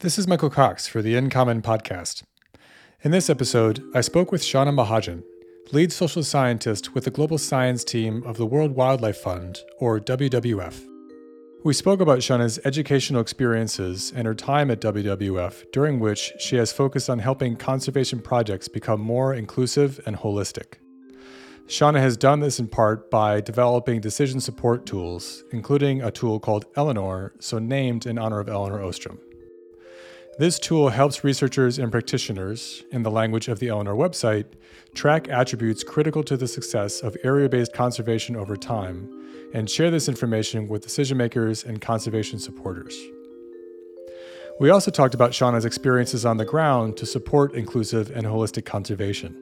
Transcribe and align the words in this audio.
This 0.00 0.18
is 0.18 0.28
Michael 0.28 0.50
Cox 0.50 0.86
for 0.86 1.00
the 1.00 1.16
In 1.16 1.30
Common 1.30 1.62
podcast. 1.62 2.22
In 3.00 3.12
this 3.12 3.30
episode, 3.30 3.82
I 3.94 4.02
spoke 4.02 4.30
with 4.30 4.42
Shauna 4.42 4.68
Mahajan, 4.68 5.22
lead 5.72 5.90
social 5.90 6.22
scientist 6.22 6.94
with 6.94 7.04
the 7.04 7.10
global 7.10 7.38
science 7.38 7.82
team 7.82 8.22
of 8.24 8.36
the 8.36 8.44
World 8.44 8.72
Wildlife 8.72 9.16
Fund, 9.16 9.58
or 9.78 9.98
WWF. 9.98 10.84
We 11.64 11.72
spoke 11.72 12.00
about 12.00 12.18
Shauna's 12.18 12.60
educational 12.66 13.22
experiences 13.22 14.12
and 14.14 14.26
her 14.26 14.34
time 14.34 14.70
at 14.70 14.82
WWF, 14.82 15.72
during 15.72 15.98
which 15.98 16.34
she 16.38 16.56
has 16.56 16.74
focused 16.74 17.08
on 17.08 17.20
helping 17.20 17.56
conservation 17.56 18.20
projects 18.20 18.68
become 18.68 19.00
more 19.00 19.32
inclusive 19.32 19.98
and 20.04 20.18
holistic. 20.18 20.74
Shauna 21.68 22.00
has 22.00 22.18
done 22.18 22.40
this 22.40 22.60
in 22.60 22.68
part 22.68 23.10
by 23.10 23.40
developing 23.40 24.02
decision 24.02 24.42
support 24.42 24.84
tools, 24.84 25.42
including 25.52 26.02
a 26.02 26.10
tool 26.10 26.38
called 26.38 26.66
Elinor, 26.76 27.32
so 27.40 27.58
named 27.58 28.04
in 28.04 28.18
honor 28.18 28.40
of 28.40 28.50
Elinor 28.50 28.84
Ostrom. 28.84 29.18
This 30.38 30.58
tool 30.58 30.90
helps 30.90 31.24
researchers 31.24 31.78
and 31.78 31.90
practitioners, 31.90 32.84
in 32.92 33.02
the 33.02 33.10
language 33.10 33.48
of 33.48 33.58
the 33.58 33.68
Elinor 33.68 33.94
website, 33.94 34.44
track 34.94 35.28
attributes 35.30 35.82
critical 35.82 36.22
to 36.24 36.36
the 36.36 36.46
success 36.46 37.00
of 37.00 37.16
area 37.24 37.48
based 37.48 37.72
conservation 37.72 38.36
over 38.36 38.54
time 38.54 39.08
and 39.54 39.70
share 39.70 39.90
this 39.90 40.10
information 40.10 40.68
with 40.68 40.82
decision 40.82 41.16
makers 41.16 41.64
and 41.64 41.80
conservation 41.80 42.38
supporters. 42.38 42.94
We 44.60 44.68
also 44.68 44.90
talked 44.90 45.14
about 45.14 45.30
Shauna's 45.30 45.64
experiences 45.64 46.26
on 46.26 46.36
the 46.36 46.44
ground 46.44 46.98
to 46.98 47.06
support 47.06 47.54
inclusive 47.54 48.10
and 48.10 48.26
holistic 48.26 48.66
conservation. 48.66 49.34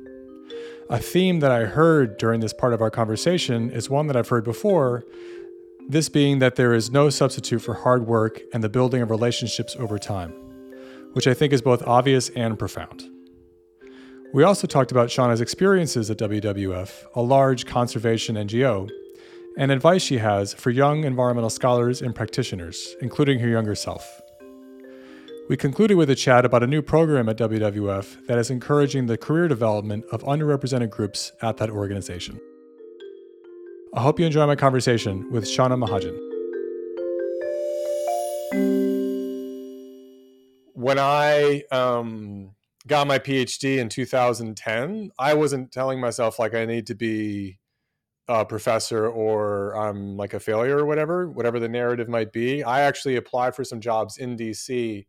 A 0.91 1.01
theme 1.01 1.41
that 1.41 1.51
I 1.51 1.65
heard 1.65 2.19
during 2.19 2.39
this 2.39 2.53
part 2.53 2.73
of 2.73 2.81
our 2.81 2.91
conversation 2.91 3.69
is 3.73 3.91
one 3.91 4.07
that 4.07 4.17
I've 4.17 4.29
heard 4.29 4.45
before, 4.45 5.05
this 5.89 6.09
being 6.09 6.39
that 6.39 6.55
there 6.55 6.73
is 6.73 6.93
no 6.93 7.11
substitute 7.11 7.63
for 7.63 7.75
hard 7.75 8.07
work 8.07 8.43
and 8.53 8.63
the 8.63 8.69
building 8.69 9.03
of 9.03 9.11
relationships 9.11 9.75
over 9.77 9.99
time 9.99 10.44
which 11.15 11.27
I 11.27 11.35
think 11.35 11.53
is 11.53 11.63
both 11.63 11.83
obvious 11.87 12.29
and 12.31 12.59
profound. 12.59 13.03
We 14.35 14.43
also 14.43 14.67
talked 14.67 14.91
about 14.91 15.09
Shauna's 15.09 15.41
experiences 15.41 16.11
at 16.11 16.19
WWF, 16.19 17.05
a 17.15 17.23
large 17.23 17.67
conservation 17.67 18.35
NGO, 18.35 18.91
and 19.57 19.71
advice 19.71 20.03
she 20.03 20.19
has 20.19 20.53
for 20.53 20.71
young 20.71 21.05
environmental 21.05 21.51
scholars 21.51 22.03
and 22.03 22.15
practitioners, 22.15 22.97
including 23.01 23.39
her 23.39 23.49
younger 23.49 23.77
self. 23.77 24.21
We 25.49 25.57
concluded 25.57 25.97
with 25.97 26.11
a 26.11 26.17
chat 26.17 26.45
about 26.45 26.65
a 26.65 26.67
new 26.67 26.83
program 26.83 27.29
at 27.29 27.37
WWF 27.37 28.27
that 28.27 28.39
is 28.39 28.51
encouraging 28.51 29.07
the 29.07 29.17
career 29.17 29.47
development 29.47 30.05
of 30.11 30.23
underrepresented 30.25 30.91
groups 30.91 31.33
at 31.43 31.59
that 31.59 31.71
organization. 31.71 32.41
I 33.95 34.01
hope 34.01 34.19
you 34.19 34.27
enjoy 34.27 34.47
my 34.47 34.57
conversation 34.57 35.31
with 35.31 35.45
Shauna 35.45 35.79
Mahajan. 35.79 36.35
When 40.75 40.99
I 40.99 41.63
um, 41.71 42.51
got 42.87 43.07
my 43.07 43.19
PhD 43.19 43.79
in 43.79 43.89
2010, 43.89 45.11
I 45.19 45.35
wasn't 45.35 45.73
telling 45.73 46.01
myself 46.01 46.39
like 46.39 46.55
I 46.55 46.67
need 46.67 46.89
to 46.89 46.95
be 46.95 47.59
a 48.27 48.45
professor 48.45 49.09
or 49.09 49.77
I'm 49.77 50.17
like 50.17 50.35
a 50.35 50.41
failure 50.41 50.79
or 50.79 50.85
whatever, 50.85 51.31
whatever 51.31 51.61
the 51.61 51.69
narrative 51.69 52.09
might 52.09 52.33
be. 52.33 52.63
I 52.65 52.81
actually 52.81 53.17
applied 53.17 53.55
for 53.55 53.65
some 53.65 53.81
jobs 53.81 54.19
in 54.19 54.37
DC, 54.37 55.07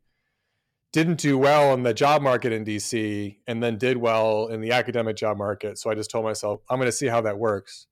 didn't 0.94 1.20
do 1.20 1.38
well 1.38 1.74
in 1.74 1.84
the 1.84 1.94
job 1.94 2.22
market 2.22 2.52
in 2.54 2.64
DC, 2.64 3.38
and 3.48 3.64
then 3.64 3.78
did 3.78 3.98
well 3.98 4.48
in 4.48 4.62
the 4.62 4.72
academic 4.72 5.16
job 5.16 5.38
market. 5.38 5.80
So 5.80 5.90
I 5.90 5.96
just 5.96 6.12
told 6.12 6.26
myself, 6.26 6.62
I'm 6.70 6.78
going 6.78 6.88
to 6.88 6.92
see 6.92 7.08
how 7.08 7.22
that 7.22 7.40
works. 7.40 7.88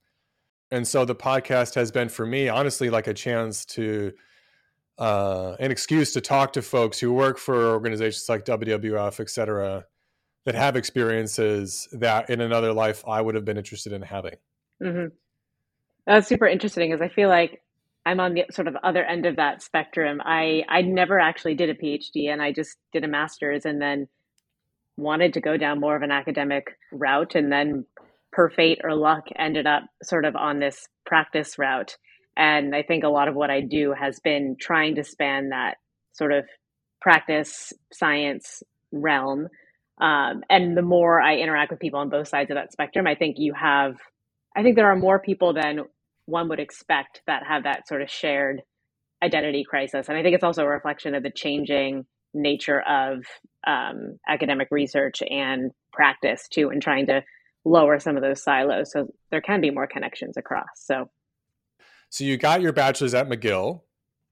And 0.70 0.88
so 0.88 1.06
the 1.06 1.16
podcast 1.16 1.76
has 1.76 1.92
been 1.92 2.10
for 2.10 2.26
me, 2.26 2.50
honestly, 2.50 2.90
like 2.90 3.08
a 3.08 3.14
chance 3.14 3.66
to 3.66 4.14
uh, 4.98 5.56
an 5.60 5.72
excuse 5.72 6.14
to 6.14 6.22
talk 6.22 6.54
to 6.54 6.62
folks 6.62 7.00
who 7.00 7.12
work 7.14 7.38
for 7.38 7.56
organizations 7.56 8.28
like 8.30 8.46
WWF, 8.46 9.20
et 9.20 9.30
cetera, 9.30 9.86
that 10.46 10.56
have 10.56 10.76
experiences 10.76 11.88
that 11.94 12.30
in 12.30 12.42
another 12.42 12.74
life 12.74 13.04
I 13.08 13.22
would 13.22 13.36
have 13.36 13.46
been 13.46 13.58
interested 13.58 13.94
in 13.94 14.02
having. 14.02 14.36
Mm-hmm. 14.82 15.08
That's 16.06 16.28
super 16.28 16.48
interesting 16.48 16.92
because 16.92 17.02
I 17.02 17.14
feel 17.14 17.30
like 17.30 17.62
I'm 18.06 18.20
on 18.20 18.34
the 18.34 18.46
sort 18.52 18.68
of 18.68 18.76
other 18.84 19.04
end 19.04 19.26
of 19.26 19.38
that 19.38 19.62
spectrum. 19.62 20.22
I 20.24 20.64
I 20.68 20.82
never 20.82 21.20
actually 21.20 21.56
did 21.56 21.70
a 21.70 21.76
PhD 21.76 22.30
and 22.30 22.42
I 22.42 22.52
just 22.52 22.78
did 22.92 23.04
a 23.04 23.08
master's 23.08 23.66
and 23.66 23.82
then 23.82 24.08
wanted 24.98 25.34
to 25.34 25.42
go 25.42 25.58
down 25.58 25.80
more 25.80 25.96
of 25.96 26.02
an 26.02 26.12
academic 26.12 26.78
route 26.92 27.36
and 27.36 27.52
then 27.52 27.86
per 28.32 28.50
fate 28.50 28.82
or 28.84 28.96
luck 28.96 29.26
ended 29.38 29.66
up 29.66 29.84
sort 30.04 30.26
of 30.26 30.36
on 30.36 30.60
this 30.60 30.88
practice 31.06 31.58
route. 31.58 31.98
And 32.36 32.76
I 32.76 32.84
think 32.84 33.04
a 33.04 33.10
lot 33.10 33.28
of 33.28 33.36
what 33.36 33.50
I 33.50 33.62
do 33.62 33.94
has 33.94 34.20
been 34.20 34.56
trying 34.60 34.96
to 34.96 35.04
span 35.04 35.50
that 35.50 35.76
sort 36.14 36.32
of 36.32 36.46
practice 37.02 37.74
science 37.92 38.64
realm. 38.92 39.48
Um, 40.02 40.44
and 40.50 40.76
the 40.76 40.82
more 40.82 41.22
I 41.22 41.38
interact 41.38 41.72
with 41.72 41.80
people 41.80 42.00
on 42.00 42.10
both 42.10 42.28
sides 42.28 42.50
of 42.50 42.56
that 42.56 42.72
spectrum, 42.72 43.06
I 43.06 43.16
think 43.16 43.36
you 43.38 43.54
have, 43.54 43.96
I 44.56 44.64
think 44.64 44.76
there 44.76 44.92
are 44.92 44.96
more 44.96 45.20
people 45.20 45.54
than 45.54 45.82
one 46.26 46.50
would 46.50 46.60
expect 46.60 47.22
that 47.28 47.44
have 47.48 47.64
that 47.64 47.88
sort 47.88 48.02
of 48.02 48.10
shared 48.10 48.62
identity 49.22 49.64
crisis. 49.64 50.10
And 50.10 50.18
I 50.18 50.24
think 50.24 50.36
it's 50.36 50.44
also 50.44 50.64
a 50.64 50.68
reflection 50.68 51.16
of 51.16 51.24
the 51.24 51.32
changing 51.32 52.06
nature 52.34 52.82
of 52.82 53.26
um, 53.66 54.18
academic 54.28 54.70
research 54.72 55.22
and 55.22 55.72
practice 55.92 56.48
too, 56.48 56.70
and 56.70 56.82
trying 56.82 57.06
to 57.08 57.22
lower 57.66 58.00
some 58.00 58.18
of 58.18 58.24
those 58.24 58.44
silos 58.44 58.92
so 58.92 59.08
there 59.32 59.42
can 59.42 59.62
be 59.62 59.70
more 59.70 59.88
connections 59.88 60.36
across. 60.36 60.68
So 60.76 61.10
so 62.14 62.24
you 62.24 62.38
got 62.38 62.62
your 62.62 62.74
bachelor's 62.74 63.16
at 63.16 63.28
McGill. 63.28 63.82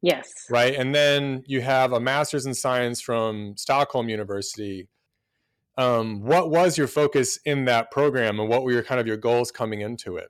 Yes. 0.04 0.46
Right. 0.52 0.76
And 0.76 0.94
then 0.94 1.42
you 1.48 1.62
have 1.62 1.94
a 1.94 2.00
master's 2.00 2.46
in 2.46 2.54
science 2.54 3.02
from 3.02 3.58
Stockholm 3.58 4.08
University. 4.08 4.88
Um, 5.80 6.22
what 6.22 6.52
was 6.52 6.78
your 6.78 6.86
focus 6.86 7.40
in 7.44 7.66
that 7.66 7.90
program 7.90 8.40
and 8.40 8.48
what 8.48 8.64
were 8.64 8.72
your 8.72 8.84
kind 8.84 9.02
of 9.02 9.08
your 9.08 9.18
goals 9.18 9.50
coming 9.50 9.82
into 9.82 10.18
it? 10.18 10.30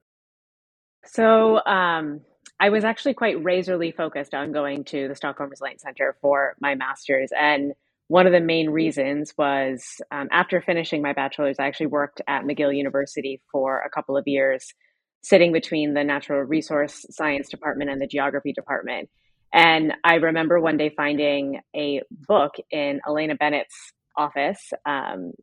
So 1.04 1.62
um, 1.66 2.22
I 2.62 2.70
was 2.70 2.86
actually 2.86 3.16
quite 3.16 3.44
razorly 3.44 3.92
focused 3.92 4.34
on 4.34 4.54
going 4.54 4.86
to 4.86 5.10
the 5.10 5.16
Stockholm 5.16 5.50
Resilience 5.50 5.82
Center 5.82 6.16
for 6.22 6.56
my 6.62 6.76
master's. 6.76 7.34
And 7.38 7.74
one 8.08 8.28
of 8.28 8.32
the 8.32 8.40
main 8.40 8.70
reasons 8.70 9.34
was 9.38 10.00
um, 10.10 10.30
after 10.32 10.62
finishing 10.62 11.02
my 11.02 11.12
bachelor's, 11.12 11.60
I 11.60 11.68
actually 11.68 11.88
worked 11.88 12.22
at 12.30 12.46
McGill 12.46 12.74
University 12.74 13.42
for 13.52 13.82
a 13.82 13.90
couple 13.90 14.16
of 14.16 14.24
years 14.26 14.74
sitting 15.22 15.52
between 15.52 15.94
the 15.94 16.04
natural 16.04 16.42
resource 16.42 17.06
science 17.10 17.50
department 17.50 17.90
and 17.90 18.02
the 18.02 18.08
geography 18.08 18.54
department. 18.54 19.10
And 19.54 19.94
I 20.04 20.16
remember 20.16 20.60
one 20.60 20.78
day 20.78 20.94
finding 20.96 21.60
a 21.76 22.02
book 22.12 22.54
in 22.72 23.02
Elena 23.08 23.36
Bennett's 23.36 23.94
office 24.18 24.72
um, 24.86 25.34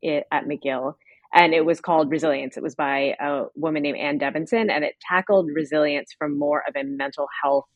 it, 0.00 0.24
at 0.30 0.44
McGill, 0.44 0.94
and 1.34 1.52
it 1.52 1.64
was 1.64 1.80
called 1.80 2.10
Resilience. 2.10 2.56
It 2.56 2.62
was 2.62 2.74
by 2.74 3.14
a 3.20 3.44
woman 3.56 3.82
named 3.82 3.98
Anne 3.98 4.18
Deveson, 4.18 4.70
and 4.70 4.84
it 4.84 4.94
tackled 5.00 5.48
resilience 5.52 6.14
from 6.18 6.38
more 6.38 6.62
of 6.66 6.76
a 6.76 6.84
mental 6.84 7.26
health 7.42 7.66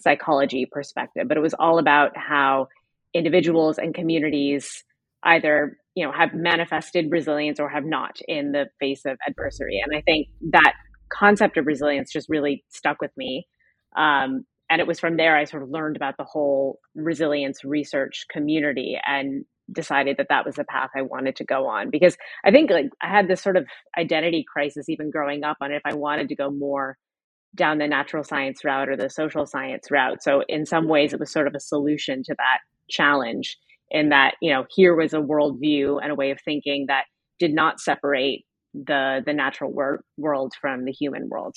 psychology 0.00 0.66
perspective. 0.70 1.28
But 1.28 1.36
it 1.36 1.40
was 1.40 1.54
all 1.54 1.78
about 1.78 2.16
how 2.16 2.68
individuals 3.12 3.78
and 3.78 3.94
communities 3.94 4.84
either 5.24 5.78
you 5.94 6.04
know 6.04 6.12
have 6.12 6.34
manifested 6.34 7.10
resilience 7.10 7.60
or 7.60 7.68
have 7.68 7.84
not 7.84 8.18
in 8.26 8.52
the 8.52 8.66
face 8.80 9.04
of 9.04 9.18
adversity 9.26 9.78
and 9.78 9.94
i 9.94 10.00
think 10.00 10.28
that 10.50 10.72
concept 11.12 11.56
of 11.56 11.66
resilience 11.66 12.12
just 12.12 12.28
really 12.28 12.64
stuck 12.68 13.00
with 13.00 13.12
me. 13.16 13.46
Um, 13.96 14.44
and 14.70 14.80
it 14.80 14.86
was 14.86 14.98
from 14.98 15.16
there 15.16 15.36
I 15.36 15.44
sort 15.44 15.62
of 15.62 15.70
learned 15.70 15.96
about 15.96 16.16
the 16.16 16.24
whole 16.24 16.78
resilience 16.94 17.64
research 17.64 18.24
community 18.30 18.98
and 19.06 19.44
decided 19.70 20.16
that 20.16 20.28
that 20.28 20.44
was 20.44 20.56
the 20.56 20.64
path 20.64 20.90
I 20.96 21.02
wanted 21.02 21.36
to 21.36 21.44
go 21.44 21.66
on 21.66 21.90
because 21.90 22.16
I 22.44 22.50
think 22.50 22.70
like 22.70 22.86
I 23.02 23.08
had 23.08 23.28
this 23.28 23.42
sort 23.42 23.56
of 23.56 23.66
identity 23.98 24.44
crisis 24.50 24.88
even 24.88 25.10
growing 25.10 25.44
up 25.44 25.58
on 25.60 25.72
if 25.72 25.82
I 25.84 25.94
wanted 25.94 26.28
to 26.30 26.36
go 26.36 26.50
more 26.50 26.96
down 27.54 27.78
the 27.78 27.86
natural 27.86 28.24
science 28.24 28.64
route 28.64 28.88
or 28.88 28.96
the 28.96 29.10
social 29.10 29.46
science 29.46 29.90
route. 29.90 30.22
So 30.22 30.42
in 30.48 30.64
some 30.64 30.88
ways 30.88 31.12
it 31.12 31.20
was 31.20 31.30
sort 31.30 31.46
of 31.46 31.54
a 31.54 31.60
solution 31.60 32.22
to 32.24 32.34
that 32.38 32.58
challenge 32.88 33.58
in 33.90 34.08
that, 34.08 34.34
you 34.40 34.50
know, 34.50 34.64
here 34.74 34.94
was 34.94 35.12
a 35.12 35.18
worldview 35.18 36.00
and 36.02 36.10
a 36.10 36.14
way 36.14 36.30
of 36.30 36.40
thinking 36.40 36.86
that 36.88 37.04
did 37.38 37.52
not 37.52 37.78
separate 37.78 38.44
the 38.74 39.22
the 39.24 39.32
natural 39.32 39.70
wor- 39.72 40.04
world 40.16 40.54
from 40.60 40.84
the 40.84 40.92
human 40.92 41.28
world. 41.28 41.56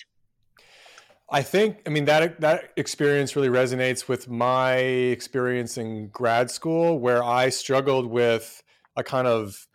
I 1.29 1.41
think 1.41 1.81
I 1.88 1.89
mean 1.89 2.06
that 2.06 2.41
that 2.41 2.71
experience 2.77 3.35
really 3.35 3.50
resonates 3.50 4.07
with 4.07 4.29
my 4.29 4.75
experience 4.75 5.77
in 5.77 6.09
grad 6.09 6.51
school 6.51 7.00
where 7.00 7.23
I 7.23 7.50
struggled 7.50 8.06
with 8.06 8.62
a 8.95 9.03
kind 9.03 9.27
of 9.27 9.67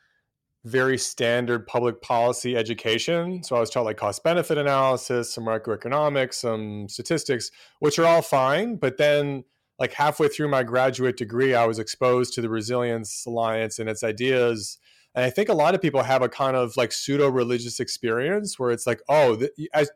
very 0.65 0.99
standard 0.99 1.67
public 1.67 2.03
policy 2.03 2.57
education. 2.57 3.43
So 3.43 3.57
I 3.57 3.61
was 3.61 3.71
taught 3.71 3.87
like 3.87 3.97
cost 3.97 4.23
benefit 4.23 4.59
analysis, 4.59 5.33
some 5.33 5.45
microeconomics, 5.45 6.35
some 6.35 6.89
statistics, 6.89 7.51
which 7.79 7.99
are 7.99 8.05
all 8.05 8.23
fine, 8.23 8.77
but 8.77 8.99
then 8.99 9.45
like 9.79 9.95
halfway 9.95 10.29
through 10.29 10.49
my 10.49 10.63
graduate 10.63 11.17
degree 11.17 11.55
I 11.55 11.67
was 11.67 11.79
exposed 11.79 12.35
to 12.35 12.43
the 12.43 12.51
Resilience 12.51 13.25
Alliance 13.27 13.79
and 13.79 13.89
its 13.89 14.05
ideas 14.05 14.79
and 15.15 15.25
I 15.25 15.31
think 15.31 15.49
a 15.49 15.55
lot 15.55 15.75
of 15.75 15.83
people 15.83 16.03
have 16.03 16.23
a 16.23 16.29
kind 16.29 16.57
of 16.57 16.77
like 16.77 16.93
pseudo 16.93 17.29
religious 17.29 17.81
experience 17.81 18.59
where 18.59 18.71
it's 18.71 18.87
like, 18.87 19.01
oh, 19.09 19.43
I, 19.75 19.87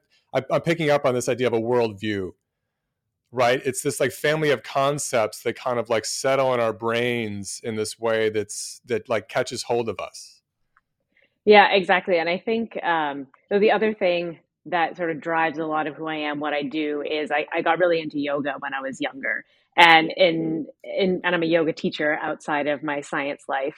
I'm 0.51 0.61
picking 0.63 0.91
up 0.91 1.05
on 1.05 1.15
this 1.15 1.29
idea 1.29 1.47
of 1.47 1.53
a 1.53 1.61
worldview, 1.61 2.33
right? 3.31 3.61
It's 3.65 3.83
this 3.83 4.01
like 4.01 4.11
family 4.11 4.51
of 4.51 4.63
concepts 4.63 5.43
that 5.43 5.57
kind 5.57 5.79
of 5.79 5.89
like 5.89 6.05
settle 6.05 6.53
in 6.55 6.61
our 6.61 6.73
brains 6.73 7.61
in 7.63 7.77
this 7.77 7.99
way 7.99 8.31
that's 8.31 8.81
that 8.87 9.09
like 9.09 9.29
catches 9.29 9.65
hold 9.65 9.89
of 9.89 10.01
us. 10.01 10.43
Yeah, 11.45 11.69
exactly. 11.73 12.19
And 12.19 12.29
I 12.29 12.39
think 12.39 12.83
um, 12.83 13.27
so 13.49 13.59
the 13.59 13.71
other 13.71 13.95
thing 13.95 14.39
that 14.67 14.97
sort 14.97 15.11
of 15.11 15.21
drives 15.21 15.59
a 15.59 15.67
lot 15.67 15.87
of 15.87 15.95
who 15.95 16.07
I 16.07 16.17
am, 16.17 16.41
what 16.41 16.55
I 16.55 16.63
do, 16.63 17.03
is 17.03 17.31
I, 17.31 17.47
I 17.53 17.61
got 17.61 17.79
really 17.79 18.01
into 18.01 18.19
yoga 18.19 18.55
when 18.59 18.73
I 18.73 18.81
was 18.81 19.01
younger, 19.01 19.45
and 19.77 20.11
in 20.17 20.67
in 20.83 21.21
and 21.23 21.35
I'm 21.35 21.43
a 21.43 21.47
yoga 21.47 21.73
teacher 21.73 22.19
outside 22.21 22.67
of 22.67 22.83
my 22.83 23.03
science 23.03 23.45
life. 23.47 23.77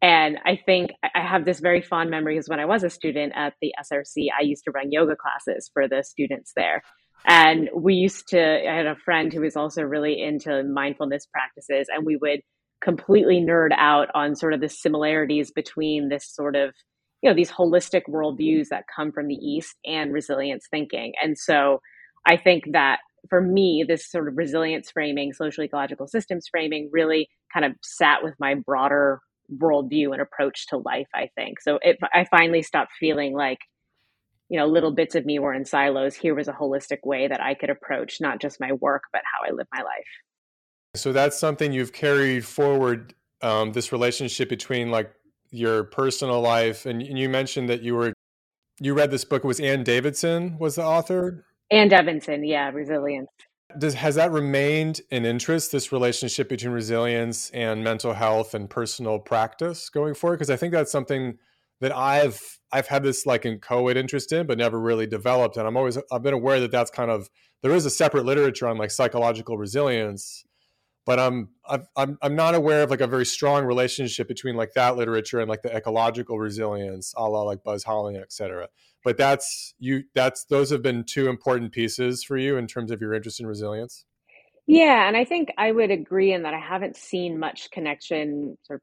And 0.00 0.38
I 0.44 0.60
think 0.64 0.92
I 1.02 1.20
have 1.20 1.44
this 1.44 1.58
very 1.60 1.82
fond 1.82 2.10
memory 2.10 2.34
because 2.34 2.48
when 2.48 2.60
I 2.60 2.66
was 2.66 2.84
a 2.84 2.90
student 2.90 3.32
at 3.34 3.54
the 3.60 3.72
SRC, 3.80 4.28
I 4.38 4.42
used 4.42 4.64
to 4.64 4.70
run 4.70 4.92
yoga 4.92 5.16
classes 5.16 5.70
for 5.72 5.88
the 5.88 6.04
students 6.04 6.52
there. 6.54 6.82
And 7.26 7.68
we 7.74 7.94
used 7.94 8.28
to, 8.28 8.40
I 8.40 8.76
had 8.76 8.86
a 8.86 8.94
friend 8.94 9.32
who 9.32 9.40
was 9.40 9.56
also 9.56 9.82
really 9.82 10.22
into 10.22 10.62
mindfulness 10.62 11.26
practices, 11.26 11.88
and 11.92 12.06
we 12.06 12.16
would 12.16 12.40
completely 12.80 13.40
nerd 13.40 13.70
out 13.76 14.08
on 14.14 14.36
sort 14.36 14.54
of 14.54 14.60
the 14.60 14.68
similarities 14.68 15.50
between 15.50 16.08
this 16.08 16.32
sort 16.32 16.54
of, 16.54 16.74
you 17.20 17.28
know, 17.28 17.34
these 17.34 17.50
holistic 17.50 18.02
worldviews 18.08 18.68
that 18.70 18.84
come 18.94 19.10
from 19.10 19.26
the 19.26 19.34
East 19.34 19.74
and 19.84 20.12
resilience 20.12 20.66
thinking. 20.70 21.12
And 21.20 21.36
so 21.36 21.80
I 22.24 22.36
think 22.36 22.64
that 22.72 23.00
for 23.28 23.40
me, 23.40 23.84
this 23.86 24.08
sort 24.08 24.28
of 24.28 24.36
resilience 24.36 24.92
framing, 24.92 25.32
social 25.32 25.64
ecological 25.64 26.06
systems 26.06 26.46
framing 26.48 26.88
really 26.92 27.28
kind 27.52 27.66
of 27.66 27.72
sat 27.82 28.22
with 28.22 28.34
my 28.38 28.54
broader 28.54 29.20
worldview 29.56 30.12
and 30.12 30.20
approach 30.20 30.66
to 30.68 30.78
life, 30.78 31.08
I 31.14 31.30
think. 31.34 31.60
So 31.60 31.78
it, 31.82 31.98
I 32.12 32.24
finally 32.30 32.62
stopped 32.62 32.92
feeling 32.98 33.34
like, 33.34 33.58
you 34.48 34.58
know, 34.58 34.66
little 34.66 34.92
bits 34.92 35.14
of 35.14 35.26
me 35.26 35.38
were 35.38 35.54
in 35.54 35.64
silos. 35.64 36.14
Here 36.14 36.34
was 36.34 36.48
a 36.48 36.52
holistic 36.52 36.98
way 37.04 37.28
that 37.28 37.40
I 37.40 37.54
could 37.54 37.70
approach 37.70 38.20
not 38.20 38.40
just 38.40 38.60
my 38.60 38.72
work, 38.72 39.02
but 39.12 39.22
how 39.24 39.46
I 39.46 39.54
live 39.54 39.66
my 39.74 39.82
life. 39.82 40.06
So 40.96 41.12
that's 41.12 41.38
something 41.38 41.72
you've 41.72 41.92
carried 41.92 42.44
forward. 42.44 43.14
Um, 43.40 43.72
this 43.72 43.92
relationship 43.92 44.48
between 44.48 44.90
like 44.90 45.12
your 45.50 45.84
personal 45.84 46.40
life, 46.40 46.86
and, 46.86 47.00
and 47.00 47.18
you 47.18 47.28
mentioned 47.28 47.68
that 47.68 47.82
you 47.82 47.94
were 47.94 48.12
you 48.80 48.94
read 48.94 49.10
this 49.10 49.24
book. 49.24 49.44
It 49.44 49.46
was 49.46 49.60
Ann 49.60 49.84
Davidson 49.84 50.58
was 50.58 50.76
the 50.76 50.84
author. 50.84 51.44
Ann 51.70 51.88
Davidson, 51.88 52.44
yeah, 52.44 52.70
resilience. 52.70 53.28
Does 53.76 53.94
has 53.94 54.14
that 54.14 54.32
remained 54.32 55.02
an 55.10 55.26
interest? 55.26 55.72
This 55.72 55.92
relationship 55.92 56.48
between 56.48 56.72
resilience 56.72 57.50
and 57.50 57.84
mental 57.84 58.14
health 58.14 58.54
and 58.54 58.68
personal 58.68 59.18
practice 59.18 59.90
going 59.90 60.14
forward? 60.14 60.36
Because 60.36 60.48
I 60.48 60.56
think 60.56 60.72
that's 60.72 60.90
something 60.90 61.36
that 61.80 61.94
I've 61.94 62.58
I've 62.72 62.86
had 62.86 63.02
this 63.02 63.26
like 63.26 63.44
inchoate 63.44 63.96
interest 63.98 64.32
in, 64.32 64.46
but 64.46 64.56
never 64.56 64.80
really 64.80 65.06
developed. 65.06 65.58
And 65.58 65.66
I'm 65.66 65.76
always 65.76 65.98
I've 66.10 66.22
been 66.22 66.32
aware 66.34 66.60
that 66.60 66.70
that's 66.70 66.90
kind 66.90 67.10
of 67.10 67.28
there 67.62 67.72
is 67.72 67.84
a 67.84 67.90
separate 67.90 68.24
literature 68.24 68.66
on 68.66 68.78
like 68.78 68.90
psychological 68.90 69.58
resilience, 69.58 70.44
but 71.04 71.18
I'm 71.18 71.50
I'm 71.94 72.16
I'm 72.22 72.34
not 72.34 72.54
aware 72.54 72.82
of 72.82 72.90
like 72.90 73.02
a 73.02 73.06
very 73.06 73.26
strong 73.26 73.64
relationship 73.66 74.28
between 74.28 74.56
like 74.56 74.72
that 74.74 74.96
literature 74.96 75.40
and 75.40 75.48
like 75.48 75.60
the 75.60 75.76
ecological 75.76 76.38
resilience, 76.38 77.12
a 77.18 77.28
la 77.28 77.42
like 77.42 77.62
Buzz 77.64 77.84
Holling, 77.84 78.16
et 78.16 78.32
cetera. 78.32 78.68
But 79.04 79.16
that's 79.16 79.74
you 79.78 80.04
that's 80.14 80.44
those 80.44 80.70
have 80.70 80.82
been 80.82 81.04
two 81.04 81.28
important 81.28 81.72
pieces 81.72 82.24
for 82.24 82.36
you 82.36 82.56
in 82.56 82.66
terms 82.66 82.90
of 82.90 83.00
your 83.00 83.14
interest 83.14 83.40
in 83.40 83.46
resilience. 83.46 84.04
Yeah, 84.66 85.08
and 85.08 85.16
I 85.16 85.24
think 85.24 85.50
I 85.56 85.72
would 85.72 85.90
agree 85.90 86.32
in 86.32 86.42
that 86.42 86.52
I 86.52 86.60
haven't 86.60 86.96
seen 86.96 87.38
much 87.38 87.70
connection 87.70 88.58
sort 88.64 88.80
of 88.80 88.82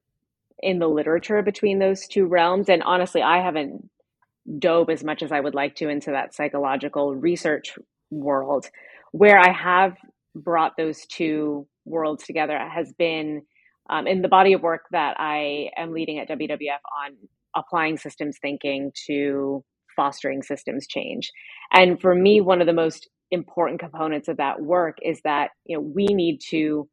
in 0.59 0.79
the 0.79 0.87
literature 0.87 1.41
between 1.43 1.79
those 1.79 2.07
two 2.07 2.25
realms. 2.25 2.69
And 2.69 2.81
honestly, 2.81 3.21
I 3.21 3.43
haven't 3.43 3.89
dove 4.59 4.89
as 4.89 5.03
much 5.03 5.21
as 5.21 5.31
I 5.31 5.39
would 5.39 5.55
like 5.55 5.75
to 5.75 5.89
into 5.89 6.11
that 6.11 6.33
psychological 6.33 7.15
research 7.15 7.77
world. 8.09 8.69
Where 9.11 9.39
I 9.39 9.51
have 9.51 9.95
brought 10.35 10.77
those 10.77 11.05
two 11.05 11.67
worlds 11.85 12.23
together 12.23 12.57
has 12.57 12.91
been 12.93 13.43
um, 13.89 14.07
in 14.07 14.21
the 14.21 14.27
body 14.27 14.53
of 14.53 14.61
work 14.61 14.85
that 14.91 15.15
I 15.19 15.69
am 15.77 15.91
leading 15.91 16.19
at 16.19 16.29
WWF 16.29 16.79
on 17.05 17.15
applying 17.55 17.97
systems 17.97 18.37
thinking 18.41 18.91
to 19.07 19.63
fostering 19.95 20.41
systems 20.43 20.87
change. 20.87 21.31
And 21.71 21.99
for 22.01 22.15
me, 22.15 22.41
one 22.41 22.61
of 22.61 22.67
the 22.67 22.73
most 22.73 23.09
important 23.31 23.79
components 23.79 24.27
of 24.27 24.37
that 24.37 24.61
work 24.61 24.97
is 25.01 25.19
that 25.23 25.51
you 25.65 25.77
know 25.77 25.81
we 25.81 26.05
need 26.07 26.39
to 26.49 26.87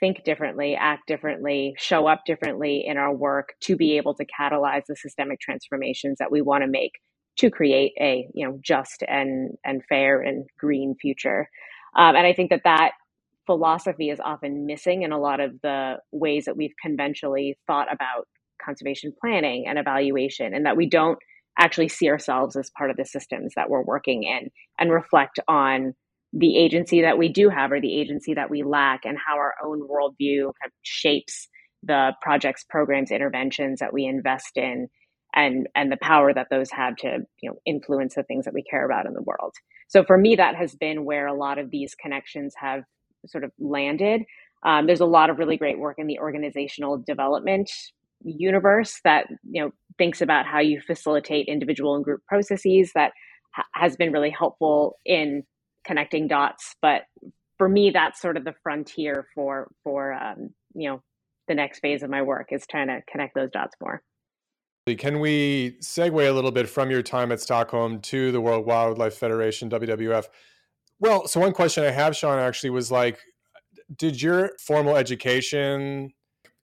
think 0.00 0.24
differently, 0.24 0.76
act 0.78 1.06
differently, 1.06 1.74
show 1.78 2.06
up 2.08 2.22
differently 2.26 2.84
in 2.86 2.96
our 2.96 3.14
work 3.14 3.54
to 3.60 3.76
be 3.76 3.96
able 3.96 4.14
to 4.14 4.26
catalyze 4.26 4.82
the 4.88 4.96
systemic 4.96 5.40
transformations 5.40 6.18
that 6.18 6.32
we 6.32 6.42
want 6.42 6.62
to 6.64 6.68
make 6.68 6.92
to 7.38 7.50
create 7.50 7.92
a 8.00 8.28
you 8.34 8.46
know 8.46 8.58
just 8.62 9.02
and 9.08 9.52
and 9.64 9.82
fair 9.88 10.20
and 10.20 10.46
green 10.58 10.94
future. 11.00 11.48
Um, 11.96 12.16
and 12.16 12.26
I 12.26 12.32
think 12.32 12.50
that 12.50 12.62
that 12.64 12.92
philosophy 13.46 14.10
is 14.10 14.20
often 14.24 14.66
missing 14.66 15.02
in 15.02 15.12
a 15.12 15.18
lot 15.20 15.40
of 15.40 15.60
the 15.62 15.96
ways 16.12 16.44
that 16.46 16.56
we've 16.56 16.74
conventionally 16.82 17.58
thought 17.66 17.92
about 17.92 18.28
conservation 18.64 19.12
planning 19.20 19.66
and 19.66 19.78
evaluation, 19.78 20.54
and 20.54 20.66
that 20.66 20.76
we 20.76 20.88
don't 20.88 21.18
actually 21.58 21.88
see 21.88 22.08
ourselves 22.08 22.56
as 22.56 22.70
part 22.76 22.90
of 22.90 22.96
the 22.96 23.04
systems 23.04 23.52
that 23.56 23.68
we're 23.68 23.82
working 23.82 24.22
in 24.22 24.50
and 24.78 24.90
reflect 24.90 25.38
on 25.48 25.94
the 26.32 26.56
agency 26.56 27.02
that 27.02 27.18
we 27.18 27.28
do 27.28 27.50
have 27.50 27.72
or 27.72 27.80
the 27.80 28.00
agency 28.00 28.34
that 28.34 28.50
we 28.50 28.62
lack 28.62 29.04
and 29.04 29.18
how 29.18 29.36
our 29.36 29.54
own 29.64 29.80
worldview 29.80 30.44
kind 30.44 30.66
of 30.66 30.72
shapes 30.82 31.48
the 31.82 32.12
projects 32.22 32.64
programs 32.68 33.10
interventions 33.10 33.80
that 33.80 33.92
we 33.92 34.04
invest 34.06 34.56
in 34.56 34.88
and 35.34 35.66
and 35.74 35.90
the 35.90 35.98
power 36.00 36.32
that 36.32 36.46
those 36.50 36.70
have 36.70 36.94
to 36.96 37.18
you 37.42 37.50
know 37.50 37.56
influence 37.66 38.14
the 38.14 38.22
things 38.22 38.44
that 38.44 38.54
we 38.54 38.62
care 38.62 38.86
about 38.86 39.06
in 39.06 39.14
the 39.14 39.22
world. 39.22 39.52
So 39.88 40.04
for 40.04 40.16
me 40.16 40.36
that 40.36 40.54
has 40.54 40.74
been 40.74 41.04
where 41.04 41.26
a 41.26 41.34
lot 41.36 41.58
of 41.58 41.70
these 41.70 41.94
connections 41.94 42.54
have 42.58 42.82
sort 43.26 43.44
of 43.44 43.50
landed. 43.58 44.22
Um, 44.64 44.86
there's 44.86 45.00
a 45.00 45.06
lot 45.06 45.28
of 45.28 45.38
really 45.38 45.56
great 45.56 45.78
work 45.78 45.98
in 45.98 46.06
the 46.06 46.18
organizational 46.18 46.98
development 46.98 47.70
universe 48.24 49.00
that 49.04 49.26
you 49.50 49.62
know 49.62 49.70
thinks 49.98 50.20
about 50.20 50.46
how 50.46 50.60
you 50.60 50.80
facilitate 50.86 51.46
individual 51.48 51.94
and 51.94 52.04
group 52.04 52.20
processes 52.26 52.92
that 52.94 53.12
ha- 53.54 53.66
has 53.74 53.96
been 53.96 54.12
really 54.12 54.30
helpful 54.30 54.98
in 55.04 55.42
connecting 55.84 56.28
dots. 56.28 56.74
But 56.80 57.02
for 57.58 57.68
me, 57.68 57.90
that's 57.90 58.20
sort 58.20 58.36
of 58.36 58.44
the 58.44 58.54
frontier 58.62 59.26
for 59.34 59.70
for 59.84 60.12
um, 60.12 60.50
you 60.74 60.90
know 60.90 61.02
the 61.48 61.54
next 61.54 61.80
phase 61.80 62.02
of 62.02 62.10
my 62.10 62.22
work 62.22 62.48
is 62.50 62.64
trying 62.70 62.88
to 62.88 63.00
connect 63.10 63.34
those 63.34 63.50
dots 63.50 63.76
more. 63.80 64.02
Can 64.98 65.20
we 65.20 65.76
segue 65.80 66.28
a 66.28 66.32
little 66.32 66.50
bit 66.50 66.68
from 66.68 66.90
your 66.90 67.02
time 67.02 67.30
at 67.30 67.40
Stockholm 67.40 68.00
to 68.00 68.32
the 68.32 68.40
World 68.40 68.66
Wildlife 68.66 69.14
Federation, 69.14 69.70
WWF? 69.70 70.26
Well, 70.98 71.28
so 71.28 71.38
one 71.38 71.52
question 71.52 71.84
I 71.84 71.90
have, 71.90 72.14
Shauna, 72.14 72.40
actually 72.40 72.70
was 72.70 72.90
like, 72.90 73.20
did 73.96 74.20
your 74.20 74.52
formal 74.58 74.96
education 74.96 76.10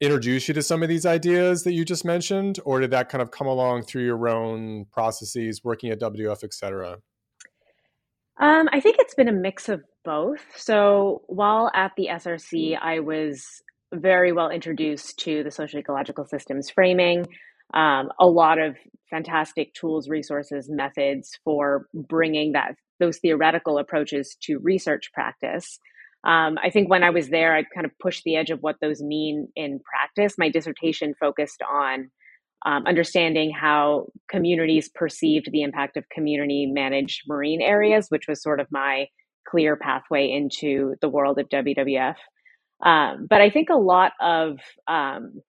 introduce 0.02 0.48
you 0.48 0.54
to 0.54 0.64
some 0.64 0.82
of 0.82 0.90
these 0.90 1.06
ideas 1.06 1.64
that 1.64 1.74
you 1.74 1.84
just 1.84 2.06
mentioned, 2.06 2.60
or 2.66 2.80
did 2.80 2.92
that 2.92 3.10
kind 3.10 3.22
of 3.22 3.32
come 3.32 3.48
along 3.48 3.84
through 3.84 4.06
your 4.06 4.30
own 4.30 4.86
processes, 4.92 5.62
working 5.64 5.92
at 5.92 6.00
WWF, 6.00 6.44
et 6.44 6.54
cetera? 6.54 6.98
Um, 8.40 8.70
I 8.72 8.80
think 8.80 8.96
it's 9.00 9.16
been 9.16 9.28
a 9.28 9.34
mix 9.34 9.68
of 9.68 9.82
both. 10.06 10.42
So 10.56 11.24
while 11.28 11.70
at 11.74 11.92
the 11.98 12.08
SRC, 12.10 12.78
I 12.82 13.02
was 13.02 13.46
very 13.94 14.32
well 14.32 14.50
introduced 14.50 15.20
to 15.20 15.44
the 15.44 15.52
social 15.52 15.80
ecological 15.80 16.26
systems 16.26 16.70
framing, 16.70 17.26
um, 17.74 18.10
a 18.20 18.26
lot 18.26 18.60
of 18.60 18.78
fantastic 19.10 19.74
tools, 19.74 20.08
resources, 20.08 20.70
methods 20.70 21.38
for 21.44 21.88
bringing 21.94 22.54
that 22.54 22.76
those 23.00 23.18
theoretical 23.18 23.78
approaches 23.78 24.38
to 24.42 24.60
research 24.60 25.12
practice. 25.14 25.80
Um, 26.26 26.58
I 26.62 26.70
think 26.70 26.90
when 26.90 27.04
I 27.04 27.10
was 27.12 27.30
there, 27.30 27.56
I 27.56 27.64
kind 27.64 27.86
of 27.86 27.92
pushed 28.00 28.24
the 28.24 28.36
edge 28.36 28.50
of 28.50 28.60
what 28.60 28.76
those 28.82 29.02
mean 29.02 29.48
in 29.56 29.80
practice. 29.80 30.38
My 30.38 30.50
dissertation 30.50 31.14
focused 31.20 31.62
on 31.72 32.10
um, 32.66 32.86
understanding 32.86 33.52
how 33.52 34.08
communities 34.30 34.90
perceived 34.94 35.50
the 35.52 35.62
impact 35.62 35.96
of 35.96 36.10
community 36.10 36.66
managed 36.66 37.22
marine 37.28 37.62
areas, 37.62 38.08
which 38.10 38.28
was 38.28 38.44
sort 38.44 38.60
of 38.60 38.68
my 38.70 39.08
clear 39.48 39.78
pathway 39.78 40.30
into 40.30 40.96
the 41.02 41.10
world 41.10 41.40
of 41.40 41.48
WWF. 41.50 42.16
Um, 42.86 43.28
but 43.30 43.42
I 43.42 43.50
think 43.50 43.70
a 43.70 43.78
lot 43.78 44.12
of 44.22 44.60
um, 44.88 45.42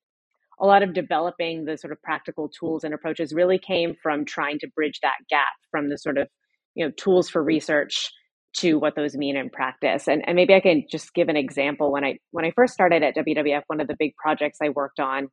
a 0.61 0.67
lot 0.67 0.83
of 0.83 0.93
developing 0.93 1.65
the 1.65 1.79
sort 1.79 1.93
of 1.93 2.03
practical 2.03 2.49
tools 2.49 2.85
and 2.85 2.93
approaches 2.93 3.33
really 3.33 3.59
came 3.59 3.95
from 4.03 4.25
trying 4.25 4.59
to 4.61 4.69
bridge 4.75 5.01
that 5.03 5.17
gap 5.29 5.49
from 5.71 5.89
the 5.89 5.97
sort 5.97 6.19
of 6.19 6.29
you 6.75 6.85
know 6.85 6.93
tools 6.97 7.29
for 7.29 7.43
research 7.43 8.11
to 8.59 8.75
what 8.79 8.97
those 8.97 9.17
mean 9.17 9.37
in 9.37 9.51
practice. 9.51 10.09
And, 10.09 10.23
and 10.27 10.37
maybe 10.37 10.55
I 10.55 10.61
can 10.61 10.85
just 10.91 11.15
give 11.15 11.29
an 11.29 11.37
example. 11.37 11.93
When 11.93 12.05
I 12.05 12.19
when 12.31 12.45
I 12.45 12.53
first 12.55 12.75
started 12.75 13.03
at 13.03 13.17
WWF, 13.17 13.63
one 13.67 13.81
of 13.81 13.89
the 13.89 13.97
big 13.99 14.15
projects 14.17 14.59
I 14.63 14.71
worked 14.71 15.01
on 15.01 15.29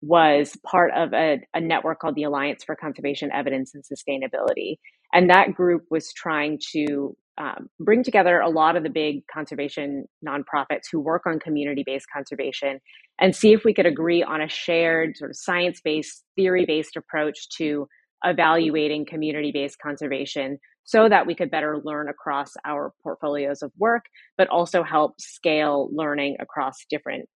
was 0.00 0.56
part 0.64 0.92
of 0.94 1.12
a, 1.12 1.38
a, 1.54 1.60
network 1.60 1.98
called 1.98 2.14
the 2.14 2.22
Alliance 2.22 2.62
for 2.64 2.76
Conservation 2.76 3.32
Evidence 3.32 3.72
and 3.74 3.82
Sustainability. 3.82 4.76
And 5.12 5.28
that 5.30 5.54
group 5.54 5.82
was 5.90 6.12
trying 6.12 6.60
to 6.72 7.16
um, 7.38 7.68
bring 7.80 8.04
together 8.04 8.40
a 8.40 8.48
lot 8.48 8.76
of 8.76 8.82
the 8.82 8.90
big 8.90 9.26
conservation 9.32 10.04
nonprofits 10.26 10.86
who 10.90 11.00
work 11.00 11.22
on 11.26 11.38
community 11.40 11.82
based 11.84 12.06
conservation 12.12 12.80
and 13.20 13.34
see 13.34 13.52
if 13.52 13.64
we 13.64 13.74
could 13.74 13.86
agree 13.86 14.22
on 14.22 14.40
a 14.40 14.48
shared, 14.48 15.16
sort 15.16 15.30
of 15.30 15.36
science 15.36 15.80
based, 15.82 16.24
theory 16.36 16.64
based 16.66 16.96
approach 16.96 17.48
to 17.56 17.88
evaluating 18.24 19.06
community 19.06 19.52
based 19.52 19.78
conservation 19.80 20.58
so 20.88 21.06
that 21.06 21.26
we 21.26 21.34
could 21.34 21.50
better 21.50 21.82
learn 21.84 22.08
across 22.08 22.54
our 22.64 22.94
portfolios 23.02 23.60
of 23.60 23.70
work, 23.76 24.06
but 24.38 24.48
also 24.48 24.82
help 24.82 25.20
scale 25.20 25.90
learning 25.92 26.38
across 26.40 26.76
different 26.88 27.28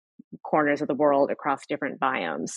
corners 0.41 0.81
of 0.81 0.88
the 0.88 0.93
world, 0.93 1.29
across 1.29 1.60
different 1.67 2.00
biomes. 2.00 2.51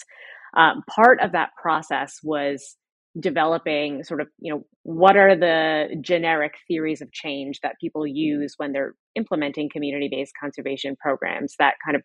Um, 0.57 0.85
part 0.89 1.19
of 1.19 1.33
that 1.33 1.51
process 1.61 2.21
was 2.23 2.77
developing 3.19 4.05
sort 4.05 4.21
of 4.21 4.29
you 4.39 4.55
know 4.55 4.65
what 4.85 5.17
are 5.17 5.37
the 5.37 5.97
generic 6.01 6.55
theories 6.69 7.01
of 7.01 7.11
change 7.13 7.59
that 7.63 7.75
people 7.81 8.07
use 8.07 8.55
when 8.57 8.73
they're 8.73 8.95
implementing 9.17 9.69
community-based 9.73 10.33
conservation 10.41 10.97
programs 11.01 11.55
that 11.61 11.75
kind 11.85 11.97
of 11.97 12.03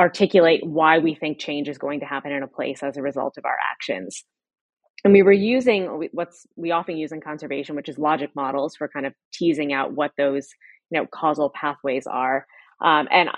articulate 0.00 0.60
why 0.64 0.98
we 0.98 1.16
think 1.16 1.40
change 1.40 1.68
is 1.68 1.78
going 1.78 1.98
to 1.98 2.06
happen 2.06 2.30
in 2.30 2.44
a 2.44 2.48
place 2.48 2.80
as 2.82 2.96
a 2.96 3.02
result 3.02 3.34
of 3.38 3.44
our 3.44 3.56
actions 3.72 4.24
and 5.04 5.12
we 5.12 5.22
were 5.22 5.32
using 5.32 6.08
what's 6.12 6.46
we 6.56 6.70
often 6.70 6.96
use 6.96 7.12
in 7.12 7.20
conservation 7.20 7.76
which 7.76 7.88
is 7.88 7.98
logic 7.98 8.30
models 8.34 8.74
for 8.74 8.88
kind 8.88 9.06
of 9.06 9.12
teasing 9.32 9.72
out 9.72 9.92
what 9.92 10.12
those 10.16 10.48
you 10.90 11.00
know 11.00 11.06
causal 11.06 11.50
pathways 11.50 12.06
are. 12.06 12.46
Um, 12.80 13.08
and 13.10 13.30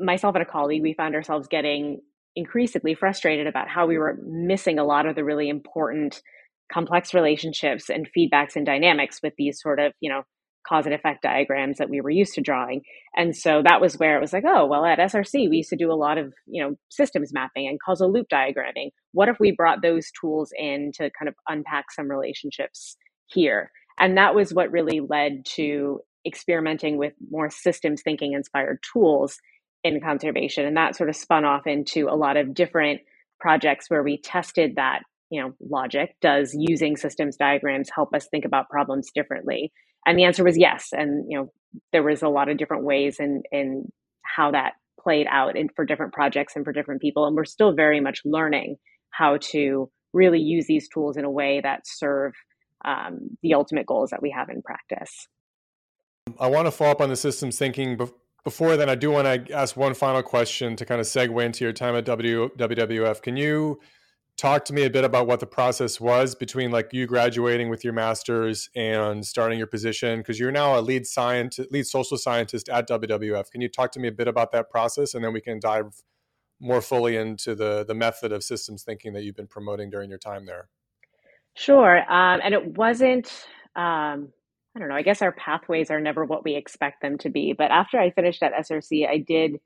myself 0.00 0.34
and 0.34 0.42
a 0.42 0.46
colleague 0.46 0.82
we 0.82 0.94
found 0.94 1.14
ourselves 1.14 1.48
getting 1.48 2.00
increasingly 2.36 2.94
frustrated 2.94 3.46
about 3.46 3.68
how 3.68 3.86
we 3.86 3.98
were 3.98 4.18
missing 4.24 4.78
a 4.78 4.84
lot 4.84 5.06
of 5.06 5.14
the 5.14 5.24
really 5.24 5.48
important 5.48 6.20
complex 6.72 7.14
relationships 7.14 7.90
and 7.90 8.08
feedbacks 8.16 8.56
and 8.56 8.66
dynamics 8.66 9.20
with 9.22 9.34
these 9.36 9.60
sort 9.60 9.78
of 9.78 9.92
you 10.00 10.10
know 10.10 10.22
cause 10.66 10.86
and 10.86 10.94
effect 10.94 11.22
diagrams 11.22 11.78
that 11.78 11.90
we 11.90 12.00
were 12.00 12.10
used 12.10 12.34
to 12.34 12.40
drawing 12.40 12.82
and 13.16 13.36
so 13.36 13.62
that 13.64 13.80
was 13.80 13.98
where 13.98 14.16
it 14.16 14.20
was 14.20 14.32
like 14.32 14.44
oh 14.46 14.66
well 14.66 14.84
at 14.84 14.98
src 14.98 15.32
we 15.48 15.58
used 15.58 15.70
to 15.70 15.76
do 15.76 15.92
a 15.92 15.94
lot 15.94 16.18
of 16.18 16.32
you 16.46 16.62
know 16.62 16.74
systems 16.90 17.32
mapping 17.32 17.66
and 17.66 17.78
causal 17.84 18.12
loop 18.12 18.26
diagramming 18.32 18.90
what 19.12 19.28
if 19.28 19.36
we 19.40 19.52
brought 19.52 19.82
those 19.82 20.10
tools 20.20 20.50
in 20.58 20.90
to 20.94 21.10
kind 21.18 21.28
of 21.28 21.34
unpack 21.48 21.90
some 21.90 22.10
relationships 22.10 22.96
here 23.26 23.70
and 23.98 24.16
that 24.16 24.34
was 24.34 24.52
what 24.52 24.72
really 24.72 25.00
led 25.00 25.44
to 25.44 26.00
experimenting 26.26 26.96
with 26.96 27.12
more 27.30 27.50
systems 27.50 28.02
thinking 28.02 28.32
inspired 28.32 28.78
tools 28.92 29.38
in 29.84 30.00
conservation. 30.00 30.66
And 30.66 30.76
that 30.76 30.96
sort 30.96 31.10
of 31.10 31.16
spun 31.16 31.44
off 31.44 31.66
into 31.66 32.08
a 32.08 32.16
lot 32.16 32.36
of 32.36 32.54
different 32.54 33.02
projects 33.38 33.90
where 33.90 34.02
we 34.02 34.18
tested 34.20 34.76
that, 34.76 35.00
you 35.30 35.40
know, 35.40 35.52
logic. 35.60 36.16
Does 36.22 36.56
using 36.58 36.96
systems 36.96 37.36
diagrams 37.36 37.90
help 37.94 38.14
us 38.14 38.26
think 38.30 38.44
about 38.44 38.70
problems 38.70 39.10
differently? 39.14 39.72
And 40.06 40.18
the 40.18 40.24
answer 40.24 40.44
was 40.44 40.58
yes. 40.58 40.88
And, 40.92 41.26
you 41.28 41.38
know, 41.38 41.52
there 41.92 42.02
was 42.02 42.22
a 42.22 42.28
lot 42.28 42.48
of 42.48 42.58
different 42.58 42.84
ways 42.84 43.16
in, 43.18 43.42
in 43.50 43.90
how 44.22 44.50
that 44.52 44.72
played 45.00 45.26
out 45.30 45.56
in, 45.56 45.68
for 45.74 45.84
different 45.84 46.12
projects 46.12 46.54
and 46.56 46.64
for 46.64 46.72
different 46.72 47.00
people. 47.00 47.26
And 47.26 47.36
we're 47.36 47.44
still 47.44 47.72
very 47.72 48.00
much 48.00 48.20
learning 48.24 48.76
how 49.10 49.38
to 49.52 49.90
really 50.12 50.40
use 50.40 50.66
these 50.66 50.88
tools 50.88 51.16
in 51.16 51.24
a 51.24 51.30
way 51.30 51.60
that 51.62 51.80
serve 51.84 52.32
um, 52.84 53.36
the 53.42 53.54
ultimate 53.54 53.86
goals 53.86 54.10
that 54.10 54.22
we 54.22 54.30
have 54.30 54.48
in 54.48 54.62
practice. 54.62 55.26
I 56.38 56.46
want 56.48 56.66
to 56.66 56.70
follow 56.70 56.92
up 56.92 57.00
on 57.00 57.08
the 57.08 57.16
systems 57.16 57.58
thinking 57.58 57.98
before 58.44 58.76
then, 58.76 58.90
I 58.90 58.94
do 58.94 59.10
want 59.10 59.46
to 59.46 59.52
ask 59.54 59.74
one 59.74 59.94
final 59.94 60.22
question 60.22 60.76
to 60.76 60.84
kind 60.84 61.00
of 61.00 61.06
segue 61.06 61.42
into 61.42 61.64
your 61.64 61.72
time 61.72 61.96
at 61.96 62.04
WWF. 62.04 63.22
Can 63.22 63.36
you 63.38 63.80
talk 64.36 64.64
to 64.64 64.72
me 64.72 64.84
a 64.84 64.90
bit 64.90 65.04
about 65.04 65.26
what 65.26 65.40
the 65.40 65.46
process 65.46 66.00
was 66.00 66.34
between 66.34 66.70
like 66.70 66.92
you 66.92 67.06
graduating 67.06 67.68
with 67.68 67.84
your 67.84 67.92
master's 67.92 68.68
and 68.74 69.24
starting 69.24 69.58
your 69.58 69.66
position? 69.66 70.20
Because 70.20 70.38
you're 70.38 70.52
now 70.52 70.78
a 70.78 70.80
lead 70.80 71.06
scientist, 71.06 71.70
lead 71.70 71.86
social 71.86 72.16
scientist 72.16 72.68
at 72.68 72.88
WWF. 72.88 73.50
Can 73.50 73.60
you 73.60 73.68
talk 73.68 73.92
to 73.92 74.00
me 74.00 74.08
a 74.08 74.12
bit 74.12 74.28
about 74.28 74.52
that 74.52 74.70
process, 74.70 75.14
and 75.14 75.24
then 75.24 75.32
we 75.32 75.40
can 75.40 75.60
dive 75.60 76.02
more 76.60 76.80
fully 76.80 77.16
into 77.16 77.54
the 77.54 77.84
the 77.86 77.94
method 77.94 78.32
of 78.32 78.42
systems 78.42 78.82
thinking 78.82 79.12
that 79.12 79.22
you've 79.22 79.36
been 79.36 79.46
promoting 79.46 79.90
during 79.90 80.10
your 80.10 80.18
time 80.18 80.46
there? 80.46 80.68
Sure, 81.54 81.98
um, 82.10 82.40
and 82.42 82.54
it 82.54 82.76
wasn't. 82.76 83.28
Um, 83.76 84.32
I 84.76 84.80
don't 84.80 84.88
know, 84.88 84.96
I 84.96 85.02
guess 85.02 85.22
our 85.22 85.30
pathways 85.30 85.92
are 85.92 86.00
never 86.00 86.24
what 86.24 86.44
we 86.44 86.56
expect 86.56 87.00
them 87.00 87.16
to 87.18 87.30
be. 87.30 87.52
But 87.56 87.70
after 87.70 87.96
I 87.96 88.10
finished 88.10 88.42
at 88.42 88.52
SRC, 88.54 89.08
I 89.08 89.18
did 89.18 89.60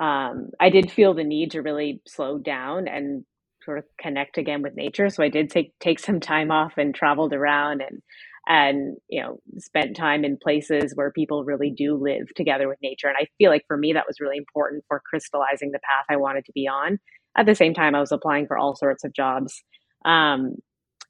um, 0.00 0.50
I 0.58 0.70
did 0.70 0.90
feel 0.90 1.12
the 1.12 1.24
need 1.24 1.50
to 1.50 1.60
really 1.60 2.00
slow 2.06 2.38
down 2.38 2.88
and 2.88 3.24
sort 3.64 3.78
of 3.78 3.84
connect 4.00 4.38
again 4.38 4.62
with 4.62 4.74
nature. 4.74 5.10
So 5.10 5.22
I 5.22 5.28
did 5.28 5.50
take 5.50 5.78
take 5.80 5.98
some 5.98 6.20
time 6.20 6.50
off 6.50 6.74
and 6.76 6.94
traveled 6.94 7.32
around 7.32 7.82
and 7.82 8.00
and 8.46 8.96
you 9.08 9.22
know 9.22 9.40
spent 9.58 9.96
time 9.96 10.24
in 10.24 10.38
places 10.42 10.92
where 10.94 11.12
people 11.12 11.44
really 11.44 11.72
do 11.76 11.96
live 11.96 12.28
together 12.36 12.68
with 12.68 12.78
nature. 12.82 13.08
And 13.08 13.16
I 13.18 13.26
feel 13.38 13.50
like 13.50 13.64
for 13.66 13.76
me 13.76 13.92
that 13.92 14.06
was 14.06 14.20
really 14.20 14.38
important 14.38 14.84
for 14.88 15.02
crystallizing 15.08 15.70
the 15.72 15.80
path 15.80 16.06
I 16.08 16.16
wanted 16.16 16.44
to 16.46 16.52
be 16.52 16.66
on. 16.66 16.98
At 17.36 17.46
the 17.46 17.54
same 17.54 17.74
time, 17.74 17.94
I 17.94 18.00
was 18.00 18.12
applying 18.12 18.46
for 18.46 18.58
all 18.58 18.74
sorts 18.74 19.04
of 19.04 19.12
jobs. 19.14 19.62
Um, 20.04 20.56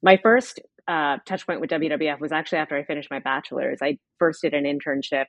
my 0.03 0.19
first 0.21 0.59
uh, 0.87 1.17
touch 1.25 1.47
point 1.47 1.61
with 1.61 1.69
WWF 1.71 2.19
was 2.19 2.31
actually 2.31 2.59
after 2.59 2.77
I 2.77 2.83
finished 2.83 3.09
my 3.09 3.19
bachelor's. 3.19 3.79
I 3.81 3.97
first 4.19 4.41
did 4.41 4.53
an 4.53 4.65
internship 4.65 5.25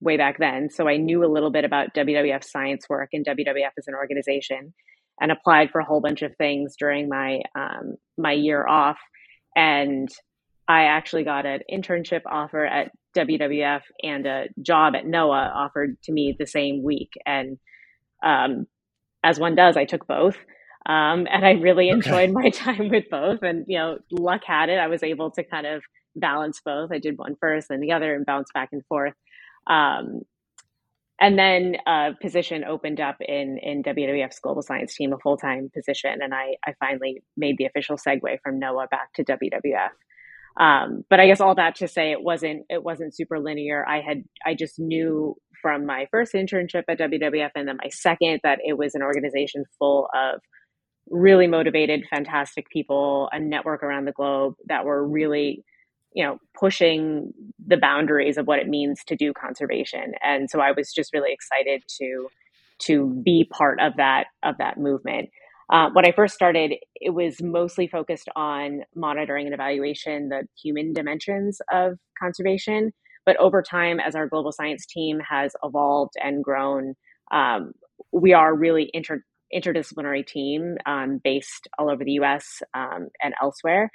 way 0.00 0.16
back 0.16 0.38
then. 0.38 0.70
So 0.70 0.88
I 0.88 0.96
knew 0.96 1.24
a 1.24 1.30
little 1.30 1.50
bit 1.50 1.64
about 1.64 1.94
WWF 1.94 2.44
science 2.44 2.86
work 2.88 3.10
and 3.12 3.24
WWF 3.24 3.70
as 3.78 3.86
an 3.86 3.94
organization 3.94 4.74
and 5.20 5.30
applied 5.30 5.70
for 5.70 5.80
a 5.80 5.84
whole 5.84 6.00
bunch 6.00 6.22
of 6.22 6.36
things 6.36 6.74
during 6.78 7.08
my 7.08 7.42
um, 7.54 7.96
my 8.18 8.32
year 8.32 8.66
off. 8.66 8.98
And 9.56 10.08
I 10.66 10.84
actually 10.84 11.24
got 11.24 11.46
an 11.46 11.60
internship 11.70 12.22
offer 12.26 12.64
at 12.64 12.90
WWF 13.16 13.82
and 14.02 14.26
a 14.26 14.46
job 14.60 14.94
at 14.94 15.04
NOAA 15.04 15.54
offered 15.54 16.00
to 16.04 16.12
me 16.12 16.34
the 16.38 16.46
same 16.46 16.82
week. 16.82 17.12
And 17.26 17.58
um, 18.24 18.66
as 19.22 19.38
one 19.38 19.54
does, 19.54 19.76
I 19.76 19.84
took 19.84 20.06
both. 20.06 20.36
Um, 20.86 21.26
and 21.30 21.44
I 21.44 21.52
really 21.52 21.88
enjoyed 21.88 22.30
okay. 22.30 22.32
my 22.32 22.50
time 22.50 22.88
with 22.88 23.04
both. 23.10 23.42
And, 23.42 23.64
you 23.68 23.78
know, 23.78 23.98
luck 24.10 24.42
had 24.46 24.68
it. 24.68 24.78
I 24.78 24.88
was 24.88 25.02
able 25.02 25.30
to 25.32 25.44
kind 25.44 25.66
of 25.66 25.82
balance 26.16 26.60
both. 26.64 26.90
I 26.92 26.98
did 26.98 27.18
one 27.18 27.36
first 27.40 27.70
and 27.70 27.82
the 27.82 27.92
other 27.92 28.14
and 28.14 28.26
bounce 28.26 28.50
back 28.52 28.70
and 28.72 28.84
forth. 28.86 29.14
Um, 29.66 30.22
and 31.24 31.38
then 31.38 31.76
a 31.86 32.10
position 32.20 32.64
opened 32.64 33.00
up 33.00 33.16
in, 33.20 33.58
in 33.62 33.82
WWF's 33.82 34.40
global 34.40 34.60
science 34.60 34.94
team, 34.94 35.14
a 35.14 35.18
full 35.18 35.38
time 35.38 35.70
position. 35.74 36.18
And 36.20 36.34
I, 36.34 36.56
I 36.66 36.74
finally 36.78 37.22
made 37.34 37.56
the 37.56 37.64
official 37.64 37.96
segue 37.96 38.40
from 38.42 38.60
NOAA 38.60 38.90
back 38.90 39.10
to 39.14 39.24
WWF. 39.24 39.88
Um, 40.62 41.02
but 41.08 41.20
I 41.20 41.26
guess 41.26 41.40
all 41.40 41.54
that 41.54 41.76
to 41.76 41.88
say 41.88 42.12
it 42.12 42.22
wasn't 42.22 42.66
it 42.68 42.84
wasn't 42.84 43.16
super 43.16 43.40
linear. 43.40 43.86
I 43.88 44.02
had 44.02 44.24
I 44.44 44.54
just 44.54 44.78
knew 44.78 45.34
from 45.62 45.86
my 45.86 46.06
first 46.10 46.34
internship 46.34 46.84
at 46.88 46.98
WWF 46.98 47.50
and 47.54 47.66
then 47.66 47.78
my 47.82 47.88
second 47.88 48.40
that 48.42 48.58
it 48.62 48.76
was 48.76 48.94
an 48.94 49.02
organization 49.02 49.64
full 49.78 50.08
of 50.14 50.40
really 51.08 51.46
motivated, 51.46 52.04
fantastic 52.10 52.68
people, 52.68 53.30
a 53.32 53.40
network 53.40 53.82
around 53.82 54.04
the 54.04 54.12
globe 54.12 54.54
that 54.68 54.84
were 54.84 55.06
really, 55.06 55.64
you 56.14 56.24
know, 56.24 56.38
pushing 56.58 57.32
the 57.66 57.76
boundaries 57.76 58.38
of 58.38 58.46
what 58.46 58.60
it 58.60 58.68
means 58.68 59.02
to 59.06 59.16
do 59.16 59.32
conservation. 59.32 60.12
And 60.22 60.48
so 60.48 60.60
I 60.60 60.72
was 60.72 60.92
just 60.92 61.12
really 61.12 61.32
excited 61.32 61.82
to 61.98 62.28
to 62.80 63.22
be 63.24 63.48
part 63.52 63.80
of 63.80 63.94
that 63.96 64.26
of 64.42 64.56
that 64.58 64.78
movement. 64.78 65.28
Uh, 65.72 65.88
when 65.92 66.06
I 66.06 66.12
first 66.12 66.34
started, 66.34 66.74
it 66.96 67.10
was 67.10 67.42
mostly 67.42 67.86
focused 67.88 68.28
on 68.36 68.82
monitoring 68.94 69.46
and 69.46 69.54
evaluation 69.54 70.28
the 70.28 70.46
human 70.62 70.92
dimensions 70.92 71.60
of 71.72 71.98
conservation. 72.20 72.92
But 73.24 73.36
over 73.38 73.62
time, 73.62 73.98
as 74.00 74.14
our 74.14 74.28
global 74.28 74.52
science 74.52 74.84
team 74.86 75.20
has 75.28 75.52
evolved 75.62 76.12
and 76.22 76.44
grown, 76.44 76.94
um, 77.32 77.72
we 78.12 78.34
are 78.34 78.54
really 78.54 78.90
inter- 78.92 79.24
interdisciplinary 79.54 80.26
team 80.26 80.76
um, 80.84 81.20
based 81.24 81.68
all 81.78 81.90
over 81.90 82.04
the 82.04 82.12
U.S. 82.12 82.62
Um, 82.74 83.08
and 83.22 83.34
elsewhere, 83.40 83.90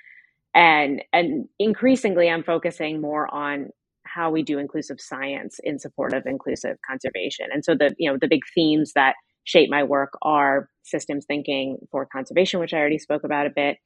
and 0.54 1.04
and 1.14 1.48
increasingly, 1.60 2.30
I'm 2.30 2.44
focusing 2.44 3.02
more 3.02 3.34
on 3.34 3.70
how 4.06 4.32
we 4.32 4.42
do 4.42 4.58
inclusive 4.58 4.98
science 5.00 5.60
in 5.64 5.80
support 5.80 6.14
of 6.14 6.24
inclusive 6.26 6.78
conservation. 6.90 7.48
And 7.54 7.64
so 7.64 7.76
the 7.76 7.94
you 7.98 8.12
know 8.12 8.18
the 8.20 8.28
big 8.28 8.42
themes 8.56 8.94
that 8.96 9.16
shape 9.44 9.70
my 9.70 9.84
work 9.84 10.14
are 10.22 10.70
systems 10.84 11.26
thinking 11.26 11.78
for 11.92 12.06
conservation, 12.06 12.60
which 12.60 12.74
I 12.74 12.78
already 12.78 13.00
spoke 13.00 13.24
about 13.24 13.48
a 13.48 13.52
bit, 13.56 13.78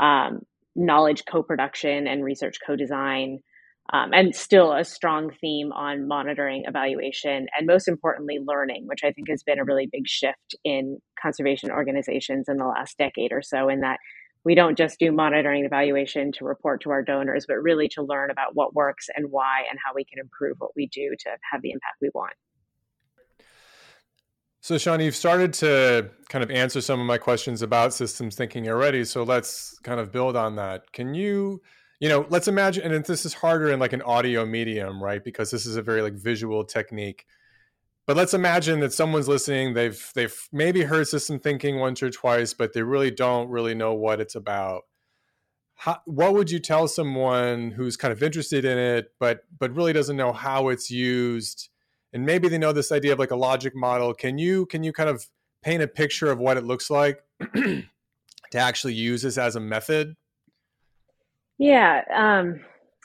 um, 0.00 0.40
knowledge 0.76 1.24
co-production 1.28 2.06
and 2.06 2.24
research 2.24 2.58
co-design, 2.64 3.38
um, 3.92 4.10
and 4.12 4.34
still 4.34 4.72
a 4.72 4.84
strong 4.84 5.30
theme 5.40 5.72
on 5.72 6.06
monitoring, 6.06 6.64
evaluation, 6.66 7.46
and 7.56 7.66
most 7.66 7.88
importantly, 7.88 8.38
learning, 8.44 8.84
which 8.86 9.00
I 9.02 9.12
think 9.12 9.28
has 9.30 9.42
been 9.42 9.58
a 9.58 9.64
really 9.64 9.88
big 9.90 10.06
shift 10.06 10.54
in 10.64 10.98
conservation 11.20 11.70
organizations 11.70 12.46
in 12.48 12.58
the 12.58 12.66
last 12.66 12.98
decade 12.98 13.32
or 13.32 13.42
so, 13.42 13.68
in 13.68 13.80
that 13.80 13.98
we 14.48 14.54
don't 14.54 14.78
just 14.78 14.98
do 14.98 15.12
monitoring 15.12 15.58
and 15.58 15.66
evaluation 15.66 16.32
to 16.32 16.42
report 16.42 16.80
to 16.80 16.90
our 16.90 17.02
donors, 17.02 17.44
but 17.46 17.56
really 17.56 17.86
to 17.86 18.02
learn 18.02 18.30
about 18.30 18.54
what 18.54 18.74
works 18.74 19.10
and 19.14 19.30
why 19.30 19.64
and 19.68 19.78
how 19.84 19.92
we 19.94 20.06
can 20.06 20.18
improve 20.18 20.56
what 20.58 20.70
we 20.74 20.86
do 20.86 21.14
to 21.18 21.28
have 21.52 21.60
the 21.60 21.70
impact 21.70 21.96
we 22.00 22.08
want. 22.14 22.32
So, 24.62 24.76
Shauna, 24.76 25.04
you've 25.04 25.14
started 25.14 25.52
to 25.54 26.08
kind 26.30 26.42
of 26.42 26.50
answer 26.50 26.80
some 26.80 26.98
of 26.98 27.04
my 27.04 27.18
questions 27.18 27.60
about 27.60 27.92
systems 27.92 28.36
thinking 28.36 28.70
already. 28.70 29.04
So, 29.04 29.22
let's 29.22 29.78
kind 29.80 30.00
of 30.00 30.12
build 30.12 30.34
on 30.34 30.56
that. 30.56 30.90
Can 30.92 31.12
you 31.12 31.60
you 32.00 32.08
know 32.08 32.24
let's 32.30 32.48
imagine 32.48 32.90
and 32.90 33.04
this 33.04 33.26
is 33.26 33.34
harder 33.34 33.70
in 33.70 33.80
like 33.80 33.92
an 33.92 34.02
audio 34.02 34.46
medium 34.46 35.02
right 35.02 35.24
because 35.24 35.50
this 35.50 35.66
is 35.66 35.74
a 35.74 35.82
very 35.82 36.00
like 36.00 36.12
visual 36.12 36.62
technique 36.62 37.26
but 38.08 38.16
let's 38.16 38.34
imagine 38.34 38.80
that 38.80 38.92
someone's 38.92 39.28
listening 39.28 39.74
they've 39.74 40.10
they've 40.16 40.48
maybe 40.50 40.82
heard 40.82 41.06
system 41.06 41.38
thinking 41.38 41.78
once 41.78 42.02
or 42.02 42.10
twice 42.10 42.52
but 42.54 42.72
they 42.72 42.82
really 42.82 43.12
don't 43.12 43.48
really 43.48 43.74
know 43.74 43.94
what 43.94 44.20
it's 44.20 44.34
about 44.34 44.82
how, 45.78 46.00
what 46.06 46.34
would 46.34 46.50
you 46.50 46.58
tell 46.58 46.88
someone 46.88 47.70
who's 47.70 47.96
kind 47.96 48.10
of 48.10 48.20
interested 48.20 48.64
in 48.64 48.76
it, 48.76 49.12
but 49.20 49.44
but 49.58 49.74
really 49.74 49.92
doesn't 49.92 50.16
know 50.16 50.32
how 50.32 50.68
it's 50.68 50.90
used, 50.90 51.68
and 52.12 52.26
maybe 52.26 52.48
they 52.48 52.58
know 52.58 52.72
this 52.72 52.90
idea 52.90 53.12
of 53.12 53.20
like 53.20 53.30
a 53.30 53.36
logic 53.36 53.76
model? 53.76 54.12
Can 54.12 54.38
you 54.38 54.66
can 54.66 54.82
you 54.82 54.92
kind 54.92 55.08
of 55.08 55.26
paint 55.62 55.82
a 55.82 55.86
picture 55.86 56.32
of 56.32 56.40
what 56.40 56.56
it 56.56 56.64
looks 56.64 56.90
like 56.90 57.22
to 57.54 57.84
actually 58.58 58.94
use 58.94 59.22
this 59.22 59.38
as 59.38 59.54
a 59.54 59.60
method? 59.60 60.16
Yeah, 61.58 62.02
um, 62.12 62.60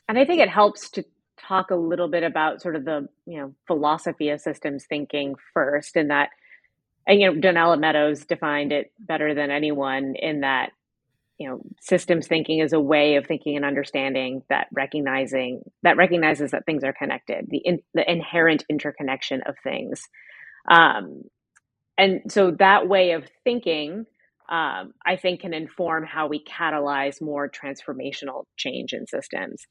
and 0.09 0.17
I 0.17 0.25
think 0.25 0.41
it 0.41 0.49
helps 0.49 0.89
to 0.91 1.05
talk 1.47 1.71
a 1.71 1.75
little 1.75 2.07
bit 2.07 2.23
about 2.23 2.61
sort 2.61 2.75
of 2.75 2.85
the 2.85 3.07
you 3.25 3.39
know 3.39 3.53
philosophy 3.67 4.29
of 4.29 4.41
systems 4.41 4.85
thinking 4.87 5.35
first, 5.53 5.95
and 5.95 6.09
that 6.09 6.29
and 7.07 7.19
you 7.19 7.31
know 7.31 7.39
Donella 7.39 7.79
Meadows 7.79 8.25
defined 8.25 8.71
it 8.71 8.91
better 8.99 9.33
than 9.33 9.51
anyone 9.51 10.15
in 10.17 10.41
that 10.41 10.71
you 11.37 11.49
know 11.49 11.61
systems 11.81 12.27
thinking 12.27 12.59
is 12.59 12.73
a 12.73 12.79
way 12.79 13.15
of 13.15 13.25
thinking 13.25 13.55
and 13.55 13.65
understanding 13.65 14.43
that 14.49 14.67
recognizing 14.71 15.63
that 15.83 15.97
recognizes 15.97 16.51
that 16.51 16.65
things 16.65 16.83
are 16.83 16.93
connected 16.93 17.45
the 17.49 17.57
in, 17.57 17.79
the 17.93 18.09
inherent 18.09 18.63
interconnection 18.69 19.41
of 19.45 19.55
things. 19.63 20.07
Um, 20.69 21.23
and 21.97 22.21
so 22.29 22.51
that 22.59 22.87
way 22.87 23.11
of 23.11 23.25
thinking 23.43 24.05
um, 24.49 24.93
i 25.05 25.15
think 25.15 25.41
can 25.41 25.53
inform 25.53 26.03
how 26.05 26.27
we 26.27 26.43
catalyze 26.43 27.21
more 27.21 27.49
transformational 27.49 28.43
change 28.57 28.93
in 28.93 29.05
systems 29.07 29.65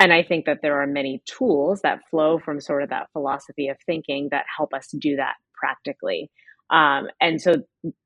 and 0.00 0.12
i 0.12 0.22
think 0.22 0.46
that 0.46 0.58
there 0.62 0.80
are 0.80 0.86
many 0.86 1.22
tools 1.26 1.80
that 1.82 2.00
flow 2.10 2.38
from 2.38 2.60
sort 2.60 2.82
of 2.82 2.90
that 2.90 3.08
philosophy 3.12 3.68
of 3.68 3.76
thinking 3.86 4.28
that 4.30 4.44
help 4.56 4.72
us 4.74 4.88
do 4.98 5.16
that 5.16 5.34
practically 5.54 6.30
um, 6.72 7.08
and 7.20 7.40
so 7.40 7.56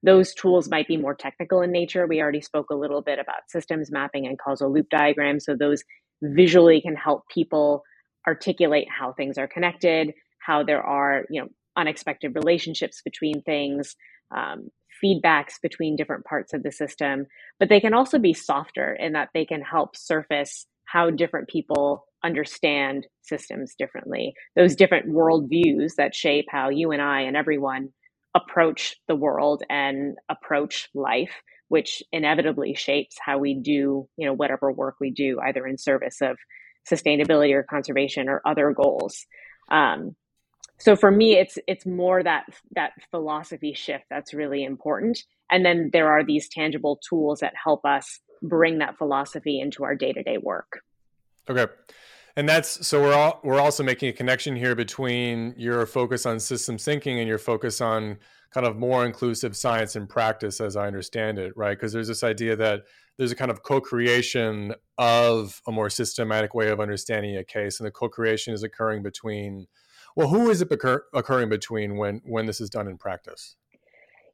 those 0.02 0.34
tools 0.34 0.68
might 0.68 0.88
be 0.88 0.96
more 0.96 1.14
technical 1.14 1.62
in 1.62 1.70
nature. 1.70 2.06
We 2.06 2.20
already 2.20 2.40
spoke 2.40 2.70
a 2.70 2.74
little 2.74 3.00
bit 3.00 3.20
about 3.20 3.48
systems 3.48 3.92
mapping 3.92 4.26
and 4.26 4.38
causal 4.38 4.72
loop 4.72 4.88
diagrams. 4.90 5.44
So 5.44 5.54
those 5.54 5.84
visually 6.20 6.80
can 6.80 6.96
help 6.96 7.22
people 7.32 7.84
articulate 8.26 8.88
how 8.90 9.12
things 9.12 9.38
are 9.38 9.46
connected, 9.46 10.12
how 10.44 10.64
there 10.64 10.82
are, 10.82 11.26
you 11.30 11.42
know, 11.42 11.48
unexpected 11.76 12.34
relationships 12.34 13.02
between 13.04 13.40
things, 13.42 13.94
um, 14.36 14.68
feedbacks 15.04 15.60
between 15.62 15.94
different 15.94 16.24
parts 16.24 16.52
of 16.52 16.64
the 16.64 16.72
system. 16.72 17.26
But 17.60 17.68
they 17.68 17.80
can 17.80 17.94
also 17.94 18.18
be 18.18 18.32
softer 18.32 18.96
in 18.98 19.12
that 19.12 19.28
they 19.32 19.44
can 19.44 19.62
help 19.62 19.96
surface 19.96 20.66
how 20.86 21.10
different 21.10 21.48
people 21.48 22.06
understand 22.24 23.06
systems 23.22 23.74
differently. 23.78 24.34
Those 24.56 24.74
different 24.74 25.08
worldviews 25.08 25.94
that 25.96 26.14
shape 26.14 26.46
how 26.48 26.70
you 26.70 26.90
and 26.92 27.02
I 27.02 27.22
and 27.22 27.36
everyone 27.36 27.90
approach 28.34 28.96
the 29.08 29.16
world 29.16 29.62
and 29.70 30.16
approach 30.28 30.88
life 30.94 31.32
which 31.68 32.02
inevitably 32.12 32.74
shapes 32.74 33.16
how 33.20 33.38
we 33.38 33.54
do 33.54 34.06
you 34.16 34.26
know 34.26 34.34
whatever 34.34 34.70
work 34.70 34.96
we 35.00 35.10
do 35.10 35.40
either 35.40 35.66
in 35.66 35.78
service 35.78 36.20
of 36.20 36.36
sustainability 36.90 37.52
or 37.52 37.62
conservation 37.62 38.28
or 38.28 38.42
other 38.46 38.72
goals 38.72 39.24
um, 39.70 40.14
so 40.78 40.94
for 40.94 41.10
me 41.10 41.38
it's 41.38 41.58
it's 41.66 41.86
more 41.86 42.22
that 42.22 42.44
that 42.74 42.92
philosophy 43.10 43.72
shift 43.74 44.04
that's 44.10 44.34
really 44.34 44.62
important 44.64 45.18
and 45.50 45.64
then 45.64 45.90
there 45.92 46.08
are 46.08 46.24
these 46.24 46.48
tangible 46.48 47.00
tools 47.08 47.40
that 47.40 47.54
help 47.62 47.84
us 47.84 48.20
bring 48.42 48.78
that 48.78 48.98
philosophy 48.98 49.60
into 49.60 49.84
our 49.84 49.94
day-to-day 49.94 50.38
work. 50.38 50.82
Okay. 51.48 51.66
And 52.36 52.46
that's 52.48 52.86
so 52.86 53.00
we're 53.00 53.14
all 53.14 53.40
we're 53.42 53.60
also 53.60 53.82
making 53.82 54.10
a 54.10 54.12
connection 54.12 54.56
here 54.56 54.74
between 54.74 55.54
your 55.56 55.86
focus 55.86 56.26
on 56.26 56.38
systems 56.38 56.84
thinking 56.84 57.18
and 57.18 57.26
your 57.26 57.38
focus 57.38 57.80
on 57.80 58.18
kind 58.52 58.66
of 58.66 58.76
more 58.76 59.06
inclusive 59.06 59.56
science 59.56 59.96
and 59.96 60.08
practice 60.08 60.60
as 60.60 60.76
i 60.76 60.86
understand 60.86 61.38
it 61.38 61.52
right? 61.56 61.76
Because 61.76 61.92
there's 61.92 62.08
this 62.08 62.22
idea 62.22 62.54
that 62.56 62.84
there's 63.16 63.32
a 63.32 63.36
kind 63.36 63.50
of 63.50 63.62
co-creation 63.62 64.74
of 64.98 65.60
a 65.66 65.72
more 65.72 65.88
systematic 65.88 66.54
way 66.54 66.68
of 66.68 66.78
understanding 66.78 67.36
a 67.36 67.44
case 67.44 67.80
and 67.80 67.86
the 67.86 67.90
co-creation 67.90 68.52
is 68.52 68.62
occurring 68.62 69.02
between 69.02 69.66
well 70.14 70.28
who 70.28 70.50
is 70.50 70.60
it 70.60 70.70
occur- 70.70 71.04
occurring 71.14 71.48
between 71.48 71.96
when 71.96 72.20
when 72.24 72.44
this 72.44 72.60
is 72.60 72.68
done 72.68 72.86
in 72.86 72.98
practice? 72.98 73.56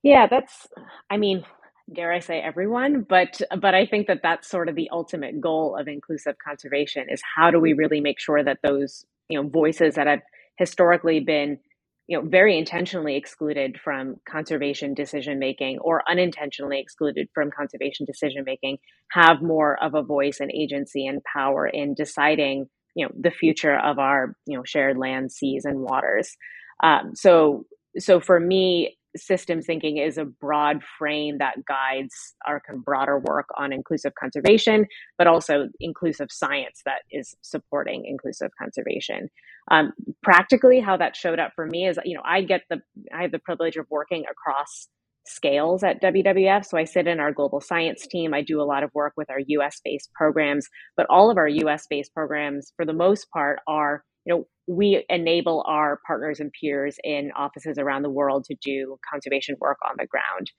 Yeah 0.03 0.27
that's 0.27 0.67
i 1.09 1.17
mean 1.17 1.45
dare 1.93 2.13
I 2.13 2.21
say 2.21 2.41
everyone, 2.41 3.03
but 3.09 3.41
but 3.61 3.75
I 3.75 3.87
think 3.87 4.07
that 4.09 4.21
that's 4.23 4.49
sort 4.49 4.69
of 4.69 4.75
the 4.75 4.91
ultimate 4.91 5.41
goal 5.41 5.77
of 5.77 5.89
inclusive 5.89 6.37
conservation 6.45 7.07
is 7.09 7.23
how 7.37 7.51
do 7.51 7.59
we 7.59 7.73
really 7.73 8.01
make 8.01 8.21
sure 8.21 8.43
that 8.43 8.59
those 8.63 9.05
you 9.29 9.41
know 9.41 9.49
voices 9.49 9.95
that 9.95 10.07
have 10.07 10.21
historically 10.59 11.21
been 11.21 11.59
you 12.07 12.19
know 12.19 12.29
very 12.29 12.59
intentionally 12.59 13.17
excluded 13.17 13.79
from 13.83 14.17
conservation 14.29 14.95
decision 14.95 15.39
making 15.39 15.79
or 15.79 16.03
unintentionally 16.09 16.81
excluded 16.81 17.29
from 17.35 17.51
conservation 17.51 18.07
decision 18.07 18.45
making 18.45 18.79
have 19.11 19.43
more 19.43 19.83
of 19.83 19.95
a 19.95 20.03
voice 20.03 20.41
and 20.41 20.51
agency 20.53 21.07
and 21.07 21.23
power 21.25 21.67
in 21.67 21.95
deciding 21.95 22.67
you 22.95 23.07
know 23.07 23.13
the 23.19 23.31
future 23.31 23.79
of 23.79 23.99
our 23.99 24.37
you 24.47 24.57
know 24.57 24.65
shared 24.65 24.99
land 24.99 25.33
seas 25.33 25.65
and 25.65 25.81
waters. 25.81 26.37
Um, 26.83 27.13
so 27.15 27.65
so 27.99 28.21
for 28.21 28.41
me 28.41 28.97
systems 29.17 29.67
thinking 29.67 29.99
is 29.99 30.19
a 30.19 30.25
broad 30.25 30.83
frame 30.99 31.39
that 31.39 31.65
guides 31.67 32.35
our 32.47 32.61
kind 32.67 32.79
of 32.79 32.85
broader 32.85 33.19
work 33.19 33.47
on 33.57 33.73
inclusive 33.73 34.13
conservation, 34.19 34.87
but 35.19 35.27
also 35.27 35.69
inclusive 35.81 36.29
science 36.31 36.83
that 36.85 37.03
is 37.11 37.35
supporting 37.43 38.05
inclusive 38.07 38.51
conservation. 38.59 39.29
Um, 39.71 39.93
practically, 40.23 40.81
how 40.81 40.97
that 40.97 41.17
showed 41.17 41.39
up 41.39 41.53
for 41.55 41.67
me 41.67 41.87
is, 41.87 41.99
you 42.05 42.17
know, 42.17 42.23
I 42.25 42.43
get 42.43 42.63
the 42.69 42.81
I 43.15 43.23
have 43.23 43.33
the 43.33 43.39
privilege 43.39 43.77
of 43.77 43.87
working 43.91 44.25
across 44.31 44.89
scales 45.27 45.85
at 45.85 46.03
WWF. 46.03 46.65
So 46.65 46.77
I 46.77 46.85
sit 46.85 47.07
in 47.07 47.21
our 47.21 47.33
global 47.33 47.61
science 47.61 48.07
team. 48.07 48.35
I 48.35 48.43
do 48.43 48.61
a 48.61 48.65
lot 48.65 48.83
of 48.83 48.91
work 48.93 49.13
with 49.17 49.31
our 49.31 49.39
US 49.39 49.81
based 49.85 50.11
programs, 50.15 50.67
but 50.97 51.07
all 51.11 51.31
of 51.31 51.37
our 51.37 51.49
US 51.49 51.87
based 51.89 52.13
programs, 52.13 52.73
for 52.77 52.85
the 52.85 52.93
most 52.93 53.29
part, 53.31 53.61
are 53.69 54.03
you 54.25 54.35
know 54.35 54.47
we 54.67 55.05
enable 55.09 55.65
our 55.67 56.01
partners 56.07 56.41
and 56.41 56.53
peers 56.53 56.97
in 57.03 57.33
offices 57.37 57.79
around 57.79 58.03
the 58.03 58.11
world 58.11 58.45
to 58.45 58.55
do 58.63 58.97
conservation 59.11 59.57
work 59.61 59.79
on 59.89 59.97
the 59.99 60.07
ground. 60.07 60.51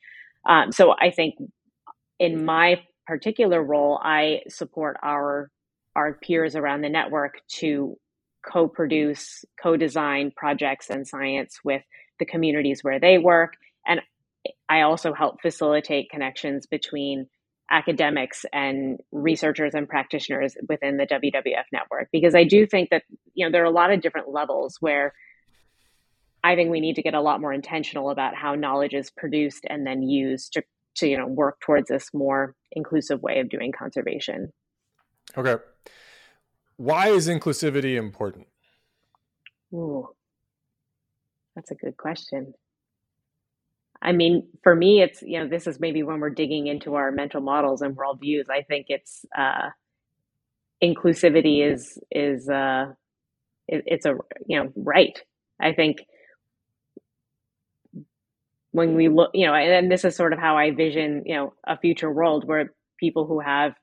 Um, 0.47 0.71
so 0.71 0.93
I 0.99 1.09
think 1.11 1.35
in 2.19 2.43
my 2.43 2.81
particular 3.07 3.63
role, 3.63 3.99
I 4.03 4.41
support 4.49 4.97
our 5.03 5.49
our 5.95 6.13
peers 6.13 6.55
around 6.55 6.81
the 6.81 6.89
network 6.89 7.35
to 7.47 7.95
co-produce, 8.51 9.45
co-design 9.61 10.31
projects 10.35 10.89
and 10.89 11.07
science 11.07 11.59
with 11.63 11.83
the 12.19 12.25
communities 12.25 12.79
where 12.83 12.99
they 12.99 13.17
work, 13.19 13.53
and 13.87 14.01
I 14.67 14.81
also 14.81 15.13
help 15.13 15.41
facilitate 15.41 16.09
connections 16.09 16.65
between 16.65 17.27
academics 17.69 18.45
and 18.53 18.97
mm-hmm. 18.97 19.17
researchers 19.17 19.73
and 19.73 19.87
practitioners 19.87 20.55
within 20.67 20.97
the 20.97 21.05
WWF 21.05 21.65
network 21.71 22.09
because 22.11 22.35
I 22.35 22.43
do 22.43 22.63
mm-hmm. 22.63 22.69
think 22.69 22.89
that 22.89 23.03
you 23.33 23.45
know 23.45 23.51
there 23.51 23.61
are 23.63 23.65
a 23.65 23.71
lot 23.71 23.91
of 23.91 24.01
different 24.01 24.29
levels 24.29 24.77
where 24.79 25.13
I 26.43 26.55
think 26.55 26.71
we 26.71 26.81
need 26.81 26.95
to 26.95 27.01
get 27.01 27.13
a 27.13 27.21
lot 27.21 27.39
more 27.39 27.53
intentional 27.53 28.09
about 28.09 28.35
how 28.35 28.55
knowledge 28.55 28.93
is 28.93 29.09
produced 29.09 29.65
and 29.69 29.87
then 29.87 30.03
used 30.03 30.53
to 30.53 30.63
to 30.95 31.07
you 31.07 31.17
know 31.17 31.27
work 31.27 31.59
towards 31.61 31.87
this 31.89 32.09
more 32.13 32.55
inclusive 32.71 33.21
way 33.21 33.39
of 33.39 33.49
doing 33.49 33.71
conservation. 33.71 34.51
Okay. 35.37 35.55
Why 36.77 37.09
is 37.09 37.27
inclusivity 37.27 37.95
important? 37.95 38.47
Ooh. 39.73 40.09
That's 41.55 41.71
a 41.71 41.75
good 41.75 41.97
question. 41.97 42.53
I 44.03 44.11
mean, 44.11 44.47
for 44.63 44.75
me, 44.75 45.01
it's, 45.01 45.21
you 45.21 45.39
know, 45.39 45.47
this 45.47 45.65
is 45.65 45.79
maybe 45.79 46.03
when 46.03 46.19
we're 46.19 46.29
digging 46.29 46.67
into 46.67 46.95
our 46.95 47.09
mental 47.11 47.39
models 47.39 47.81
and 47.81 47.95
worldviews. 47.95 48.49
I 48.49 48.63
think 48.63 48.87
it's 48.89 49.25
uh, 49.35 49.69
inclusivity 50.83 51.65
is, 51.65 51.97
is, 52.11 52.49
uh, 52.49 52.87
it, 53.69 53.83
it's 53.87 54.05
a, 54.05 54.15
you 54.45 54.61
know, 54.61 54.73
right. 54.75 55.17
I 55.61 55.71
think 55.71 56.03
when 58.71 58.95
we 58.95 59.07
look, 59.07 59.31
you 59.33 59.45
know, 59.47 59.53
and 59.53 59.89
this 59.89 60.03
is 60.03 60.17
sort 60.17 60.33
of 60.33 60.39
how 60.39 60.57
I 60.57 60.71
vision, 60.71 61.23
you 61.25 61.35
know, 61.35 61.53
a 61.65 61.77
future 61.77 62.11
world 62.11 62.45
where 62.45 62.73
people 62.99 63.25
who 63.25 63.39
have 63.39 63.73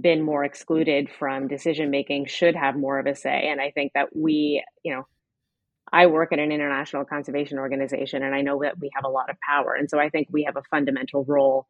been 0.00 0.20
more 0.22 0.44
excluded 0.44 1.08
from 1.16 1.46
decision 1.46 1.90
making 1.90 2.26
should 2.26 2.56
have 2.56 2.74
more 2.74 2.98
of 2.98 3.06
a 3.06 3.14
say. 3.14 3.48
And 3.48 3.60
I 3.60 3.70
think 3.70 3.92
that 3.94 4.16
we, 4.16 4.64
you 4.82 4.94
know, 4.94 5.06
I 5.94 6.06
work 6.06 6.32
at 6.32 6.40
an 6.40 6.52
international 6.52 7.04
conservation 7.04 7.58
organization 7.58 8.24
and 8.24 8.34
I 8.34 8.42
know 8.42 8.60
that 8.62 8.80
we 8.80 8.90
have 8.96 9.04
a 9.04 9.08
lot 9.10 9.30
of 9.30 9.36
power. 9.40 9.74
And 9.74 9.88
so 9.88 10.00
I 10.00 10.10
think 10.10 10.28
we 10.30 10.44
have 10.44 10.56
a 10.56 10.62
fundamental 10.70 11.24
role, 11.24 11.68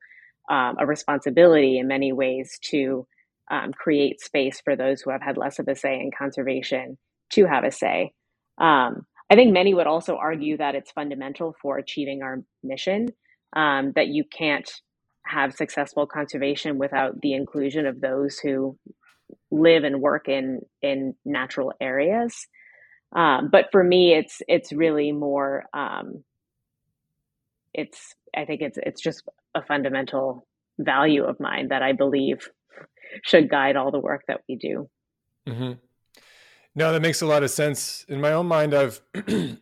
um, 0.51 0.77
a 0.81 0.87
responsibility 0.87 1.79
in 1.79 1.89
many 1.89 2.13
ways 2.13 2.59
to 2.71 3.07
um, 3.51 3.73
create 3.75 4.23
space 4.23 4.63
for 4.65 4.77
those 4.77 5.03
who 5.03 5.11
have 5.11 5.23
had 5.23 5.37
less 5.37 5.59
of 5.59 5.69
a 5.69 5.77
say 5.77 6.01
in 6.01 6.11
conservation 6.19 6.97
to 7.33 7.45
have 7.47 7.65
a 7.65 7.71
say. 7.71 8.15
Um, 8.59 9.07
I 9.31 9.35
think 9.37 9.53
many 9.53 9.75
would 9.75 9.87
also 9.87 10.17
argue 10.17 10.57
that 10.57 10.75
it's 10.75 10.93
fundamental 10.93 11.55
for 11.61 11.77
achieving 11.77 12.23
our 12.23 12.43
mission, 12.63 13.09
um, 13.55 13.93
that 13.95 14.09
you 14.09 14.25
can't 14.25 14.71
have 15.27 15.55
successful 15.55 16.07
conservation 16.07 16.79
without 16.79 17.21
the 17.21 17.35
inclusion 17.35 17.87
of 17.87 18.01
those 18.01 18.39
who 18.39 18.79
live 19.51 19.85
and 19.85 20.01
work 20.01 20.29
in 20.29 20.63
in 20.83 21.15
natural 21.27 21.73
areas. 21.81 22.47
Um, 23.13 23.49
but 23.51 23.67
for 23.71 23.83
me, 23.83 24.15
it's 24.15 24.43
it's 24.49 24.73
really 24.73 25.13
more. 25.13 25.65
Um, 25.73 26.25
it's 27.73 28.15
I 28.37 28.45
think 28.45 28.61
it's 28.61 28.79
it's 28.81 29.01
just 29.01 29.23
a 29.55 29.63
fundamental 29.63 30.47
value 30.79 31.25
of 31.25 31.39
mine 31.41 31.69
that 31.69 31.83
I 31.83 31.93
believe 31.93 32.49
should 33.23 33.49
guide 33.49 33.77
all 33.77 33.91
the 33.91 34.01
work 34.01 34.23
that 34.29 34.41
we 34.49 34.57
do. 34.57 34.89
Mm-hmm. 35.47 35.73
No, 36.75 36.93
that 36.93 37.03
makes 37.03 37.23
a 37.23 37.27
lot 37.27 37.43
of 37.43 37.51
sense. 37.51 38.05
In 38.09 38.21
my 38.21 38.33
own 38.33 38.47
mind, 38.47 38.75
I've 38.75 39.01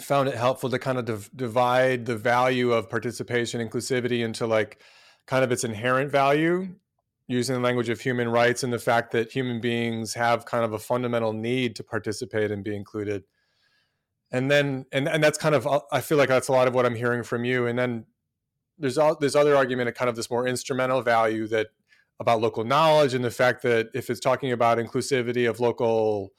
found 0.00 0.28
it 0.28 0.34
helpful 0.34 0.70
to 0.70 0.78
kind 0.78 0.98
of 0.98 1.04
div- 1.04 1.30
divide 1.34 2.06
the 2.06 2.16
value 2.16 2.72
of 2.72 2.90
participation 2.90 3.66
inclusivity 3.66 4.24
into 4.24 4.46
like 4.46 4.80
kind 5.26 5.44
of 5.44 5.52
its 5.52 5.62
inherent 5.62 6.10
value 6.10 6.74
using 7.30 7.54
the 7.54 7.60
language 7.60 7.88
of 7.88 8.00
human 8.00 8.28
rights 8.28 8.64
and 8.64 8.72
the 8.72 8.78
fact 8.78 9.12
that 9.12 9.30
human 9.30 9.60
beings 9.60 10.14
have 10.14 10.44
kind 10.46 10.64
of 10.64 10.72
a 10.72 10.78
fundamental 10.78 11.32
need 11.32 11.76
to 11.76 11.84
participate 11.84 12.50
and 12.50 12.64
be 12.64 12.74
included. 12.74 13.22
And 14.32 14.50
then 14.50 14.86
and 14.90 15.08
and 15.08 15.22
that's 15.22 15.38
kind 15.38 15.54
of 15.54 15.66
i 15.92 16.00
feel 16.00 16.18
like 16.18 16.28
that's 16.28 16.48
a 16.48 16.52
lot 16.52 16.68
of 16.68 16.74
what 16.74 16.86
i'm 16.86 16.94
hearing 16.94 17.22
from 17.22 17.44
you. 17.44 17.66
And 17.66 17.78
then 17.78 18.04
there's 18.78 18.98
all 18.98 19.16
there's 19.16 19.36
other 19.36 19.54
argument 19.54 19.88
of 19.88 19.94
kind 19.94 20.08
of 20.08 20.16
this 20.16 20.30
more 20.30 20.46
instrumental 20.46 21.02
value 21.02 21.46
that 21.48 21.68
about 22.18 22.40
local 22.40 22.64
knowledge 22.64 23.14
and 23.14 23.24
the 23.24 23.30
fact 23.30 23.62
that 23.62 23.88
if 23.94 24.10
it's 24.10 24.20
talking 24.20 24.50
about 24.52 24.78
inclusivity 24.78 25.48
of 25.48 25.60
local 25.60 26.32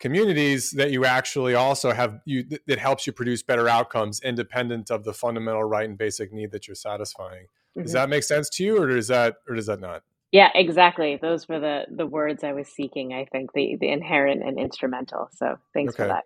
communities 0.00 0.70
that 0.72 0.90
you 0.92 1.04
actually 1.04 1.54
also 1.54 1.92
have 1.92 2.20
you 2.24 2.44
that 2.66 2.78
helps 2.78 3.06
you 3.06 3.12
produce 3.12 3.42
better 3.42 3.68
outcomes 3.68 4.20
independent 4.20 4.90
of 4.90 5.04
the 5.04 5.12
fundamental 5.12 5.64
right 5.64 5.88
and 5.88 5.98
basic 5.98 6.32
need 6.32 6.52
that 6.52 6.66
you're 6.66 6.74
satisfying. 6.74 7.44
Mm-hmm. 7.44 7.82
does 7.82 7.92
that 7.92 8.08
make 8.08 8.22
sense 8.22 8.48
to 8.50 8.64
you 8.64 8.80
or 8.80 8.86
does 8.86 9.08
that 9.08 9.36
or 9.46 9.54
does 9.54 9.66
that 9.66 9.80
not 9.80 10.02
yeah 10.32 10.50
exactly 10.54 11.18
those 11.20 11.48
were 11.48 11.60
the 11.60 11.84
the 11.90 12.06
words 12.06 12.44
i 12.44 12.52
was 12.52 12.68
seeking 12.68 13.12
i 13.12 13.24
think 13.26 13.52
the 13.52 13.76
the 13.80 13.88
inherent 13.88 14.42
and 14.42 14.58
instrumental 14.58 15.28
so 15.32 15.56
thanks 15.74 15.94
okay. 15.94 16.04
for 16.04 16.08
that 16.08 16.24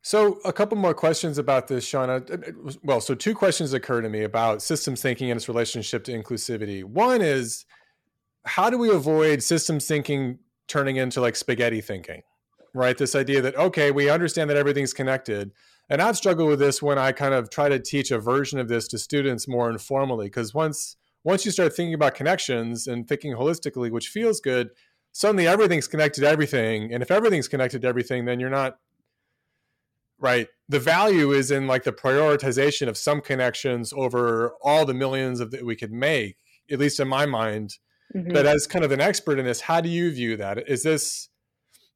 so 0.00 0.38
a 0.44 0.52
couple 0.52 0.76
more 0.76 0.94
questions 0.94 1.38
about 1.38 1.68
this 1.68 1.88
shauna 1.90 2.30
uh, 2.30 2.72
well 2.82 3.00
so 3.00 3.14
two 3.14 3.34
questions 3.34 3.72
occur 3.72 4.00
to 4.00 4.08
me 4.08 4.22
about 4.22 4.62
systems 4.62 5.02
thinking 5.02 5.30
and 5.30 5.38
its 5.38 5.48
relationship 5.48 6.04
to 6.04 6.12
inclusivity 6.12 6.84
one 6.84 7.20
is 7.20 7.64
how 8.44 8.70
do 8.70 8.78
we 8.78 8.90
avoid 8.90 9.42
systems 9.42 9.86
thinking 9.86 10.38
turning 10.66 10.96
into 10.96 11.20
like 11.20 11.36
spaghetti 11.36 11.80
thinking 11.80 12.22
right? 12.74 12.96
This 12.96 13.14
idea 13.14 13.40
that, 13.42 13.56
okay, 13.56 13.90
we 13.90 14.10
understand 14.10 14.50
that 14.50 14.56
everything's 14.56 14.92
connected. 14.92 15.52
And 15.90 16.02
I've 16.02 16.16
struggled 16.16 16.48
with 16.48 16.58
this 16.58 16.82
when 16.82 16.98
I 16.98 17.12
kind 17.12 17.34
of 17.34 17.50
try 17.50 17.68
to 17.68 17.78
teach 17.78 18.10
a 18.10 18.18
version 18.18 18.58
of 18.58 18.68
this 18.68 18.88
to 18.88 18.98
students 18.98 19.48
more 19.48 19.70
informally, 19.70 20.26
because 20.26 20.54
once 20.54 20.96
once 21.24 21.44
you 21.44 21.50
start 21.50 21.74
thinking 21.74 21.94
about 21.94 22.14
connections 22.14 22.86
and 22.86 23.06
thinking 23.08 23.34
holistically, 23.34 23.90
which 23.90 24.08
feels 24.08 24.40
good, 24.40 24.70
suddenly 25.12 25.46
everything's 25.46 25.88
connected 25.88 26.20
to 26.22 26.28
everything. 26.28 26.92
And 26.92 27.02
if 27.02 27.10
everything's 27.10 27.48
connected 27.48 27.82
to 27.82 27.88
everything, 27.88 28.24
then 28.24 28.40
you're 28.40 28.50
not 28.50 28.78
right. 30.18 30.48
The 30.68 30.80
value 30.80 31.32
is 31.32 31.50
in 31.50 31.66
like 31.66 31.84
the 31.84 31.92
prioritization 31.92 32.88
of 32.88 32.96
some 32.96 33.20
connections 33.20 33.92
over 33.92 34.52
all 34.62 34.84
the 34.84 34.94
millions 34.94 35.40
of 35.40 35.50
that 35.50 35.64
we 35.64 35.76
could 35.76 35.92
make, 35.92 36.36
at 36.70 36.78
least 36.78 37.00
in 37.00 37.08
my 37.08 37.26
mind. 37.26 37.78
Mm-hmm. 38.14 38.32
But 38.32 38.46
as 38.46 38.66
kind 38.66 38.84
of 38.84 38.92
an 38.92 39.00
expert 39.00 39.38
in 39.38 39.44
this, 39.44 39.60
how 39.62 39.80
do 39.80 39.88
you 39.88 40.10
view 40.10 40.36
that? 40.36 40.68
Is 40.68 40.82
this 40.82 41.28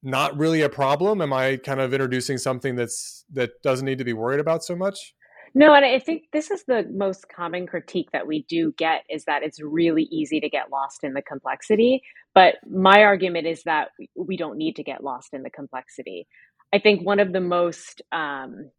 not 0.02 0.36
really 0.36 0.62
a 0.62 0.68
problem? 0.68 1.20
Am 1.20 1.32
I 1.32 1.56
kind 1.56 1.80
of 1.80 1.92
introducing 1.94 2.38
something 2.38 2.76
that's 2.76 3.24
that 3.32 3.62
doesn't 3.62 3.86
need 3.86 3.98
to 3.98 4.04
be 4.04 4.12
worried 4.12 4.40
about 4.40 4.64
so 4.64 4.76
much? 4.76 5.14
No, 5.54 5.74
and 5.74 5.84
I 5.84 5.98
think 5.98 6.24
this 6.32 6.50
is 6.50 6.64
the 6.64 6.86
most 6.90 7.28
common 7.28 7.66
critique 7.66 8.10
that 8.12 8.26
we 8.26 8.44
do 8.48 8.72
get 8.78 9.04
is 9.10 9.24
that 9.26 9.42
it's 9.42 9.60
really 9.60 10.04
easy 10.04 10.40
to 10.40 10.48
get 10.48 10.70
lost 10.70 11.04
in 11.04 11.12
the 11.12 11.20
complexity. 11.20 12.02
But 12.34 12.54
my 12.68 13.02
argument 13.02 13.46
is 13.46 13.62
that 13.64 13.88
we 14.16 14.36
don't 14.38 14.56
need 14.56 14.76
to 14.76 14.82
get 14.82 15.04
lost 15.04 15.34
in 15.34 15.42
the 15.42 15.50
complexity. 15.50 16.26
I 16.72 16.78
think 16.78 17.04
one 17.04 17.20
of 17.20 17.32
the 17.32 17.40
most 17.40 18.00
um, 18.12 18.70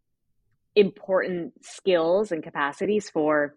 important 0.76 1.54
skills 1.64 2.32
and 2.32 2.42
capacities 2.42 3.08
for 3.10 3.56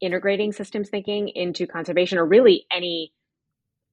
integrating 0.00 0.52
systems 0.52 0.88
thinking 0.88 1.28
into 1.28 1.66
conservation, 1.66 2.16
or 2.16 2.24
really 2.24 2.64
any 2.72 3.12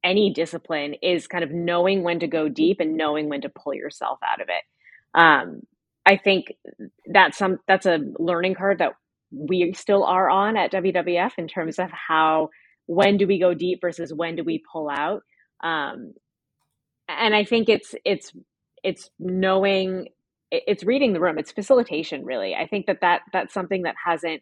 any 0.03 0.31
discipline 0.31 0.93
is 1.01 1.27
kind 1.27 1.43
of 1.43 1.51
knowing 1.51 2.03
when 2.03 2.19
to 2.19 2.27
go 2.27 2.47
deep 2.47 2.79
and 2.79 2.95
knowing 2.95 3.27
when 3.27 3.41
to 3.41 3.49
pull 3.49 3.73
yourself 3.73 4.19
out 4.25 4.39
of 4.39 4.47
it. 4.47 4.63
Um, 5.19 5.61
I 6.07 6.15
think 6.17 6.53
that's 7.05 7.37
some 7.37 7.57
that's 7.67 7.85
a 7.85 7.99
learning 8.17 8.55
curve 8.55 8.77
that 8.77 8.93
we 9.29 9.73
still 9.73 10.05
are 10.05 10.29
on 10.29 10.55
at 10.55 10.71
WWF 10.71 11.31
in 11.37 11.47
terms 11.49 11.79
of 11.79 11.89
how 11.91 12.49
when 12.85 13.17
do 13.17 13.27
we 13.27 13.39
go 13.39 13.53
deep 13.53 13.81
versus 13.81 14.13
when 14.13 14.37
do 14.37 14.43
we 14.45 14.63
pull 14.71 14.89
out. 14.89 15.23
Um, 15.61 16.13
and 17.09 17.35
I 17.35 17.43
think 17.43 17.67
it's 17.67 17.93
it's 18.05 18.31
it's 18.83 19.09
knowing 19.19 20.07
it's 20.49 20.85
reading 20.85 21.11
the 21.11 21.19
room 21.19 21.37
it's 21.37 21.51
facilitation 21.51 22.23
really 22.23 22.55
i 22.55 22.65
think 22.65 22.85
that 22.85 23.01
that 23.01 23.19
that's 23.33 23.53
something 23.53 23.81
that 23.81 23.95
hasn't 24.05 24.41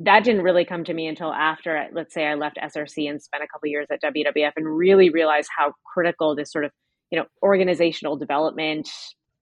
that 0.00 0.24
didn't 0.24 0.42
really 0.42 0.64
come 0.64 0.84
to 0.84 0.94
me 0.94 1.08
until 1.08 1.32
after, 1.32 1.88
let's 1.92 2.14
say, 2.14 2.24
I 2.24 2.34
left 2.34 2.56
SRC 2.56 3.10
and 3.10 3.20
spent 3.20 3.42
a 3.42 3.48
couple 3.48 3.68
years 3.68 3.88
at 3.90 4.02
WWF 4.02 4.52
and 4.56 4.66
really 4.66 5.10
realized 5.10 5.50
how 5.56 5.72
critical 5.92 6.36
this 6.36 6.52
sort 6.52 6.64
of, 6.64 6.70
you 7.10 7.18
know, 7.18 7.26
organizational 7.42 8.16
development 8.16 8.88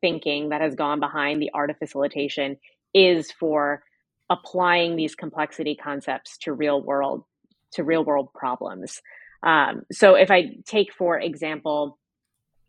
thinking 0.06 0.50
that 0.50 0.60
has 0.60 0.76
gone 0.76 1.00
behind 1.00 1.42
the 1.42 1.50
art 1.52 1.68
of 1.68 1.76
facilitation 1.78 2.56
is 2.94 3.32
for 3.32 3.82
applying 4.30 4.94
these 4.94 5.16
complexity 5.16 5.74
concepts 5.74 6.38
to 6.38 6.52
real 6.52 6.80
world 6.80 7.24
to 7.72 7.82
real 7.82 8.04
world 8.04 8.28
problems. 8.32 9.02
Um, 9.42 9.82
so 9.90 10.14
if 10.14 10.30
I 10.30 10.58
take, 10.64 10.92
for 10.92 11.18
example, 11.18 11.98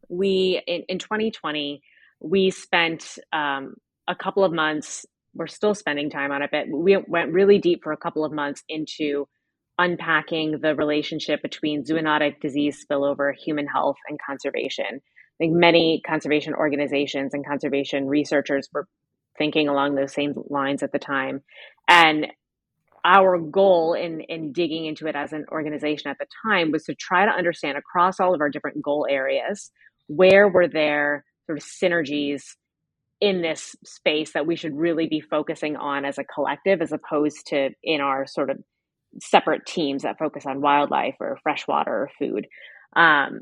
we 0.10 0.63
in, 0.65 0.82
in 0.89 0.97
2020 0.97 1.82
we 2.19 2.50
spent 2.50 3.19
um, 3.32 3.76
a 4.08 4.15
couple 4.15 4.43
of 4.43 4.52
months 4.52 5.06
we're 5.36 5.45
still 5.45 5.76
spending 5.76 6.10
time 6.10 6.32
on 6.32 6.41
it, 6.41 6.50
but 6.52 6.67
we 6.67 6.97
went 7.08 7.32
really 7.32 7.60
deep 7.60 7.84
for 7.84 7.91
a 7.91 7.97
couple 7.97 8.26
of 8.26 8.32
months 8.32 8.63
into 8.67 9.28
unpacking 9.78 10.60
the 10.63 10.73
relationship 10.73 11.43
between 11.43 11.84
zoonotic 11.84 12.41
disease 12.41 12.84
spillover, 12.84 13.32
human 13.36 13.67
health, 13.67 13.97
and 14.10 14.17
conservation. 14.26 15.02
I 15.39 15.45
think 15.45 15.54
many 15.54 16.02
conservation 16.06 16.54
organizations 16.54 17.34
and 17.34 17.45
conservation 17.45 18.08
researchers 18.08 18.67
were 18.73 18.88
thinking 19.38 19.67
along 19.67 19.95
those 19.95 20.13
same 20.13 20.34
lines 20.50 20.82
at 20.82 20.91
the 20.91 21.00
time. 21.00 21.41
And 21.88 22.28
our 23.06 23.38
goal 23.38 23.93
in, 23.93 24.21
in 24.21 24.52
digging 24.52 24.86
into 24.86 25.08
it 25.08 25.15
as 25.15 25.32
an 25.34 25.45
organization 25.52 26.10
at 26.10 26.17
the 26.17 26.26
time 26.45 26.71
was 26.71 26.84
to 26.86 26.95
try 26.95 27.26
to 27.26 27.32
understand 27.32 27.78
across 27.78 28.19
all 28.19 28.34
of 28.34 28.41
our 28.41 28.50
different 28.50 28.82
goal 28.82 29.06
areas 29.10 29.71
where 30.08 30.47
were 30.47 30.67
there 30.67 31.23
sort 31.45 31.58
of 31.58 31.63
synergies 31.63 32.43
in 33.21 33.41
this 33.41 33.76
space 33.86 34.34
that 34.34 34.45
we 34.45 34.56
should 34.56 34.76
really 34.76 35.08
be 35.08 35.21
focusing 35.21 35.76
on 35.76 36.06
as 36.06 36.17
a 36.17 36.23
collective 36.23 36.82
as 36.82 36.91
opposed 36.91 37.47
to 37.47 37.69
in 37.84 38.02
our 38.02 38.28
sort 38.28 38.50
of 38.50 38.58
separate 39.21 39.65
teams 39.65 40.04
that 40.04 40.19
focus 40.19 40.45
on 40.45 40.62
wildlife 40.62 41.15
or 41.19 41.39
freshwater 41.41 41.91
or 41.91 42.10
food. 42.19 42.47
Um, 42.95 43.39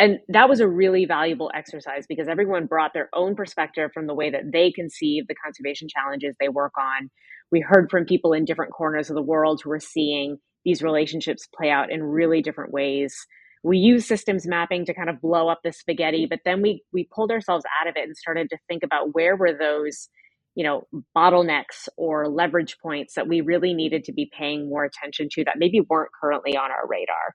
and 0.00 0.20
that 0.30 0.50
was 0.50 0.60
a 0.60 0.68
really 0.68 1.06
valuable 1.06 1.52
exercise 1.54 2.06
because 2.08 2.28
everyone 2.28 2.66
brought 2.66 2.94
their 2.94 3.10
own 3.14 3.36
perspective 3.36 3.92
from 3.94 4.08
the 4.08 4.14
way 4.16 4.30
that 4.30 4.52
they 4.52 4.72
conceive 4.72 5.28
the 5.28 5.36
conservation 5.36 5.88
challenges 5.88 6.36
they 6.40 6.50
work 6.50 6.74
on. 6.80 7.10
We 7.52 7.60
heard 7.62 7.90
from 7.90 8.06
people 8.06 8.34
in 8.34 8.46
different 8.46 8.72
corners 8.74 9.10
of 9.10 9.16
the 9.16 9.22
world 9.22 9.62
who 9.64 9.72
are 9.72 9.80
seeing 9.80 10.38
these 10.66 10.82
relationships 10.82 11.48
play 11.56 11.70
out 11.70 11.92
in 11.92 12.02
really 12.04 12.42
different 12.42 12.72
ways 12.72 13.16
we 13.64 13.78
use 13.78 14.06
systems 14.08 14.48
mapping 14.48 14.86
to 14.86 14.94
kind 14.94 15.10
of 15.10 15.20
blow 15.22 15.48
up 15.48 15.60
the 15.64 15.72
spaghetti 15.72 16.26
but 16.26 16.40
then 16.46 16.62
we 16.62 16.84
we 16.94 17.08
pulled 17.14 17.32
ourselves 17.32 17.66
out 17.80 17.88
of 17.88 17.96
it 17.96 18.04
and 18.04 18.16
started 18.16 18.50
to 18.50 18.58
think 18.68 18.84
about 18.84 19.14
where 19.14 19.36
were 19.36 19.54
those 19.54 20.08
you 20.56 20.64
know 20.64 20.88
bottlenecks 21.16 21.88
or 21.98 22.28
leverage 22.28 22.78
points 22.82 23.14
that 23.16 23.28
we 23.28 23.42
really 23.42 23.74
needed 23.74 24.04
to 24.04 24.14
be 24.14 24.30
paying 24.38 24.68
more 24.70 24.84
attention 24.84 25.28
to 25.32 25.44
that 25.44 25.58
maybe 25.58 25.82
weren't 25.90 26.10
currently 26.20 26.56
on 26.56 26.72
our 26.72 26.88
radar 26.88 27.34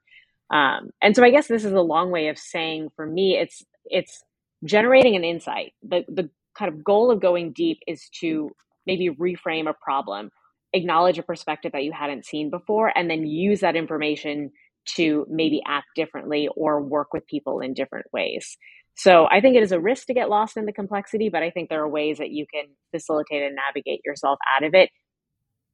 um, 0.52 0.90
and 1.02 1.16
so 1.16 1.24
i 1.24 1.32
guess 1.32 1.48
this 1.48 1.66
is 1.66 1.74
a 1.74 1.82
long 1.82 2.12
way 2.12 2.28
of 2.30 2.38
saying 2.38 2.90
for 2.96 3.06
me 3.08 3.38
it's 3.38 3.64
it's 3.86 4.24
generating 4.66 5.16
an 5.16 5.24
insight 5.24 5.74
the 5.84 6.04
the 6.10 6.30
kind 6.58 6.74
of 6.74 6.84
goal 6.84 7.12
of 7.12 7.22
going 7.22 7.54
deep 7.54 7.80
is 7.88 8.10
to 8.20 8.52
maybe 8.88 9.10
reframe 9.10 9.70
a 9.70 9.76
problem 9.84 10.30
acknowledge 10.74 11.18
a 11.20 11.24
perspective 11.24 11.72
that 11.74 11.84
you 11.84 11.92
hadn't 11.92 12.26
seen 12.26 12.50
before 12.50 12.92
and 12.98 13.10
then 13.10 13.26
use 13.26 13.62
that 13.62 13.76
information 13.76 14.52
to 14.86 15.26
maybe 15.30 15.62
act 15.68 15.88
differently 15.96 16.50
or 16.56 16.82
work 16.82 17.14
with 17.14 17.26
people 17.28 17.60
in 17.62 17.74
different 17.74 18.08
ways. 18.14 18.58
So 18.96 19.28
I 19.32 19.42
think 19.42 19.56
it 19.58 19.64
is 19.64 19.72
a 19.72 19.80
risk 19.80 20.08
to 20.08 20.14
get 20.14 20.30
lost 20.30 20.58
in 20.58 20.66
the 20.66 20.74
complexity, 20.74 21.30
but 21.30 21.44
I 21.44 21.52
think 21.52 21.70
there 21.70 21.84
are 21.84 21.90
ways 21.90 22.18
that 22.20 22.32
you 22.32 22.46
can 22.54 22.66
facilitate 22.92 23.44
and 23.44 23.56
navigate 23.56 24.02
yourself 24.06 24.40
out 24.56 24.66
of 24.66 24.74
it 24.76 24.90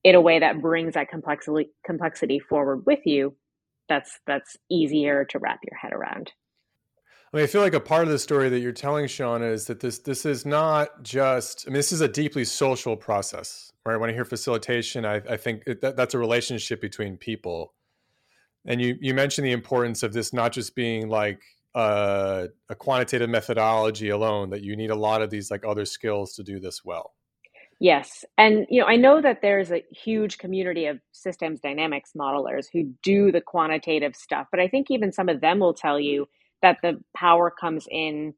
in 0.04 0.16
a 0.16 0.22
way 0.22 0.40
that 0.40 0.62
brings 0.62 0.96
that 0.96 1.10
complexity 1.10 1.70
complexity 1.86 2.40
forward 2.40 2.86
with 2.86 3.02
you. 3.06 3.36
That's 3.92 4.20
that's 4.26 4.56
easier 4.70 5.26
to 5.26 5.40
wrap 5.40 5.60
your 5.70 5.78
head 5.78 5.92
around. 5.92 6.32
I 7.34 7.38
mean, 7.38 7.44
I 7.44 7.48
feel 7.48 7.62
like 7.62 7.74
a 7.74 7.80
part 7.80 8.04
of 8.04 8.10
the 8.10 8.20
story 8.20 8.50
that 8.50 8.60
you're 8.60 8.72
telling, 8.72 9.06
Shauna, 9.06 9.52
is 9.52 9.66
that 9.66 9.82
this 9.82 10.00
this 10.00 10.26
is 10.26 10.46
not 10.46 11.04
just. 11.04 11.66
I 11.68 11.70
mean, 11.70 11.76
this 11.76 11.92
is 11.92 12.02
a 12.02 12.08
deeply 12.08 12.46
social 12.46 12.96
process, 12.96 13.72
right? 13.86 13.98
When 13.98 14.10
I 14.10 14.14
hear 14.14 14.26
facilitation, 14.26 15.06
I, 15.06 15.16
I 15.30 15.38
think 15.38 15.66
that, 15.66 15.96
that's 15.96 16.14
a 16.14 16.18
relationship 16.18 16.80
between 16.80 17.18
people 17.18 17.74
and 18.66 18.82
you 18.82 18.98
you 19.00 19.14
mentioned 19.14 19.46
the 19.46 19.52
importance 19.52 20.04
of 20.04 20.14
this 20.14 20.34
not 20.34 20.52
just 20.52 20.76
being 20.76 21.10
like 21.10 21.42
a, 21.74 22.48
a 22.70 22.76
quantitative 22.76 23.30
methodology 23.30 24.10
alone 24.10 24.50
that 24.50 24.62
you 24.62 24.76
need 24.76 24.92
a 24.92 24.96
lot 24.96 25.22
of 25.22 25.30
these 25.30 25.50
like 25.50 25.66
other 25.66 25.86
skills 25.86 26.34
to 26.34 26.44
do 26.44 26.60
this 26.60 26.84
well 26.84 27.14
Yes. 27.82 28.24
And 28.38 28.68
you 28.70 28.80
know, 28.80 28.86
I 28.86 28.96
know 28.96 29.24
that 29.24 29.42
there's 29.42 29.72
a 29.72 29.84
huge 29.90 30.38
community 30.38 30.86
of 30.86 31.00
systems 31.14 31.60
dynamics 31.60 32.12
modelers 32.16 32.68
who 32.72 32.94
do 33.02 33.32
the 33.32 33.42
quantitative 33.42 34.16
stuff, 34.16 34.46
but 34.52 34.60
I 34.60 34.68
think 34.68 34.92
even 34.92 35.12
some 35.12 35.30
of 35.30 35.42
them 35.42 35.58
will 35.58 35.74
tell 35.74 36.00
you 36.00 36.28
that 36.62 36.78
the 36.84 37.02
power 37.18 37.50
comes 37.50 37.88
in 37.90 38.36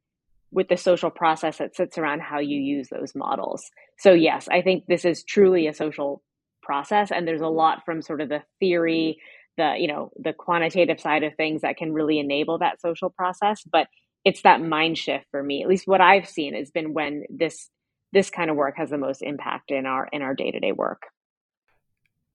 with 0.51 0.69
the 0.69 0.77
social 0.77 1.09
process 1.09 1.57
that 1.57 1.75
sits 1.75 1.97
around 1.97 2.21
how 2.21 2.39
you 2.39 2.57
use 2.57 2.87
those 2.87 3.15
models. 3.15 3.69
So 3.99 4.13
yes, 4.13 4.47
I 4.49 4.61
think 4.61 4.85
this 4.87 5.03
is 5.03 5.25
truly 5.25 5.67
a 5.67 5.73
social 5.73 6.23
process 6.61 7.11
and 7.11 7.27
there's 7.27 7.41
a 7.41 7.47
lot 7.47 7.83
from 7.83 8.01
sort 8.01 8.21
of 8.21 8.29
the 8.29 8.43
theory, 8.61 9.19
the 9.57 9.75
you 9.77 9.89
know, 9.89 10.13
the 10.17 10.31
quantitative 10.31 11.01
side 11.01 11.23
of 11.23 11.35
things 11.35 11.63
that 11.63 11.75
can 11.75 11.91
really 11.91 12.17
enable 12.17 12.59
that 12.59 12.79
social 12.79 13.09
process, 13.09 13.61
but 13.69 13.87
it's 14.23 14.43
that 14.43 14.61
mind 14.61 14.97
shift 14.97 15.25
for 15.31 15.43
me. 15.43 15.63
At 15.63 15.67
least 15.67 15.85
what 15.85 15.99
I've 15.99 16.29
seen 16.29 16.53
has 16.53 16.71
been 16.71 16.93
when 16.93 17.25
this 17.29 17.69
this 18.13 18.29
kind 18.29 18.49
of 18.49 18.55
work 18.55 18.77
has 18.77 18.91
the 18.91 18.97
most 18.97 19.21
impact 19.21 19.71
in 19.71 19.85
our 19.85 20.07
in 20.13 20.21
our 20.21 20.33
day-to-day 20.33 20.71
work. 20.71 21.07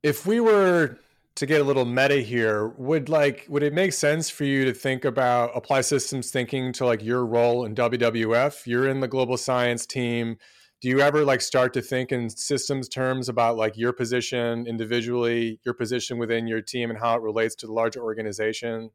If 0.03 0.27
we 0.27 0.41
were 0.41 0.99
to 1.37 1.47
get 1.47 1.61
a 1.61 1.65
little 1.65 1.85
meta 1.85 2.17
here 2.17 2.69
would 2.79 3.09
like 3.09 3.47
would 3.49 3.63
it 3.63 3.73
make 3.73 3.93
sense 3.93 4.29
for 4.29 4.43
you 4.43 4.65
to 4.65 4.75
think 4.75 5.05
about 5.05 5.53
apply 5.55 5.81
systems 5.81 6.33
thinking 6.33 6.73
to 6.73 6.85
like 6.85 7.01
your 7.01 7.25
role 7.25 7.65
in 7.65 7.77
wwf 7.77 8.67
you're 8.67 8.89
in 8.89 8.99
the 8.99 9.07
global 9.07 9.37
science 9.37 9.87
team. 9.87 10.37
Do 10.81 10.89
you 10.89 11.01
ever 11.01 11.25
like 11.25 11.41
start 11.41 11.73
to 11.75 11.83
think 11.83 12.11
in 12.11 12.29
systems 12.29 12.89
terms 12.89 13.29
about 13.29 13.57
like 13.57 13.77
your 13.77 13.93
position 13.93 14.67
individually 14.67 15.61
your 15.65 15.75
position 15.75 16.19
within 16.19 16.49
your 16.49 16.61
team 16.61 16.91
and 16.91 16.99
how 16.99 17.15
it 17.15 17.23
relates 17.23 17.55
to 17.57 17.67
the 17.67 17.73
larger 17.73 18.03
organization? 18.03 18.91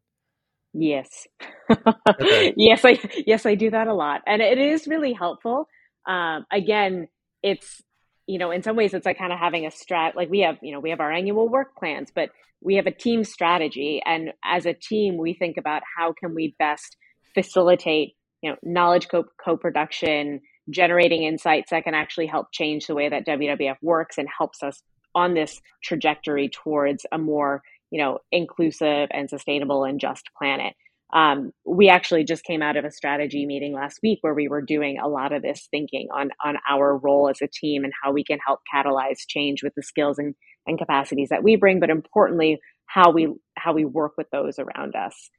Yes. 0.73 1.27
Okay. 2.09 2.53
yes 2.57 2.83
i 2.83 2.99
yes 3.25 3.45
i 3.45 3.55
do 3.55 3.71
that 3.71 3.87
a 3.87 3.93
lot. 3.93 4.21
And 4.27 4.41
it 4.41 4.57
is 4.57 4.85
really 4.85 5.13
helpful 5.13 5.69
um, 6.07 6.45
again, 6.51 7.07
it's 7.41 7.81
you 8.27 8.39
know 8.39 8.51
in 8.51 8.63
some 8.63 8.75
ways 8.75 8.93
it's 8.93 9.05
like 9.05 9.17
kind 9.17 9.33
of 9.33 9.39
having 9.39 9.65
a 9.65 9.69
strat 9.69 10.15
like 10.15 10.29
we 10.29 10.39
have 10.39 10.57
you 10.61 10.71
know 10.71 10.79
we 10.79 10.91
have 10.91 11.01
our 11.01 11.11
annual 11.11 11.49
work 11.49 11.75
plans 11.75 12.09
but 12.15 12.29
we 12.61 12.75
have 12.75 12.87
a 12.87 12.91
team 12.91 13.23
strategy. 13.23 14.01
And 14.05 14.31
as 14.43 14.65
a 14.65 14.73
team 14.73 15.17
we 15.17 15.33
think 15.33 15.57
about 15.57 15.83
how 15.97 16.13
can 16.13 16.33
we 16.33 16.55
best 16.57 16.97
facilitate 17.33 18.13
you 18.41 18.49
know 18.51 18.57
knowledge 18.63 19.07
co- 19.09 19.25
co-production 19.43 20.41
generating 20.69 21.23
insights 21.23 21.71
that 21.71 21.83
can 21.83 21.93
actually 21.93 22.27
help 22.27 22.47
change 22.53 22.87
the 22.87 22.95
way 22.95 23.09
that 23.09 23.25
wwf 23.25 23.75
works 23.81 24.17
and 24.17 24.29
helps 24.37 24.63
us 24.63 24.81
on 25.15 25.33
this 25.33 25.59
trajectory 25.83 26.47
towards 26.47 27.05
a 27.11 27.17
more 27.17 27.61
you 27.91 27.99
know 27.99 28.19
inclusive 28.31 29.09
and 29.11 29.29
sustainable 29.29 29.83
and 29.83 29.99
just 29.99 30.29
planet 30.37 30.73
um, 31.13 31.51
we 31.63 31.89
actually 31.89 32.23
just 32.23 32.43
came 32.43 32.63
out 32.63 32.75
of 32.75 32.85
a 32.85 32.91
strategy 32.91 33.45
meeting 33.45 33.73
last 33.73 33.99
week 34.01 34.19
where 34.21 34.33
we 34.33 34.47
were 34.47 34.63
doing 34.63 34.97
a 34.99 35.07
lot 35.07 35.31
of 35.31 35.43
this 35.43 35.67
thinking 35.69 36.07
on 36.13 36.31
on 36.43 36.57
our 36.69 36.97
role 36.97 37.29
as 37.29 37.41
a 37.41 37.47
team 37.47 37.83
and 37.83 37.93
how 38.01 38.11
we 38.11 38.23
can 38.23 38.39
help 38.45 38.61
catalyze 38.73 39.19
change 39.27 39.61
with 39.61 39.75
the 39.75 39.83
skills 39.83 40.17
and, 40.17 40.33
and 40.65 40.79
capacities 40.79 41.29
that 41.29 41.43
we 41.43 41.55
bring, 41.55 41.79
but 41.79 41.91
importantly, 41.91 42.59
how 42.87 43.11
we 43.11 43.31
how 43.55 43.73
we 43.73 43.85
work 43.85 44.13
with 44.17 44.29
those 44.31 44.57
around 44.57 44.95
us. 44.95 45.29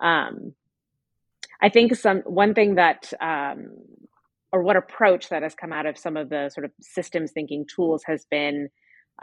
Um, 0.00 0.54
I 1.62 1.68
think 1.68 1.94
some 1.94 2.18
one 2.20 2.54
thing 2.54 2.74
that 2.74 3.12
um, 3.20 3.70
or 4.52 4.62
what 4.64 4.76
approach 4.76 5.28
that 5.28 5.44
has 5.44 5.54
come 5.54 5.72
out 5.72 5.86
of 5.86 5.96
some 5.96 6.16
of 6.16 6.28
the 6.28 6.50
sort 6.52 6.64
of 6.64 6.72
systems 6.80 7.30
thinking 7.30 7.66
tools 7.72 8.02
has 8.04 8.24
been 8.30 8.68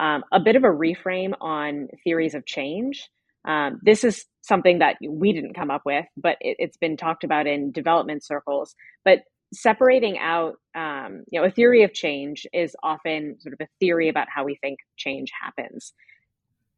um, 0.00 0.24
a 0.32 0.40
bit 0.40 0.56
of 0.56 0.64
a 0.64 0.68
reframe 0.68 1.34
on 1.40 1.88
theories 2.02 2.34
of 2.34 2.46
change. 2.46 3.10
Um, 3.44 3.80
this 3.82 4.04
is 4.04 4.24
something 4.48 4.78
that 4.78 4.96
we 5.06 5.32
didn't 5.32 5.54
come 5.54 5.70
up 5.70 5.82
with, 5.84 6.06
but 6.16 6.36
it, 6.40 6.56
has 6.60 6.76
been 6.80 6.96
talked 6.96 7.22
about 7.22 7.46
in 7.46 7.70
development 7.70 8.24
circles. 8.24 8.74
But 9.04 9.20
separating 9.52 10.18
out, 10.18 10.56
um, 10.74 11.24
you 11.30 11.40
know, 11.40 11.46
a 11.46 11.50
theory 11.50 11.82
of 11.82 11.92
change 11.92 12.46
is 12.52 12.74
often 12.82 13.36
sort 13.40 13.52
of 13.52 13.60
a 13.60 13.68
theory 13.78 14.08
about 14.08 14.28
how 14.34 14.44
we 14.44 14.56
think 14.56 14.78
change 14.96 15.30
happens. 15.40 15.92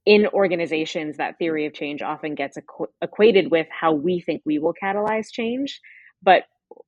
In 0.04 0.26
organizations, 0.28 1.16
that 1.16 1.38
theory 1.38 1.66
of 1.66 1.72
change 1.72 2.02
often 2.02 2.34
gets 2.34 2.58
equ- 2.58 2.88
equated 3.00 3.50
with 3.50 3.66
how 3.70 3.92
we 3.92 4.20
think 4.20 4.42
we 4.44 4.58
will 4.58 4.74
catalyze 4.74 5.30
change. 5.32 5.80
But 6.22 6.44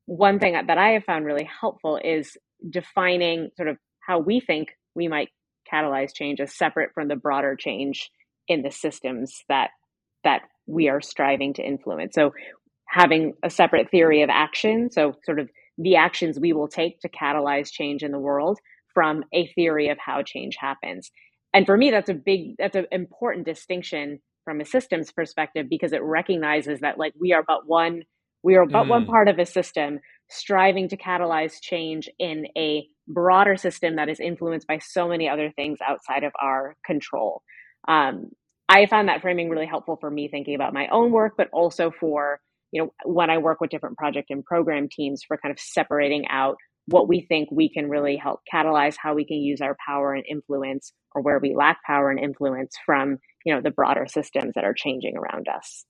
one 0.07 0.39
thing 0.39 0.55
that 0.67 0.79
I 0.79 0.91
have 0.91 1.05
found 1.05 1.25
really 1.25 1.49
helpful 1.61 1.99
is 2.03 2.37
defining 2.69 3.51
sort 3.57 3.69
of 3.69 3.77
how 4.01 4.19
we 4.19 4.41
think 4.41 4.69
we 4.95 5.09
might 5.09 5.29
catalyze 5.73 6.15
change 6.15 6.41
as 6.41 6.55
separate 6.55 6.91
from 6.95 7.09
the 7.09 7.17
broader 7.17 7.57
change 7.57 8.11
in 8.49 8.63
the 8.63 8.71
systems 8.71 9.43
that 9.49 9.71
that 10.25 10.43
we 10.67 10.89
are 10.89 11.01
striving 11.01 11.55
to 11.55 11.63
influence. 11.63 12.15
So 12.15 12.33
having 12.89 13.35
a 13.43 13.51
separate 13.51 13.91
theory 13.91 14.23
of 14.23 14.31
action, 14.31 14.91
so 14.91 15.15
sort 15.25 15.39
of 15.39 15.49
the 15.79 15.97
actions 15.97 16.39
we 16.39 16.53
will 16.53 16.69
take 16.69 17.01
to 17.01 17.09
catalyze 17.09 17.71
change 17.71 18.03
in 18.03 18.13
the 18.13 18.19
world 18.19 18.59
from 18.95 19.25
a 19.33 19.47
theory 19.55 19.89
of 19.89 19.99
how 19.99 20.23
change 20.23 20.57
happens. 20.59 21.11
And 21.55 21.67
for 21.67 21.77
me 21.77 21.91
that's 21.91 22.11
a 22.11 22.15
big 22.15 22.57
that's 22.59 22.77
an 22.77 22.87
important 22.91 23.47
distinction 23.47 24.21
from 24.45 24.61
a 24.61 24.65
systems 24.65 25.13
perspective 25.13 25.67
because 25.69 25.93
it 25.93 26.03
recognizes 26.03 26.81
that 26.81 26.99
like 26.99 27.13
we 27.19 27.33
are 27.33 27.45
but 27.47 27.67
one 27.67 28.03
we 28.43 28.57
are 28.57 28.67
but 28.67 28.85
mm. 28.85 28.89
one 28.89 29.07
part 29.07 29.29
of 29.29 29.39
a 29.39 29.47
system 29.47 30.01
striving 30.29 30.89
to 30.89 30.97
catalyze 30.97 31.61
change 31.61 32.09
in 32.19 32.47
a 32.57 32.87
broader 33.07 33.57
system 33.57 33.97
that 33.97 34.09
is 34.09 34.21
influenced 34.21 34.67
by 34.67 34.79
so 34.79 35.09
many 35.09 35.29
other 35.29 35.51
things 35.55 35.79
outside 35.87 36.25
of 36.25 36.33
our 36.41 36.75
control. 36.85 37.43
Um, 37.87 38.31
I 38.69 38.87
found 38.87 39.09
that 39.09 39.21
framing 39.21 39.51
really 39.51 39.67
helpful 39.67 39.97
for 40.01 40.11
me 40.11 40.29
thinking 40.29 40.55
about 40.55 40.73
my 40.73 40.89
own 40.89 41.11
work, 41.13 41.35
but 41.37 41.49
also 41.53 41.91
for, 41.91 42.41
you 42.71 42.83
know, 42.83 42.93
when 43.05 43.29
I 43.31 43.39
work 43.39 43.61
with 43.61 43.71
different 43.71 43.99
project 43.99 44.31
and 44.31 44.45
program 44.45 44.89
teams 44.91 45.23
for 45.27 45.37
kind 45.37 45.53
of 45.53 45.61
separating 45.61 46.27
out 46.29 46.57
what 46.87 47.09
we 47.09 47.21
think 47.21 47.49
we 47.53 47.69
can 47.69 47.89
really 47.89 48.17
help 48.17 48.41
catalyze, 48.53 48.97
how 48.99 49.15
we 49.15 49.25
can 49.25 49.37
use 49.37 49.61
our 49.61 49.77
power 49.87 50.15
and 50.15 50.25
influence, 50.29 50.93
or 51.15 51.23
where 51.23 51.39
we 51.39 51.55
lack 51.55 51.83
power 51.87 52.11
and 52.11 52.19
influence 52.19 52.75
from, 52.85 53.19
you 53.45 53.55
know, 53.55 53.61
the 53.61 53.71
broader 53.71 54.07
systems 54.07 54.53
that 54.55 54.65
are 54.65 54.75
changing 54.75 55.17
around 55.17 55.49
us. 55.49 55.85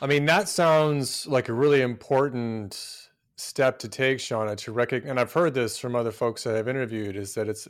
I 0.00 0.06
mean, 0.06 0.26
that 0.26 0.48
sounds 0.48 1.26
like 1.26 1.48
a 1.48 1.52
really 1.52 1.80
important 1.80 3.08
step 3.36 3.78
to 3.80 3.88
take, 3.88 4.18
Shauna, 4.18 4.56
to 4.56 4.72
recognize, 4.72 5.10
and 5.10 5.20
I've 5.20 5.32
heard 5.32 5.54
this 5.54 5.78
from 5.78 5.94
other 5.94 6.10
folks 6.12 6.44
that 6.44 6.56
I've 6.56 6.68
interviewed, 6.68 7.16
is 7.16 7.34
that 7.34 7.48
it's 7.48 7.68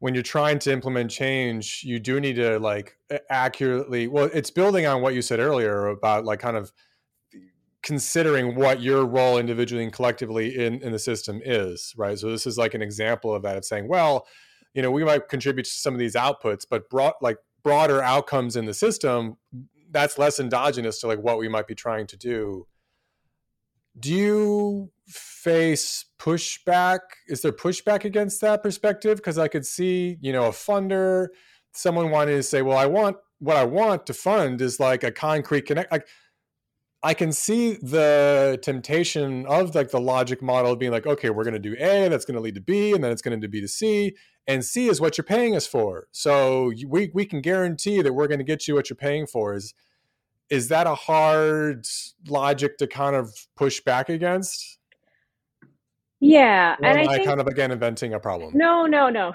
when 0.00 0.14
you're 0.14 0.22
trying 0.22 0.58
to 0.60 0.72
implement 0.72 1.10
change, 1.10 1.82
you 1.84 1.98
do 1.98 2.20
need 2.20 2.36
to 2.36 2.58
like 2.58 2.96
accurately. 3.30 4.06
Well, 4.06 4.30
it's 4.34 4.50
building 4.50 4.86
on 4.86 5.00
what 5.00 5.14
you 5.14 5.22
said 5.22 5.40
earlier 5.40 5.86
about 5.86 6.24
like 6.24 6.40
kind 6.40 6.56
of 6.56 6.72
considering 7.82 8.54
what 8.54 8.80
your 8.80 9.04
role 9.04 9.38
individually 9.38 9.84
and 9.84 9.92
collectively 9.92 10.64
in, 10.64 10.82
in 10.82 10.90
the 10.90 10.98
system 10.98 11.40
is, 11.44 11.92
right? 11.96 12.18
So 12.18 12.30
this 12.30 12.46
is 12.46 12.56
like 12.56 12.74
an 12.74 12.82
example 12.82 13.34
of 13.34 13.42
that 13.42 13.56
of 13.56 13.64
saying, 13.64 13.88
well, 13.88 14.26
you 14.72 14.82
know, 14.82 14.90
we 14.90 15.04
might 15.04 15.28
contribute 15.28 15.64
to 15.64 15.70
some 15.70 15.94
of 15.94 16.00
these 16.00 16.14
outputs, 16.14 16.64
but 16.68 16.88
broad 16.90 17.12
like 17.20 17.36
broader 17.62 18.02
outcomes 18.02 18.56
in 18.56 18.64
the 18.64 18.74
system, 18.74 19.36
that's 19.90 20.18
less 20.18 20.40
endogenous 20.40 21.00
to 21.00 21.06
like 21.06 21.20
what 21.20 21.38
we 21.38 21.48
might 21.48 21.66
be 21.66 21.74
trying 21.74 22.06
to 22.08 22.16
do. 22.16 22.66
Do 23.98 24.12
you 24.12 24.90
face 25.06 26.06
pushback? 26.18 27.00
Is 27.28 27.42
there 27.42 27.52
pushback 27.52 28.04
against 28.04 28.40
that 28.40 28.62
perspective? 28.62 29.18
Because 29.18 29.38
I 29.38 29.48
could 29.48 29.66
see, 29.66 30.16
you 30.20 30.32
know, 30.32 30.46
a 30.46 30.50
funder, 30.50 31.28
someone 31.72 32.10
wanting 32.10 32.36
to 32.36 32.42
say, 32.42 32.62
well, 32.62 32.78
I 32.78 32.86
want 32.86 33.16
what 33.38 33.56
I 33.56 33.64
want 33.64 34.06
to 34.06 34.14
fund 34.14 34.60
is 34.60 34.80
like 34.80 35.04
a 35.04 35.12
concrete 35.12 35.66
connect. 35.66 35.92
Like, 35.92 36.06
I 37.02 37.12
can 37.12 37.32
see 37.32 37.74
the 37.74 38.58
temptation 38.62 39.44
of 39.44 39.74
like 39.74 39.90
the 39.90 40.00
logic 40.00 40.40
model 40.40 40.72
of 40.72 40.78
being 40.78 40.90
like, 40.90 41.06
okay, 41.06 41.28
we're 41.28 41.44
going 41.44 41.52
to 41.52 41.60
do 41.60 41.76
A, 41.78 42.08
that's 42.08 42.24
going 42.24 42.36
to 42.36 42.40
lead 42.40 42.54
to 42.54 42.62
B, 42.62 42.92
and 42.92 43.04
then 43.04 43.12
it's 43.12 43.20
going 43.20 43.38
to 43.38 43.48
be 43.48 43.60
to 43.60 43.68
C, 43.68 44.16
and 44.46 44.64
C 44.64 44.88
is 44.88 45.02
what 45.02 45.18
you're 45.18 45.24
paying 45.24 45.54
us 45.54 45.66
for. 45.66 46.08
So 46.12 46.72
we 46.88 47.10
we 47.12 47.26
can 47.26 47.42
guarantee 47.42 48.00
that 48.00 48.14
we're 48.14 48.28
going 48.28 48.38
to 48.38 48.44
get 48.44 48.66
you 48.66 48.74
what 48.74 48.88
you're 48.88 48.96
paying 48.96 49.26
for. 49.26 49.54
Is 49.54 49.74
is 50.50 50.68
that 50.68 50.86
a 50.86 50.94
hard 50.94 51.86
logic 52.28 52.78
to 52.78 52.86
kind 52.86 53.16
of 53.16 53.30
push 53.56 53.80
back 53.80 54.08
against? 54.08 54.78
Yeah, 56.20 56.76
or 56.80 56.86
and 56.86 56.98
I, 56.98 57.02
I 57.12 57.16
think, 57.16 57.28
kind 57.28 57.40
of 57.40 57.46
again 57.46 57.70
inventing 57.70 58.14
a 58.14 58.20
problem. 58.20 58.52
No, 58.54 58.86
no, 58.86 59.10
no. 59.10 59.34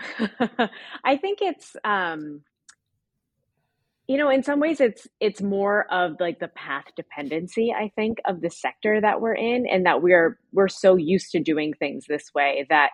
I 1.04 1.18
think 1.18 1.40
it's 1.42 1.76
um 1.84 2.42
you 4.08 4.18
know, 4.18 4.32
in 4.32 4.42
some 4.42 4.60
ways 4.60 4.82
it's 4.82 5.08
it's 5.20 5.40
more 5.40 5.86
of 5.94 6.16
like 6.20 6.40
the 6.40 6.48
path 6.48 6.86
dependency, 6.96 7.72
I 7.72 7.92
think, 7.96 8.18
of 8.26 8.42
the 8.42 8.50
sector 8.50 9.00
that 9.00 9.22
we're 9.22 9.36
in 9.36 9.68
and 9.68 9.86
that 9.86 10.02
we're 10.02 10.40
we're 10.52 10.68
so 10.68 10.96
used 10.96 11.32
to 11.34 11.40
doing 11.40 11.74
things 11.74 12.06
this 12.08 12.34
way 12.34 12.66
that 12.70 12.90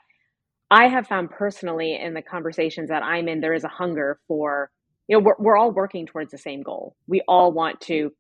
I 0.72 0.88
have 0.88 1.08
found 1.08 1.30
personally 1.30 1.96
in 1.96 2.16
the 2.16 2.22
conversations 2.22 2.90
that 2.90 3.04
I'm 3.04 3.30
in, 3.30 3.40
there 3.40 3.54
is 3.54 3.64
a 3.64 3.70
hunger 3.70 4.20
for, 4.28 4.72
you 5.08 5.18
know, 5.18 5.24
we're, 5.24 5.36
we're 5.38 5.58
all 5.58 5.72
working 5.72 6.06
towards 6.06 6.32
the 6.32 6.38
same 6.38 6.64
goal. 6.64 6.96
We 7.08 7.22
all 7.28 7.52
want 7.52 7.82
to 7.82 8.12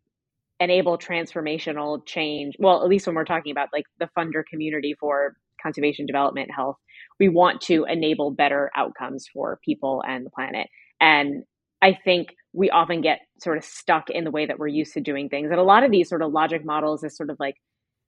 enable 0.60 0.98
transformational 0.98 2.06
change. 2.06 2.56
Well, 2.60 2.82
at 2.84 2.90
least 2.90 3.08
when 3.08 3.16
we're 3.16 3.26
talking 3.26 3.52
about 3.52 3.70
like 3.74 3.86
the 4.00 4.10
funder 4.18 4.44
community 4.50 4.96
for 5.00 5.36
conservation 5.62 6.06
development 6.06 6.52
health 6.56 6.78
we 7.20 7.30
want 7.30 7.62
to 7.62 7.86
enable 7.86 8.32
better 8.32 8.72
outcomes 8.76 9.26
for 9.34 9.60
people 9.64 10.04
and 10.08 10.26
the 10.26 10.30
planet 10.30 10.68
and 11.00 11.44
i 11.82 11.98
think 12.04 12.30
we 12.54 12.70
often 12.70 13.02
get 13.02 13.20
sort 13.40 13.58
of 13.58 13.64
stuck 13.64 14.10
in 14.10 14.24
the 14.24 14.32
way 14.32 14.46
that 14.46 14.60
we're 14.60 14.68
used 14.68 14.94
to 14.94 15.02
doing 15.02 15.30
things 15.30 15.50
and 15.50 15.60
a 15.60 15.64
lot 15.64 15.84
of 15.84 15.92
these 15.92 16.10
sort 16.10 16.22
of 16.22 16.32
logic 16.32 16.64
models 16.66 17.04
is 17.04 17.16
sort 17.16 17.30
of 17.30 17.38
like 17.40 17.56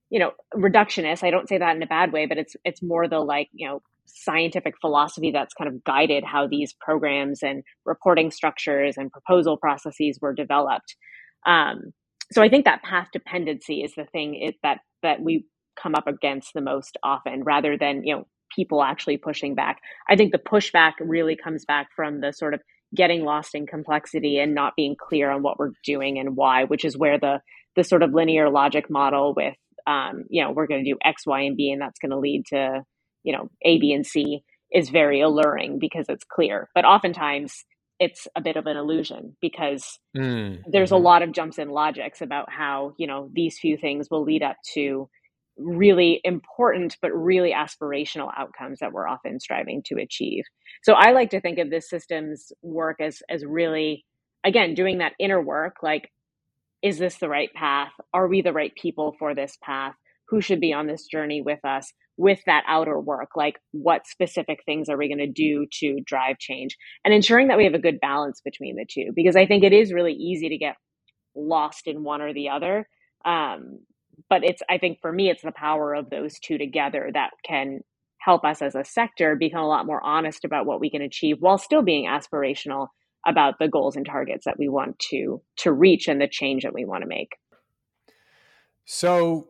you 0.09 0.19
know 0.19 0.31
reductionist 0.55 1.23
i 1.23 1.31
don't 1.31 1.49
say 1.49 1.57
that 1.57 1.75
in 1.75 1.83
a 1.83 1.87
bad 1.87 2.11
way 2.11 2.25
but 2.25 2.37
it's 2.37 2.55
it's 2.63 2.83
more 2.83 3.07
the 3.07 3.19
like 3.19 3.49
you 3.53 3.67
know 3.67 3.81
scientific 4.07 4.75
philosophy 4.79 5.31
that's 5.31 5.53
kind 5.53 5.67
of 5.67 5.83
guided 5.83 6.23
how 6.23 6.47
these 6.47 6.73
programs 6.79 7.43
and 7.43 7.63
reporting 7.85 8.31
structures 8.31 8.95
and 8.97 9.11
proposal 9.11 9.57
processes 9.57 10.17
were 10.21 10.33
developed. 10.33 10.95
Um, 11.45 11.93
so 12.31 12.41
I 12.41 12.49
think 12.49 12.65
that 12.65 12.83
path 12.83 13.07
dependency 13.13 13.81
is 13.83 13.93
the 13.95 14.05
thing 14.05 14.35
it, 14.35 14.55
that 14.63 14.79
that 15.03 15.21
we 15.21 15.45
come 15.81 15.95
up 15.95 16.07
against 16.07 16.53
the 16.53 16.61
most 16.61 16.97
often, 17.03 17.43
rather 17.43 17.77
than 17.77 18.03
you 18.03 18.15
know 18.15 18.27
people 18.55 18.83
actually 18.83 19.17
pushing 19.17 19.55
back. 19.55 19.79
I 20.09 20.15
think 20.15 20.31
the 20.31 20.37
pushback 20.37 20.93
really 20.99 21.35
comes 21.35 21.65
back 21.65 21.89
from 21.95 22.21
the 22.21 22.31
sort 22.31 22.53
of 22.53 22.61
getting 22.95 23.23
lost 23.23 23.53
in 23.53 23.67
complexity 23.67 24.39
and 24.39 24.55
not 24.55 24.73
being 24.75 24.95
clear 24.97 25.29
on 25.29 25.43
what 25.43 25.59
we're 25.59 25.71
doing 25.83 26.19
and 26.19 26.35
why, 26.35 26.63
which 26.63 26.85
is 26.85 26.97
where 26.97 27.19
the 27.19 27.39
the 27.75 27.83
sort 27.83 28.01
of 28.03 28.13
linear 28.13 28.49
logic 28.49 28.89
model 28.89 29.33
with 29.35 29.55
um, 29.85 30.23
you 30.29 30.43
know 30.43 30.51
we're 30.51 30.67
going 30.67 30.83
to 30.83 30.91
do 30.91 30.97
X, 31.03 31.25
Y, 31.25 31.41
and 31.41 31.55
B, 31.55 31.71
and 31.71 31.81
that's 31.81 31.99
going 31.99 32.11
to 32.11 32.19
lead 32.19 32.43
to 32.47 32.83
you 33.23 33.33
know 33.33 33.49
A, 33.63 33.79
B, 33.79 33.93
and 33.93 34.05
C 34.05 34.43
is 34.71 34.89
very 34.89 35.21
alluring 35.21 35.79
because 35.79 36.07
it's 36.09 36.25
clear. 36.25 36.69
But 36.75 36.85
oftentimes 36.85 37.65
it's 37.99 38.27
a 38.35 38.41
bit 38.41 38.57
of 38.57 38.65
an 38.67 38.77
illusion 38.77 39.35
because 39.41 39.99
mm, 40.15 40.61
there's 40.69 40.89
mm-hmm. 40.89 40.95
a 40.95 41.07
lot 41.07 41.23
of 41.23 41.31
jumps 41.31 41.57
in 41.57 41.69
logics 41.69 42.21
about 42.21 42.51
how 42.51 42.93
you 42.97 43.07
know 43.07 43.29
these 43.33 43.57
few 43.59 43.77
things 43.77 44.09
will 44.09 44.23
lead 44.23 44.43
up 44.43 44.57
to 44.73 45.09
really 45.57 46.21
important 46.23 46.95
but 47.01 47.09
really 47.11 47.51
aspirational 47.51 48.29
outcomes 48.37 48.79
that 48.79 48.91
we're 48.91 49.07
often 49.07 49.39
striving 49.39 49.81
to 49.83 49.95
achieve 49.95 50.43
so 50.83 50.93
i 50.93 51.11
like 51.11 51.31
to 51.31 51.41
think 51.41 51.57
of 51.57 51.71
this 51.71 51.89
systems 51.89 52.51
work 52.61 52.97
as 53.01 53.23
as 53.27 53.43
really 53.43 54.05
again 54.43 54.75
doing 54.75 54.99
that 54.99 55.13
inner 55.19 55.41
work 55.41 55.77
like 55.81 56.11
is 56.83 56.99
this 56.99 57.17
the 57.17 57.29
right 57.29 57.51
path 57.55 57.91
are 58.13 58.27
we 58.27 58.43
the 58.43 58.53
right 58.53 58.73
people 58.75 59.15
for 59.17 59.33
this 59.33 59.57
path 59.63 59.95
who 60.27 60.41
should 60.41 60.59
be 60.59 60.73
on 60.73 60.85
this 60.85 61.07
journey 61.07 61.41
with 61.41 61.63
us 61.65 61.91
with 62.17 62.39
that 62.45 62.63
outer 62.67 62.99
work 62.99 63.29
like 63.35 63.59
what 63.71 64.07
specific 64.07 64.59
things 64.65 64.89
are 64.89 64.97
we 64.97 65.07
going 65.07 65.17
to 65.17 65.31
do 65.31 65.65
to 65.71 65.99
drive 66.05 66.37
change 66.39 66.75
and 67.05 67.13
ensuring 67.13 67.47
that 67.47 67.57
we 67.57 67.63
have 67.63 67.73
a 67.73 67.79
good 67.79 67.99
balance 67.99 68.41
between 68.43 68.75
the 68.75 68.85
two 68.89 69.11
because 69.15 69.35
i 69.35 69.45
think 69.45 69.63
it 69.63 69.73
is 69.73 69.93
really 69.93 70.13
easy 70.13 70.49
to 70.49 70.57
get 70.57 70.75
lost 71.35 71.87
in 71.87 72.03
one 72.03 72.21
or 72.21 72.33
the 72.33 72.49
other 72.49 72.87
um, 73.25 73.79
but 74.29 74.43
it's 74.43 74.61
i 74.69 74.77
think 74.77 74.99
for 75.01 75.11
me 75.11 75.29
it's 75.29 75.43
the 75.43 75.51
power 75.51 75.93
of 75.93 76.09
those 76.09 76.39
two 76.39 76.57
together 76.57 77.09
that 77.13 77.31
can 77.45 77.79
help 78.19 78.43
us 78.43 78.61
as 78.61 78.75
a 78.75 78.83
sector 78.83 79.35
become 79.35 79.63
a 79.63 79.67
lot 79.67 79.85
more 79.85 80.03
honest 80.03 80.43
about 80.43 80.65
what 80.65 80.81
we 80.81 80.89
can 80.89 81.01
achieve 81.01 81.37
while 81.39 81.57
still 81.57 81.81
being 81.81 82.07
aspirational 82.07 82.87
about 83.25 83.55
the 83.59 83.67
goals 83.67 83.95
and 83.95 84.05
targets 84.05 84.45
that 84.45 84.57
we 84.57 84.69
want 84.69 84.97
to 84.99 85.41
to 85.57 85.71
reach 85.71 86.07
and 86.07 86.19
the 86.21 86.27
change 86.27 86.63
that 86.63 86.73
we 86.73 86.85
want 86.85 87.03
to 87.03 87.07
make. 87.07 87.35
So 88.85 89.49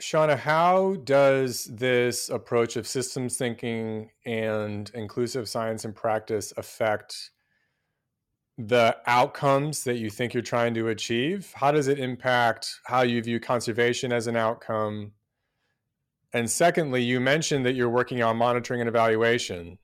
shauna 0.00 0.38
how 0.38 0.94
does 1.04 1.64
this 1.64 2.28
approach 2.28 2.76
of 2.76 2.86
systems 2.86 3.36
thinking 3.36 4.10
and 4.24 4.90
inclusive 4.94 5.48
science 5.48 5.84
and 5.84 5.94
practice 5.94 6.52
affect 6.56 7.30
the 8.58 8.96
outcomes 9.06 9.84
that 9.84 9.96
you 9.96 10.10
think 10.10 10.34
you're 10.34 10.42
trying 10.42 10.74
to 10.74 10.88
achieve? 10.88 11.52
How 11.54 11.72
does 11.72 11.88
it 11.88 11.98
impact 11.98 12.80
how 12.84 13.02
you 13.02 13.22
view 13.22 13.40
conservation 13.40 14.12
as 14.12 14.26
an 14.26 14.36
outcome? 14.36 15.12
And 16.32 16.50
secondly, 16.50 17.02
you 17.02 17.20
mentioned 17.20 17.64
that 17.66 17.74
you're 17.74 17.88
working 17.88 18.22
on 18.22 18.36
monitoring 18.36 18.80
and 18.80 18.88
evaluation. 18.88 19.78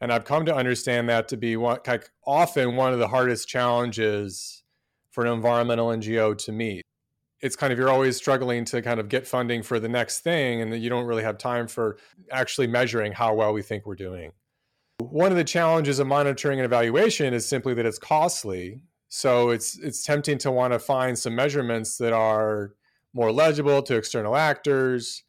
And 0.00 0.12
I've 0.12 0.24
come 0.24 0.44
to 0.46 0.54
understand 0.54 1.08
that 1.08 1.28
to 1.28 1.36
be 1.36 1.56
one, 1.56 1.80
like 1.86 2.10
often 2.24 2.76
one 2.76 2.92
of 2.92 3.00
the 3.00 3.08
hardest 3.08 3.48
challenges 3.48 4.62
for 5.10 5.24
an 5.24 5.32
environmental 5.32 5.88
NGO 5.88 6.38
to 6.38 6.52
meet. 6.52 6.82
It's 7.40 7.56
kind 7.56 7.72
of 7.72 7.78
you're 7.78 7.90
always 7.90 8.16
struggling 8.16 8.64
to 8.66 8.82
kind 8.82 8.98
of 8.98 9.08
get 9.08 9.26
funding 9.26 9.62
for 9.62 9.78
the 9.78 9.88
next 9.88 10.20
thing, 10.20 10.60
and 10.60 10.74
you 10.74 10.90
don't 10.90 11.06
really 11.06 11.22
have 11.22 11.38
time 11.38 11.68
for 11.68 11.98
actually 12.32 12.66
measuring 12.66 13.12
how 13.12 13.34
well 13.34 13.52
we 13.52 13.62
think 13.62 13.86
we're 13.86 13.94
doing. 13.94 14.32
One 14.98 15.30
of 15.30 15.36
the 15.36 15.44
challenges 15.44 16.00
of 16.00 16.08
monitoring 16.08 16.58
and 16.58 16.66
evaluation 16.66 17.32
is 17.32 17.46
simply 17.46 17.74
that 17.74 17.86
it's 17.86 17.98
costly. 17.98 18.82
So 19.08 19.50
it's 19.50 19.78
it's 19.78 20.02
tempting 20.02 20.38
to 20.38 20.50
want 20.50 20.72
to 20.72 20.78
find 20.78 21.18
some 21.18 21.34
measurements 21.34 21.96
that 21.98 22.12
are 22.12 22.72
more 23.14 23.32
legible 23.32 23.82
to 23.82 23.96
external 23.96 24.36
actors. 24.36 25.22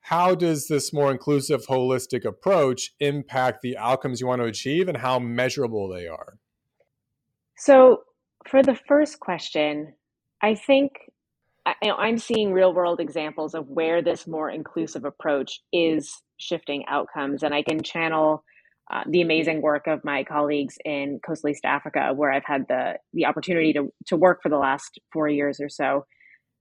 How 0.00 0.34
does 0.34 0.68
this 0.68 0.92
more 0.92 1.10
inclusive, 1.10 1.66
holistic 1.66 2.24
approach 2.24 2.94
impact 3.00 3.60
the 3.60 3.76
outcomes 3.76 4.20
you 4.20 4.26
want 4.26 4.40
to 4.40 4.46
achieve 4.46 4.88
and 4.88 4.96
how 4.96 5.18
measurable 5.18 5.88
they 5.88 6.06
are? 6.06 6.38
So, 7.56 8.04
for 8.48 8.62
the 8.62 8.74
first 8.74 9.20
question, 9.20 9.94
I 10.40 10.54
think 10.54 10.92
know, 11.82 11.96
I'm 11.96 12.18
seeing 12.18 12.52
real 12.52 12.72
world 12.72 13.00
examples 13.00 13.54
of 13.54 13.68
where 13.68 14.02
this 14.02 14.26
more 14.26 14.50
inclusive 14.50 15.04
approach 15.04 15.60
is 15.72 16.22
shifting 16.38 16.84
outcomes, 16.88 17.42
and 17.42 17.54
I 17.54 17.62
can 17.62 17.82
channel 17.82 18.44
uh, 18.90 19.02
the 19.08 19.20
amazing 19.20 19.60
work 19.60 19.86
of 19.86 20.04
my 20.04 20.24
colleagues 20.24 20.76
in 20.84 21.20
coastal 21.26 21.50
East 21.50 21.64
Africa, 21.64 22.12
where 22.14 22.32
I've 22.32 22.44
had 22.44 22.66
the 22.68 22.94
the 23.12 23.26
opportunity 23.26 23.72
to 23.74 23.92
to 24.06 24.16
work 24.16 24.40
for 24.42 24.48
the 24.48 24.58
last 24.58 24.98
four 25.12 25.28
years 25.28 25.60
or 25.60 25.68
so. 25.68 26.06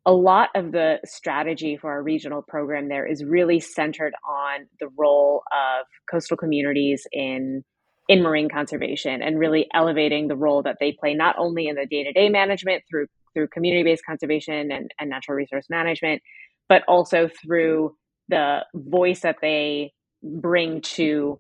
A 0.05 0.13
lot 0.13 0.49
of 0.55 0.71
the 0.71 0.99
strategy 1.05 1.77
for 1.77 1.91
our 1.91 2.01
regional 2.01 2.41
program 2.41 2.87
there 2.87 3.05
is 3.05 3.23
really 3.23 3.59
centered 3.59 4.13
on 4.27 4.67
the 4.79 4.87
role 4.97 5.43
of 5.51 5.85
coastal 6.09 6.37
communities 6.37 7.05
in 7.11 7.63
in 8.09 8.23
marine 8.23 8.49
conservation 8.49 9.21
and 9.21 9.37
really 9.37 9.67
elevating 9.73 10.27
the 10.27 10.35
role 10.35 10.63
that 10.63 10.77
they 10.79 10.93
play 10.93 11.13
not 11.13 11.35
only 11.37 11.67
in 11.67 11.75
the 11.75 11.85
day-to-day 11.85 12.29
management 12.29 12.83
through 12.89 13.05
through 13.33 13.47
community-based 13.49 14.03
conservation 14.05 14.71
and, 14.71 14.91
and 14.99 15.09
natural 15.09 15.35
resource 15.35 15.65
management, 15.69 16.21
but 16.69 16.83
also 16.87 17.29
through 17.41 17.95
the 18.29 18.59
voice 18.75 19.21
that 19.21 19.37
they 19.41 19.93
bring 20.23 20.81
to 20.81 21.39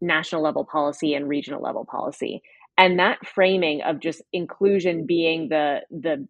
national 0.00 0.42
level 0.42 0.64
policy 0.64 1.14
and 1.14 1.28
regional 1.28 1.62
level 1.62 1.84
policy. 1.84 2.42
And 2.76 2.98
that 3.00 3.26
framing 3.26 3.82
of 3.82 4.00
just 4.00 4.22
inclusion 4.32 5.04
being 5.06 5.48
the 5.48 5.80
the 5.90 6.28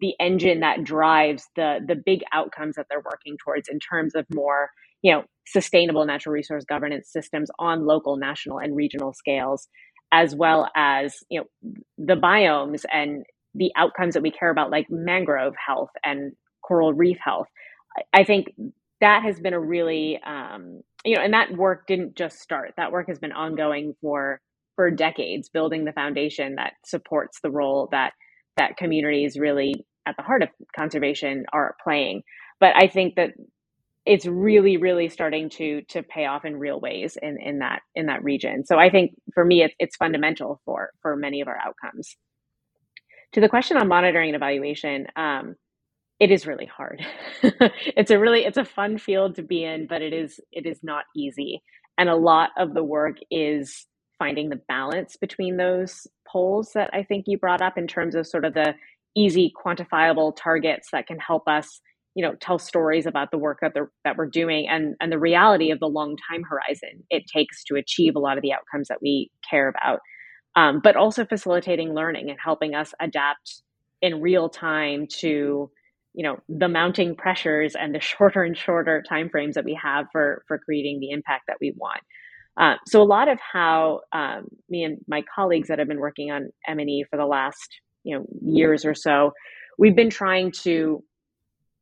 the 0.00 0.14
engine 0.20 0.60
that 0.60 0.84
drives 0.84 1.44
the 1.56 1.80
the 1.86 1.96
big 1.96 2.22
outcomes 2.32 2.76
that 2.76 2.86
they're 2.88 3.02
working 3.04 3.36
towards 3.44 3.68
in 3.68 3.80
terms 3.80 4.14
of 4.14 4.24
more 4.32 4.70
you 5.02 5.12
know 5.12 5.24
sustainable 5.46 6.04
natural 6.04 6.32
resource 6.32 6.64
governance 6.64 7.10
systems 7.10 7.50
on 7.58 7.84
local 7.84 8.16
national 8.16 8.58
and 8.58 8.76
regional 8.76 9.12
scales 9.12 9.66
as 10.12 10.36
well 10.36 10.70
as 10.76 11.16
you 11.30 11.40
know 11.40 11.74
the 11.98 12.14
biomes 12.14 12.84
and 12.92 13.24
the 13.54 13.72
outcomes 13.76 14.14
that 14.14 14.22
we 14.22 14.30
care 14.30 14.50
about 14.50 14.70
like 14.70 14.86
mangrove 14.90 15.54
health 15.64 15.90
and 16.04 16.32
coral 16.66 16.92
reef 16.94 17.18
health. 17.24 17.48
I 18.12 18.24
think 18.24 18.48
that 19.00 19.22
has 19.24 19.40
been 19.40 19.54
a 19.54 19.60
really 19.60 20.20
um, 20.24 20.82
you 21.04 21.16
know 21.16 21.22
and 21.22 21.34
that 21.34 21.52
work 21.56 21.86
didn't 21.86 22.16
just 22.16 22.40
start. 22.40 22.74
That 22.76 22.92
work 22.92 23.08
has 23.08 23.18
been 23.18 23.32
ongoing 23.32 23.94
for 24.00 24.40
for 24.76 24.90
decades 24.90 25.48
building 25.50 25.84
the 25.84 25.92
foundation 25.92 26.56
that 26.56 26.74
supports 26.86 27.40
the 27.42 27.50
role 27.50 27.88
that 27.92 28.12
that 28.56 28.76
communities 28.78 29.38
really 29.38 29.74
at 30.06 30.16
the 30.16 30.22
heart 30.22 30.42
of 30.42 30.48
conservation 30.76 31.44
are 31.52 31.76
playing. 31.82 32.22
But 32.60 32.74
i 32.76 32.88
think 32.88 33.16
that 33.16 33.30
it's 34.06 34.26
really 34.26 34.76
really 34.78 35.08
starting 35.08 35.50
to 35.50 35.82
to 35.90 36.02
pay 36.02 36.26
off 36.26 36.44
in 36.44 36.56
real 36.58 36.80
ways 36.80 37.16
in 37.20 37.38
in 37.40 37.60
that 37.60 37.80
in 37.94 38.06
that 38.06 38.24
region. 38.24 38.64
So 38.66 38.78
i 38.78 38.90
think 38.90 39.12
for 39.34 39.44
me 39.44 39.62
it's, 39.62 39.74
it's 39.78 39.96
fundamental 39.96 40.60
for 40.64 40.90
for 41.02 41.16
many 41.16 41.40
of 41.40 41.48
our 41.48 41.58
outcomes 41.58 42.16
to 43.32 43.40
the 43.40 43.48
question 43.48 43.76
on 43.76 43.88
monitoring 43.88 44.28
and 44.28 44.36
evaluation 44.36 45.06
um, 45.16 45.56
it 46.22 46.30
is 46.30 46.46
really 46.46 46.66
hard. 46.66 47.04
it's 47.42 48.12
a 48.12 48.18
really 48.18 48.44
it's 48.44 48.56
a 48.56 48.64
fun 48.64 48.96
field 48.96 49.34
to 49.34 49.42
be 49.42 49.64
in, 49.64 49.88
but 49.88 50.02
it 50.02 50.12
is 50.12 50.38
it 50.52 50.66
is 50.66 50.78
not 50.80 51.04
easy. 51.16 51.60
And 51.98 52.08
a 52.08 52.14
lot 52.14 52.50
of 52.56 52.74
the 52.74 52.84
work 52.84 53.16
is 53.28 53.86
finding 54.20 54.48
the 54.48 54.60
balance 54.68 55.16
between 55.16 55.56
those 55.56 56.06
poles 56.30 56.70
that 56.74 56.90
I 56.92 57.02
think 57.02 57.24
you 57.26 57.38
brought 57.38 57.60
up 57.60 57.76
in 57.76 57.88
terms 57.88 58.14
of 58.14 58.28
sort 58.28 58.44
of 58.44 58.54
the 58.54 58.74
easy 59.16 59.52
quantifiable 59.52 60.32
targets 60.36 60.90
that 60.92 61.08
can 61.08 61.18
help 61.18 61.48
us 61.48 61.80
you 62.14 62.24
know 62.24 62.36
tell 62.40 62.58
stories 62.58 63.04
about 63.04 63.32
the 63.32 63.38
work 63.38 63.58
that 63.60 63.72
that 64.04 64.16
we're 64.16 64.26
doing 64.26 64.68
and 64.68 64.94
and 65.00 65.10
the 65.10 65.18
reality 65.18 65.72
of 65.72 65.80
the 65.80 65.88
long 65.88 66.16
time 66.30 66.42
horizon 66.48 67.02
it 67.10 67.24
takes 67.26 67.64
to 67.64 67.74
achieve 67.74 68.14
a 68.16 68.18
lot 68.18 68.36
of 68.36 68.42
the 68.42 68.52
outcomes 68.52 68.88
that 68.88 69.02
we 69.02 69.30
care 69.48 69.68
about 69.68 69.98
um, 70.56 70.80
but 70.82 70.96
also 70.96 71.24
facilitating 71.24 71.94
learning 71.94 72.30
and 72.30 72.38
helping 72.42 72.74
us 72.74 72.92
adapt 73.00 73.62
in 74.00 74.20
real 74.20 74.48
time 74.48 75.06
to 75.06 75.70
you 76.14 76.22
know 76.22 76.38
the 76.48 76.68
mounting 76.68 77.16
pressures 77.16 77.74
and 77.74 77.94
the 77.94 78.00
shorter 78.12 78.42
and 78.42 78.56
shorter 78.56 79.02
timeframes 79.10 79.54
that 79.54 79.64
we 79.64 79.78
have 79.82 80.06
for 80.12 80.44
for 80.48 80.58
creating 80.58 81.00
the 81.00 81.10
impact 81.10 81.44
that 81.48 81.56
we 81.60 81.72
want. 81.76 82.00
Uh, 82.58 82.74
so 82.86 83.00
a 83.00 83.04
lot 83.04 83.28
of 83.28 83.38
how 83.40 84.00
um, 84.12 84.46
me 84.68 84.84
and 84.84 84.98
my 85.08 85.22
colleagues 85.34 85.68
that 85.68 85.78
have 85.78 85.88
been 85.88 86.00
working 86.00 86.30
on 86.30 86.50
m&e 86.68 87.04
for 87.08 87.16
the 87.16 87.24
last 87.24 87.80
you 88.04 88.16
know 88.16 88.26
years 88.42 88.84
or 88.84 88.94
so 88.94 89.32
we've 89.78 89.96
been 89.96 90.10
trying 90.10 90.52
to 90.52 91.02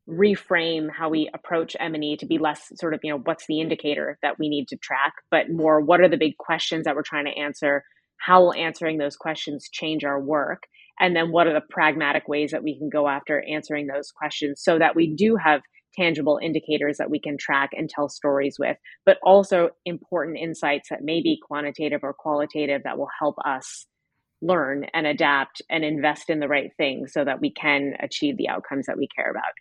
reframe 0.08 0.88
how 0.90 1.08
we 1.08 1.28
approach 1.34 1.76
m&e 1.80 2.16
to 2.16 2.26
be 2.26 2.38
less 2.38 2.70
sort 2.76 2.94
of 2.94 3.00
you 3.02 3.10
know 3.10 3.18
what's 3.24 3.46
the 3.46 3.60
indicator 3.60 4.18
that 4.22 4.38
we 4.38 4.48
need 4.48 4.68
to 4.68 4.76
track 4.76 5.12
but 5.30 5.50
more 5.50 5.80
what 5.80 6.00
are 6.00 6.08
the 6.08 6.16
big 6.16 6.36
questions 6.36 6.84
that 6.84 6.94
we're 6.94 7.02
trying 7.02 7.24
to 7.24 7.36
answer 7.36 7.82
how 8.20 8.42
will 8.42 8.54
answering 8.54 8.98
those 8.98 9.16
questions 9.16 9.68
change 9.72 10.04
our 10.04 10.20
work 10.20 10.64
and 11.00 11.16
then 11.16 11.32
what 11.32 11.46
are 11.46 11.54
the 11.54 11.62
pragmatic 11.70 12.28
ways 12.28 12.50
that 12.50 12.62
we 12.62 12.78
can 12.78 12.90
go 12.90 13.08
after 13.08 13.42
answering 13.48 13.86
those 13.86 14.12
questions 14.12 14.60
so 14.62 14.78
that 14.78 14.94
we 14.94 15.14
do 15.14 15.36
have 15.36 15.62
tangible 15.96 16.38
indicators 16.40 16.98
that 16.98 17.10
we 17.10 17.18
can 17.18 17.36
track 17.36 17.70
and 17.72 17.88
tell 17.88 18.08
stories 18.08 18.56
with, 18.58 18.76
but 19.04 19.18
also 19.24 19.70
important 19.84 20.36
insights 20.38 20.88
that 20.90 21.02
may 21.02 21.20
be 21.20 21.40
quantitative 21.44 22.00
or 22.02 22.12
qualitative 22.12 22.82
that 22.84 22.98
will 22.98 23.08
help 23.18 23.36
us 23.44 23.86
learn 24.42 24.86
and 24.94 25.06
adapt 25.06 25.62
and 25.68 25.84
invest 25.84 26.30
in 26.30 26.38
the 26.38 26.48
right 26.48 26.70
things 26.76 27.12
so 27.12 27.24
that 27.24 27.40
we 27.40 27.52
can 27.52 27.94
achieve 28.00 28.36
the 28.36 28.48
outcomes 28.48 28.86
that 28.86 28.96
we 28.96 29.08
care 29.14 29.30
about. 29.30 29.52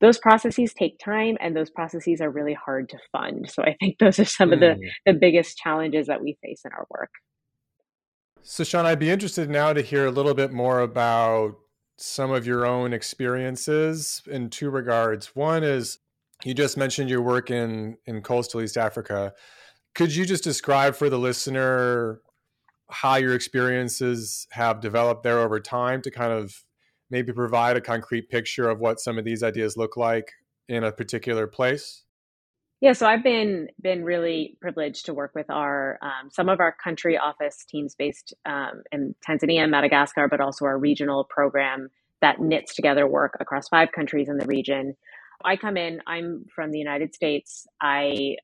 Those 0.00 0.18
processes 0.18 0.74
take 0.74 0.98
time 0.98 1.36
and 1.40 1.56
those 1.56 1.70
processes 1.70 2.20
are 2.20 2.30
really 2.30 2.54
hard 2.54 2.90
to 2.90 2.98
fund. 3.10 3.50
So 3.50 3.62
I 3.62 3.74
think 3.80 3.98
those 3.98 4.18
are 4.18 4.24
some 4.24 4.50
mm. 4.50 4.54
of 4.54 4.60
the, 4.60 4.74
hmm. 4.74 4.88
the 5.06 5.12
biggest 5.14 5.56
challenges 5.56 6.08
that 6.08 6.22
we 6.22 6.36
face 6.42 6.62
in 6.64 6.72
our 6.72 6.86
work. 6.90 7.10
So, 8.46 8.62
Shauna, 8.62 8.84
I'd 8.84 8.98
be 8.98 9.10
interested 9.10 9.48
now 9.48 9.72
to 9.72 9.80
hear 9.80 10.04
a 10.04 10.10
little 10.10 10.34
bit 10.34 10.52
more 10.52 10.80
about 10.80 11.56
some 11.96 12.30
of 12.30 12.46
your 12.46 12.66
own 12.66 12.92
experiences 12.92 14.22
in 14.26 14.50
two 14.50 14.68
regards. 14.68 15.34
One 15.34 15.64
is 15.64 15.98
you 16.44 16.52
just 16.52 16.76
mentioned 16.76 17.08
your 17.08 17.22
work 17.22 17.50
in 17.50 17.96
in 18.04 18.20
coastal 18.20 18.60
East 18.60 18.76
Africa. 18.76 19.32
Could 19.94 20.14
you 20.14 20.26
just 20.26 20.44
describe 20.44 20.94
for 20.94 21.08
the 21.08 21.18
listener 21.18 22.20
how 22.90 23.16
your 23.16 23.34
experiences 23.34 24.46
have 24.50 24.82
developed 24.82 25.22
there 25.22 25.38
over 25.38 25.58
time 25.58 26.02
to 26.02 26.10
kind 26.10 26.32
of 26.32 26.64
maybe 27.08 27.32
provide 27.32 27.78
a 27.78 27.80
concrete 27.80 28.28
picture 28.28 28.68
of 28.68 28.78
what 28.78 29.00
some 29.00 29.16
of 29.16 29.24
these 29.24 29.42
ideas 29.42 29.78
look 29.78 29.96
like 29.96 30.30
in 30.68 30.84
a 30.84 30.92
particular 30.92 31.46
place? 31.46 32.03
Yeah, 32.84 32.92
so 32.92 33.06
I've 33.06 33.22
been 33.22 33.68
been 33.80 34.04
really 34.04 34.58
privileged 34.60 35.06
to 35.06 35.14
work 35.14 35.30
with 35.34 35.48
our 35.48 35.98
um, 36.02 36.28
some 36.30 36.50
of 36.50 36.60
our 36.60 36.70
country 36.70 37.16
office 37.16 37.64
teams 37.66 37.94
based 37.94 38.34
um, 38.44 38.82
in 38.92 39.14
Tanzania 39.26 39.62
and 39.62 39.70
Madagascar, 39.70 40.28
but 40.28 40.42
also 40.42 40.66
our 40.66 40.78
regional 40.78 41.24
program 41.24 41.88
that 42.20 42.42
knits 42.42 42.74
together 42.74 43.06
work 43.06 43.38
across 43.40 43.68
five 43.70 43.88
countries 43.92 44.28
in 44.28 44.36
the 44.36 44.44
region. 44.44 44.96
I 45.42 45.56
come 45.56 45.78
in. 45.78 46.02
I'm 46.06 46.44
from 46.54 46.72
the 46.72 46.78
United 46.78 47.14
States. 47.14 47.66
I 47.80 48.36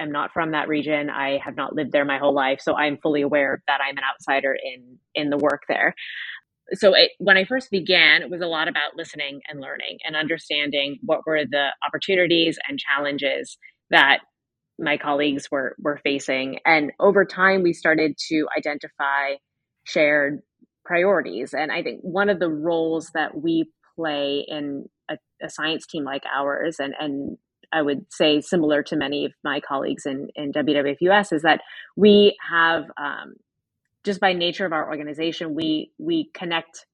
am 0.00 0.10
not 0.10 0.32
from 0.32 0.50
that 0.50 0.66
region. 0.66 1.08
I 1.08 1.38
have 1.44 1.54
not 1.54 1.72
lived 1.72 1.92
there 1.92 2.04
my 2.04 2.18
whole 2.18 2.34
life, 2.34 2.60
so 2.60 2.74
I'm 2.74 2.98
fully 3.00 3.22
aware 3.22 3.62
that 3.68 3.78
I'm 3.80 3.98
an 3.98 4.02
outsider 4.02 4.52
in 4.52 4.98
in 5.14 5.30
the 5.30 5.38
work 5.38 5.62
there 5.68 5.94
so 6.72 6.94
it, 6.94 7.12
when 7.18 7.36
I 7.36 7.44
first 7.44 7.70
began, 7.70 8.22
it 8.22 8.30
was 8.30 8.40
a 8.40 8.46
lot 8.46 8.68
about 8.68 8.96
listening 8.96 9.40
and 9.48 9.60
learning 9.60 9.98
and 10.04 10.16
understanding 10.16 10.98
what 11.02 11.20
were 11.26 11.44
the 11.44 11.68
opportunities 11.86 12.58
and 12.68 12.78
challenges 12.78 13.56
that 13.90 14.20
my 14.78 14.98
colleagues 14.98 15.50
were 15.50 15.76
were 15.80 16.00
facing. 16.04 16.60
And 16.66 16.92
over 17.00 17.24
time, 17.24 17.62
we 17.64 17.74
started 17.74 18.16
to 18.30 18.48
identify 18.56 19.36
shared 19.84 20.40
priorities. 20.84 21.54
And 21.54 21.72
I 21.72 21.82
think 21.82 22.00
one 22.02 22.30
of 22.30 22.40
the 22.40 22.50
roles 22.50 23.10
that 23.14 23.40
we 23.40 23.70
play 23.96 24.44
in 24.48 24.86
a, 25.10 25.18
a 25.42 25.50
science 25.50 25.86
team 25.86 26.04
like 26.04 26.24
ours, 26.34 26.78
and 26.80 26.94
and 27.00 27.38
I 27.72 27.82
would 27.82 28.06
say 28.12 28.40
similar 28.42 28.82
to 28.84 28.96
many 28.96 29.26
of 29.26 29.32
my 29.44 29.60
colleagues 29.60 30.06
in 30.06 30.28
in 30.36 30.52
WWF 30.52 30.98
US, 31.02 31.32
is 31.32 31.42
that 31.42 31.62
we 31.96 32.36
have 32.50 32.84
um, 32.98 33.34
just 34.04 34.20
by 34.20 34.32
nature 34.32 34.66
of 34.66 34.72
our 34.72 34.88
organization, 34.88 35.54
we 35.54 35.92
we 35.98 36.30
connect 36.34 36.86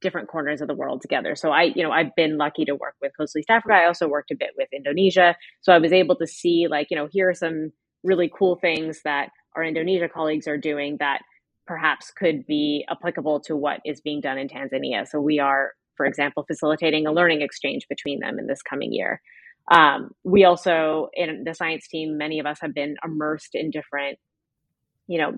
different 0.00 0.28
corners 0.28 0.60
of 0.60 0.68
the 0.68 0.74
world 0.74 1.02
together. 1.02 1.34
So 1.36 1.50
I, 1.50 1.64
you 1.74 1.82
know, 1.82 1.90
I've 1.90 2.14
been 2.16 2.38
lucky 2.38 2.64
to 2.64 2.74
work 2.74 2.94
with 3.00 3.12
Coastal 3.16 3.40
East 3.40 3.50
Africa. 3.50 3.74
I 3.74 3.86
also 3.86 4.08
worked 4.08 4.30
a 4.30 4.36
bit 4.36 4.50
with 4.56 4.68
Indonesia. 4.72 5.36
So 5.60 5.72
I 5.72 5.78
was 5.78 5.92
able 5.92 6.16
to 6.16 6.26
see 6.26 6.66
like, 6.68 6.88
you 6.90 6.96
know, 6.96 7.08
here 7.10 7.28
are 7.28 7.34
some 7.34 7.72
really 8.02 8.30
cool 8.36 8.56
things 8.56 9.02
that 9.04 9.28
our 9.56 9.64
Indonesia 9.64 10.08
colleagues 10.08 10.48
are 10.48 10.56
doing 10.56 10.96
that 11.00 11.20
perhaps 11.66 12.10
could 12.10 12.46
be 12.46 12.84
applicable 12.90 13.40
to 13.40 13.56
what 13.56 13.80
is 13.84 14.00
being 14.00 14.20
done 14.20 14.38
in 14.38 14.48
Tanzania. 14.48 15.06
So 15.06 15.20
we 15.20 15.38
are, 15.38 15.72
for 15.96 16.06
example, 16.06 16.44
facilitating 16.46 17.06
a 17.06 17.12
learning 17.12 17.42
exchange 17.42 17.86
between 17.88 18.20
them 18.20 18.38
in 18.38 18.46
this 18.46 18.62
coming 18.62 18.92
year. 18.92 19.20
Um, 19.70 20.10
we 20.24 20.44
also, 20.44 21.10
in 21.14 21.44
the 21.44 21.54
science 21.54 21.86
team, 21.86 22.16
many 22.18 22.40
of 22.40 22.46
us 22.46 22.58
have 22.60 22.74
been 22.74 22.96
immersed 23.04 23.54
in 23.54 23.70
different, 23.70 24.18
you 25.06 25.18
know, 25.18 25.32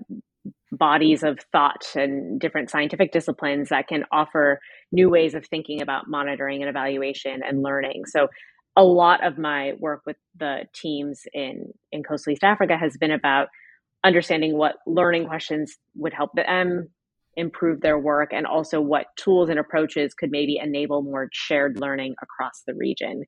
bodies 0.71 1.23
of 1.23 1.39
thought 1.51 1.85
and 1.95 2.39
different 2.39 2.69
scientific 2.69 3.11
disciplines 3.11 3.69
that 3.69 3.87
can 3.87 4.03
offer 4.11 4.59
new 4.91 5.09
ways 5.09 5.33
of 5.33 5.45
thinking 5.45 5.81
about 5.81 6.07
monitoring 6.07 6.61
and 6.61 6.69
evaluation 6.69 7.41
and 7.47 7.61
learning. 7.61 8.03
So 8.05 8.27
a 8.75 8.83
lot 8.83 9.25
of 9.25 9.37
my 9.37 9.73
work 9.79 10.01
with 10.05 10.17
the 10.37 10.63
teams 10.73 11.23
in 11.33 11.71
in 11.91 12.03
coastal 12.03 12.33
East 12.33 12.43
Africa 12.43 12.75
has 12.77 12.97
been 12.97 13.11
about 13.11 13.47
understanding 14.03 14.57
what 14.57 14.75
learning 14.85 15.27
questions 15.27 15.77
would 15.95 16.13
help 16.13 16.31
them 16.35 16.89
improve 17.35 17.81
their 17.81 17.97
work 17.97 18.31
and 18.33 18.45
also 18.45 18.79
what 18.81 19.07
tools 19.17 19.49
and 19.49 19.59
approaches 19.59 20.13
could 20.13 20.29
maybe 20.31 20.59
enable 20.61 21.01
more 21.01 21.29
shared 21.31 21.79
learning 21.79 22.15
across 22.21 22.63
the 22.67 22.75
region. 22.75 23.23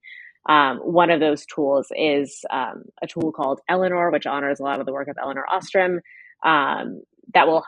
Um, 0.48 0.78
one 0.78 1.10
of 1.10 1.20
those 1.20 1.46
tools 1.46 1.88
is 1.96 2.42
um, 2.52 2.84
a 3.02 3.08
tool 3.08 3.32
called 3.32 3.62
Elinor, 3.68 4.12
which 4.12 4.28
honors 4.28 4.60
a 4.60 4.64
lot 4.64 4.80
of 4.80 4.86
the 4.86 4.94
work 4.94 5.08
of 5.08 5.18
Elinor 5.20 5.46
Ostrom, 5.52 6.02
um, 6.46 7.02
that 7.34 7.48
will, 7.48 7.66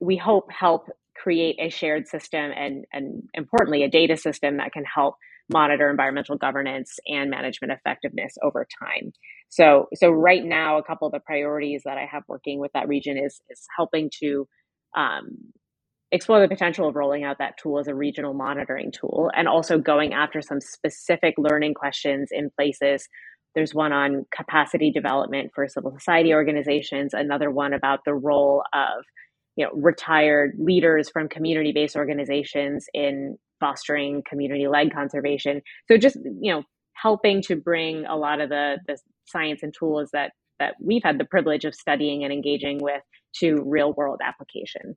we 0.00 0.16
hope, 0.16 0.50
help 0.50 0.86
create 1.16 1.56
a 1.60 1.70
shared 1.70 2.06
system 2.06 2.50
and, 2.56 2.84
and 2.92 3.22
importantly, 3.34 3.82
a 3.82 3.88
data 3.88 4.16
system 4.16 4.58
that 4.58 4.72
can 4.72 4.84
help 4.84 5.16
monitor 5.52 5.90
environmental 5.90 6.36
governance 6.36 6.98
and 7.06 7.30
management 7.30 7.72
effectiveness 7.72 8.34
over 8.42 8.66
time. 8.82 9.12
So, 9.48 9.88
so 9.94 10.10
right 10.10 10.44
now, 10.44 10.78
a 10.78 10.82
couple 10.82 11.06
of 11.06 11.12
the 11.12 11.20
priorities 11.20 11.82
that 11.84 11.98
I 11.98 12.06
have 12.10 12.22
working 12.28 12.58
with 12.58 12.72
that 12.72 12.88
region 12.88 13.18
is 13.18 13.40
is 13.50 13.66
helping 13.76 14.10
to 14.20 14.46
um, 14.96 15.52
explore 16.10 16.40
the 16.40 16.48
potential 16.48 16.88
of 16.88 16.96
rolling 16.96 17.24
out 17.24 17.38
that 17.38 17.54
tool 17.58 17.78
as 17.78 17.88
a 17.88 17.94
regional 17.94 18.34
monitoring 18.34 18.92
tool, 18.92 19.30
and 19.34 19.48
also 19.48 19.78
going 19.78 20.12
after 20.12 20.40
some 20.40 20.60
specific 20.60 21.34
learning 21.38 21.74
questions 21.74 22.28
in 22.30 22.50
places 22.56 23.08
there's 23.54 23.74
one 23.74 23.92
on 23.92 24.26
capacity 24.34 24.90
development 24.90 25.52
for 25.54 25.68
civil 25.68 25.92
society 25.92 26.32
organizations, 26.32 27.14
another 27.14 27.50
one 27.50 27.72
about 27.72 28.00
the 28.04 28.14
role 28.14 28.62
of 28.72 29.04
you 29.56 29.64
know 29.64 29.72
retired 29.74 30.54
leaders 30.58 31.10
from 31.10 31.28
community-based 31.28 31.96
organizations 31.96 32.86
in 32.94 33.36
fostering 33.60 34.22
community-led 34.28 34.92
conservation. 34.92 35.62
So 35.88 35.98
just 35.98 36.16
you 36.40 36.52
know 36.52 36.62
helping 36.94 37.42
to 37.42 37.56
bring 37.56 38.06
a 38.06 38.16
lot 38.16 38.40
of 38.40 38.48
the 38.48 38.78
the 38.86 38.98
science 39.26 39.62
and 39.62 39.74
tools 39.78 40.10
that 40.12 40.32
that 40.58 40.74
we've 40.80 41.02
had 41.02 41.18
the 41.18 41.24
privilege 41.24 41.64
of 41.64 41.74
studying 41.74 42.24
and 42.24 42.32
engaging 42.32 42.78
with 42.78 43.02
to 43.36 43.62
real 43.66 43.92
world 43.94 44.20
application. 44.22 44.96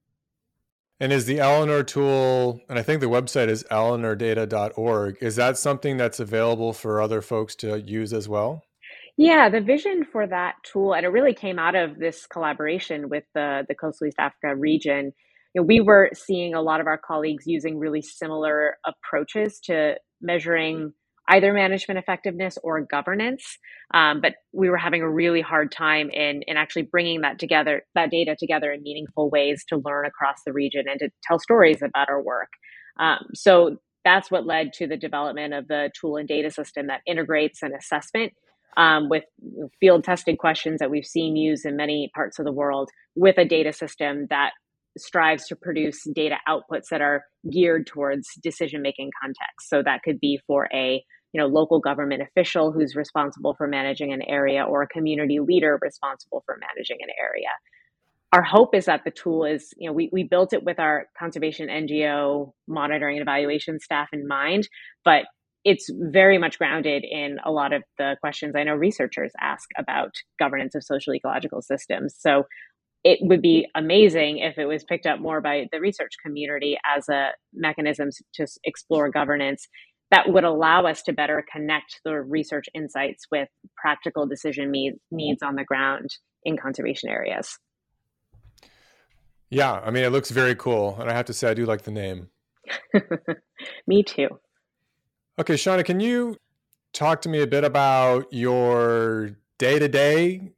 And 1.00 1.12
is 1.12 1.26
the 1.26 1.40
Elinor 1.40 1.84
tool, 1.84 2.62
and 2.70 2.80
I 2.80 2.82
think 2.82 3.02
the 3.02 3.08
website 3.08 3.50
is 3.50 3.66
elinordata.org, 3.70 5.18
is 5.20 5.36
that 5.36 5.58
something 5.58 5.98
that's 5.98 6.22
available 6.22 6.72
for 6.72 7.02
other 7.02 7.22
folks 7.22 7.54
to 7.58 7.82
use 7.82 8.14
as 8.14 8.30
well? 8.30 8.64
Yeah, 9.18 9.50
the 9.50 9.60
vision 9.60 10.06
for 10.10 10.26
that 10.28 10.56
tool, 10.64 10.94
and 10.94 11.06
it 11.06 11.10
really 11.10 11.34
came 11.34 11.60
out 11.60 11.76
of 11.76 12.00
this 12.00 12.26
collaboration 12.28 13.10
with 13.10 13.26
the, 13.34 13.66
the 13.68 13.76
Coastal 13.76 14.08
East 14.08 14.20
Africa 14.20 14.56
region. 14.56 15.12
You 15.54 15.62
know, 15.62 15.66
we 15.66 15.82
were 15.82 16.12
seeing 16.14 16.54
a 16.54 16.62
lot 16.62 16.80
of 16.80 16.88
our 16.88 16.98
colleagues 16.98 17.46
using 17.46 17.78
really 17.78 18.02
similar 18.02 18.78
approaches 18.86 19.60
to 19.66 19.96
measuring 20.22 20.94
either 21.30 21.54
management 21.54 21.98
effectiveness 21.98 22.58
or 22.64 22.82
governance. 22.82 23.58
Um, 23.94 24.22
but 24.22 24.36
we 24.54 24.70
were 24.70 24.78
having 24.78 25.02
a 25.02 25.10
really 25.10 25.42
hard 25.42 25.72
time 25.72 26.10
in, 26.10 26.44
in 26.48 26.58
actually 26.58 26.84
bringing 26.84 27.22
that 27.22 27.40
together, 27.40 27.84
that 27.96 28.12
data 28.12 28.36
together 28.40 28.72
in 28.72 28.84
meaningful 28.84 29.30
ways 29.30 29.64
to 29.70 29.82
learn 29.84 30.06
across 30.06 30.38
the 30.46 30.54
region 30.54 30.86
and 30.88 31.00
to 31.00 31.10
tell 31.24 31.40
stories 31.40 31.82
about 31.82 32.10
our 32.10 32.22
work. 32.22 32.50
Um, 33.00 33.28
so 33.34 33.78
that's 34.04 34.30
what 34.30 34.46
led 34.46 34.72
to 34.74 34.88
the 34.88 34.98
development 34.98 35.54
of 35.54 35.68
the 35.68 35.90
tool 36.00 36.18
and 36.18 36.28
data 36.28 36.52
system 36.52 36.88
that 36.88 37.02
integrates 37.08 37.64
an 37.64 37.74
assessment 37.74 38.34
um, 38.78 39.10
with 39.10 39.24
field 39.80 40.04
tested 40.04 40.38
questions 40.38 40.80
that 40.80 40.92
we've 40.92 41.06
seen 41.06 41.36
used 41.36 41.66
in 41.66 41.76
many 41.76 42.12
parts 42.14 42.40
of 42.40 42.46
the 42.46 42.52
world 42.52 42.90
with 43.16 43.38
a 43.38 43.46
data 43.46 43.74
system 43.74 44.28
that 44.30 44.52
strives 44.98 45.48
to 45.48 45.56
produce 45.56 46.04
data 46.14 46.38
outputs 46.48 46.88
that 46.92 47.02
are 47.02 47.24
geared 47.52 47.88
towards 47.88 48.28
decision 48.42 48.82
making 48.82 49.12
context. 49.22 49.70
So 49.70 49.82
that 49.84 50.02
could 50.04 50.20
be 50.20 50.40
for 50.48 50.68
a 50.74 51.04
you 51.34 51.42
know 51.42 51.48
local 51.48 51.80
government 51.80 52.22
official 52.22 52.72
who's 52.72 52.96
responsible 52.96 53.56
for 53.58 53.68
managing 53.68 54.14
an 54.14 54.22
area 54.28 54.64
or 54.64 54.84
a 54.84 54.88
community 54.88 55.40
leader 55.40 55.78
responsible 55.82 56.44
for 56.46 56.58
managing 56.60 56.98
an 57.02 57.10
area. 57.20 57.50
Our 58.32 58.44
hope 58.44 58.76
is 58.76 58.86
that 58.86 59.04
the 59.06 59.12
tool 59.12 59.46
is, 59.46 59.74
you 59.78 59.88
know, 59.88 59.94
we, 59.94 60.10
we 60.12 60.24
built 60.24 60.52
it 60.52 60.64
with 60.64 60.78
our 60.78 61.06
conservation 61.18 61.70
NGO 61.70 62.52
monitoring 62.68 63.18
and 63.18 63.22
evaluation 63.22 63.80
staff 63.80 64.10
in 64.12 64.28
mind, 64.28 64.68
but 65.06 65.26
it's 65.66 65.90
very 65.92 66.38
much 66.38 66.60
grounded 66.60 67.04
in 67.04 67.38
a 67.44 67.52
lot 67.52 67.74
of 67.74 67.82
the 67.98 68.16
questions 68.22 68.54
I 68.56 68.64
know 68.64 68.76
researchers 68.76 69.32
ask 69.42 69.68
about 69.78 70.12
governance 70.38 70.76
of 70.76 70.84
social 70.84 71.14
ecological 71.16 71.62
systems. 71.62 72.16
So 72.18 72.44
it 73.06 73.20
would 73.22 73.42
be 73.42 73.68
amazing 73.76 74.40
if 74.40 74.58
it 74.58 74.66
was 74.66 74.84
picked 74.84 75.06
up 75.06 75.20
more 75.20 75.40
by 75.40 75.68
the 75.72 75.80
research 75.80 76.14
community 76.26 76.76
as 76.98 77.08
a 77.08 77.30
mechanism 77.54 78.10
to 78.34 78.48
explore 78.64 79.10
governance 79.12 79.68
that 80.10 80.28
would 80.28 80.44
allow 80.44 80.86
us 80.86 81.04
to 81.04 81.14
better 81.14 81.46
connect 81.52 82.02
the 82.04 82.20
research 82.22 82.66
insights 82.74 83.26
with 83.32 83.48
practical 83.78 84.26
decision 84.26 84.72
needs 85.12 85.44
on 85.44 85.56
the 85.56 85.64
ground 85.64 86.10
in 86.44 86.58
conservation 86.58 87.10
areas. 87.10 87.60
Yeah, 89.52 89.74
I 89.74 89.92
mean, 89.92 90.04
it 90.04 90.12
looks 90.12 90.32
very 90.32 90.56
cool. 90.56 90.98
And 91.00 91.10
I 91.10 91.14
have 91.14 91.26
to 91.26 91.34
say, 91.34 91.50
I 91.50 91.54
do 91.54 91.66
like 91.66 91.84
the 91.84 91.92
name. 91.92 92.30
Me 93.88 94.02
too. 94.04 94.30
Okay, 95.40 95.54
Shauna, 95.54 95.86
can 95.86 96.00
you 96.00 96.38
talk 96.92 97.22
to 97.22 97.30
me 97.30 97.42
a 97.42 97.48
bit 97.48 97.64
about 97.64 98.32
your 98.34 99.32
day 99.60 99.78
to 99.78 99.88
day? 99.88 100.54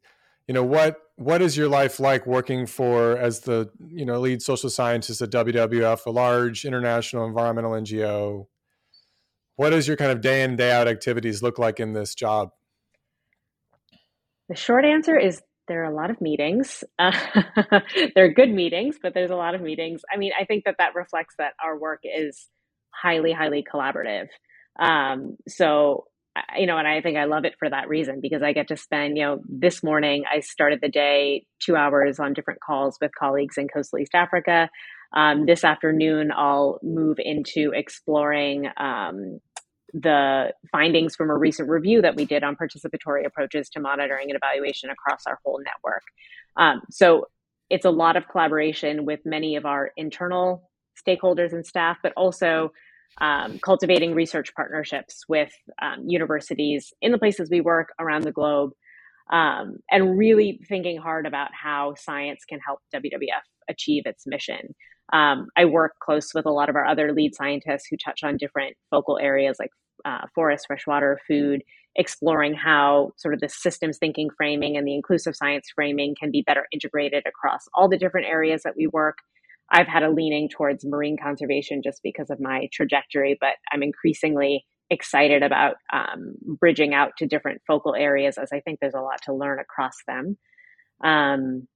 You 0.48 0.54
know, 0.54 0.64
what 0.64 1.02
what 1.18 1.42
is 1.42 1.58
your 1.58 1.68
life 1.68 2.00
like 2.00 2.28
working 2.28 2.68
for 2.68 3.18
as 3.18 3.42
the 3.42 3.70
you 3.90 4.06
know 4.06 4.20
lead 4.20 4.42
social 4.42 4.70
scientist 4.70 5.22
at 5.22 5.32
WWF, 5.32 6.06
a 6.06 6.12
large 6.12 6.64
international 6.64 7.26
environmental 7.26 7.72
NGO? 7.72 8.46
What 9.56 9.72
does 9.72 9.88
your 9.88 9.98
kind 9.98 10.12
of 10.12 10.22
day 10.22 10.44
in 10.44 10.56
day 10.56 10.72
out 10.72 10.88
activities 10.88 11.42
look 11.42 11.58
like 11.58 11.80
in 11.80 11.94
this 11.94 12.14
job? 12.14 12.52
The 14.48 14.56
short 14.56 14.86
answer 14.86 15.18
is 15.18 15.42
there 15.68 15.82
are 15.82 15.92
a 15.92 15.96
lot 15.96 16.12
of 16.12 16.22
meetings. 16.22 16.84
Uh, 17.00 17.80
they're 18.16 18.32
good 18.32 18.52
meetings, 18.52 18.98
but 19.02 19.14
there's 19.14 19.32
a 19.32 19.36
lot 19.36 19.56
of 19.56 19.62
meetings. 19.62 20.02
I 20.14 20.18
mean, 20.18 20.32
I 20.40 20.46
think 20.46 20.66
that 20.66 20.76
that 20.78 20.96
reflects 20.96 21.36
that 21.38 21.54
our 21.64 21.78
work 21.78 22.02
is 22.04 22.48
highly, 22.92 23.32
highly 23.32 23.64
collaborative. 23.64 24.28
Um, 24.80 25.38
so, 25.48 26.06
you 26.58 26.66
know, 26.68 26.78
and 26.78 26.88
I 26.88 27.02
think 27.02 27.18
I 27.18 27.26
love 27.26 27.46
it 27.46 27.56
for 27.60 27.70
that 27.70 27.88
reason 27.88 28.20
because 28.22 28.42
I 28.42 28.54
get 28.54 28.68
to 28.70 28.78
spend, 28.78 29.18
you 29.18 29.24
know, 29.24 29.40
this 29.48 29.84
morning 29.84 30.24
I 30.32 30.40
started 30.40 30.80
the 30.82 30.90
day 30.90 31.46
two 31.60 31.76
hours 31.76 32.20
on 32.20 32.34
different 32.34 32.60
calls 32.62 32.98
with 33.02 33.12
colleagues 33.18 33.58
in 33.58 33.68
coastal 33.68 34.00
East 34.00 34.16
Africa. 34.16 34.70
Um, 35.16 35.46
this 35.46 35.64
afternoon, 35.64 36.32
I'll 36.36 36.80
move 36.84 37.18
into 37.20 37.72
exploring 37.74 38.68
um, 38.78 39.40
the 39.94 40.54
findings 40.72 41.16
from 41.16 41.30
a 41.30 41.38
recent 41.38 41.70
review 41.70 42.02
that 42.02 42.16
we 42.16 42.26
did 42.26 42.44
on 42.44 42.56
participatory 42.56 43.26
approaches 43.26 43.70
to 43.70 43.80
monitoring 43.80 44.30
and 44.30 44.38
evaluation 44.42 44.90
across 44.90 45.22
our 45.26 45.40
whole 45.46 45.60
network. 45.64 46.04
Um, 46.58 46.82
so 46.90 47.28
it's 47.70 47.86
a 47.86 47.90
lot 47.90 48.16
of 48.16 48.28
collaboration 48.28 49.06
with 49.06 49.22
many 49.26 49.56
of 49.56 49.66
our 49.66 49.92
internal 49.96 50.70
stakeholders 51.08 51.54
and 51.54 51.66
staff, 51.66 51.98
but 52.02 52.14
also 52.18 52.72
um, 53.20 53.60
cultivating 53.60 54.14
research 54.14 54.54
partnerships 54.56 55.24
with 55.28 55.52
um, 55.82 56.08
universities 56.08 56.94
in 57.02 57.12
the 57.12 57.18
places 57.18 57.50
we 57.50 57.62
work 57.62 57.90
around 58.00 58.24
the 58.24 58.32
globe, 58.32 58.72
um, 59.32 59.78
and 59.92 60.18
really 60.18 60.60
thinking 60.68 60.98
hard 60.98 61.26
about 61.26 61.50
how 61.54 61.96
science 61.98 62.44
can 62.48 62.60
help 62.60 62.80
WWF 62.94 63.44
achieve 63.70 64.04
its 64.06 64.26
mission. 64.26 64.76
Um, 65.14 65.48
I 65.56 65.66
work 65.66 65.94
close 66.02 66.34
with 66.34 66.46
a 66.46 66.52
lot 66.52 66.70
of 66.70 66.76
our 66.76 66.86
other 66.86 67.14
lead 67.14 67.34
scientists 67.36 67.88
who 67.90 67.98
touch 67.98 68.24
on 68.24 68.38
different 68.38 68.76
focal 68.90 69.18
areas 69.18 69.58
like 69.60 69.72
uh, 70.06 70.28
forest, 70.36 70.66
freshwater, 70.68 71.20
food, 71.28 71.64
exploring 71.96 72.54
how 72.54 73.12
sort 73.18 73.34
of 73.34 73.40
the 73.40 73.50
systems 73.50 73.98
thinking 73.98 74.30
framing 74.38 74.78
and 74.78 74.88
the 74.88 74.94
inclusive 74.94 75.36
science 75.36 75.68
framing 75.74 76.16
can 76.20 76.30
be 76.30 76.44
better 76.44 76.68
integrated 76.72 77.24
across 77.26 77.68
all 77.74 77.90
the 77.90 77.98
different 77.98 78.28
areas 78.28 78.62
that 78.64 78.76
we 78.78 78.88
work. 78.88 79.18
I've 79.72 79.88
had 79.88 80.04
a 80.04 80.10
leaning 80.10 80.50
towards 80.50 80.86
marine 80.86 81.18
conservation 81.22 81.82
just 81.84 82.02
because 82.04 82.30
of 82.30 82.40
my 82.40 82.70
trajectory, 82.72 83.38
but 83.40 83.56
I'm 83.72 83.84
increasingly 83.84 84.66
excited 84.90 85.44
about 85.44 85.76
um, 85.92 86.36
bridging 86.42 86.94
out 86.94 87.12
to 87.18 87.28
different 87.28 87.62
focal 87.68 87.94
areas 87.94 88.38
as 88.38 88.50
I 88.54 88.62
think 88.62 88.80
there's 88.80 88.94
a 88.94 89.02
lot 89.02 89.22
to 89.24 89.34
learn 89.34 89.60
across 89.60 89.96
them. 90.08 90.38
Um, 91.04 91.68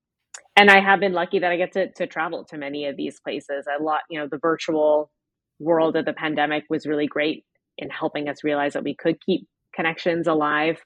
and 0.55 0.69
I 0.69 0.79
have 0.79 0.99
been 0.99 1.13
lucky 1.13 1.39
that 1.39 1.51
I 1.51 1.57
get 1.57 1.73
to, 1.73 1.91
to 1.93 2.07
travel 2.07 2.45
to 2.45 2.57
many 2.57 2.85
of 2.85 2.95
these 2.95 3.19
places. 3.19 3.65
A 3.67 3.83
lot, 3.83 4.01
you 4.09 4.19
know, 4.19 4.27
the 4.29 4.39
virtual 4.41 5.11
world 5.59 5.95
of 5.95 6.05
the 6.05 6.13
pandemic 6.13 6.63
was 6.69 6.85
really 6.85 7.07
great 7.07 7.45
in 7.77 7.89
helping 7.89 8.29
us 8.29 8.43
realize 8.43 8.73
that 8.73 8.83
we 8.83 8.95
could 8.95 9.17
keep 9.25 9.47
connections 9.75 10.27
alive 10.27 10.81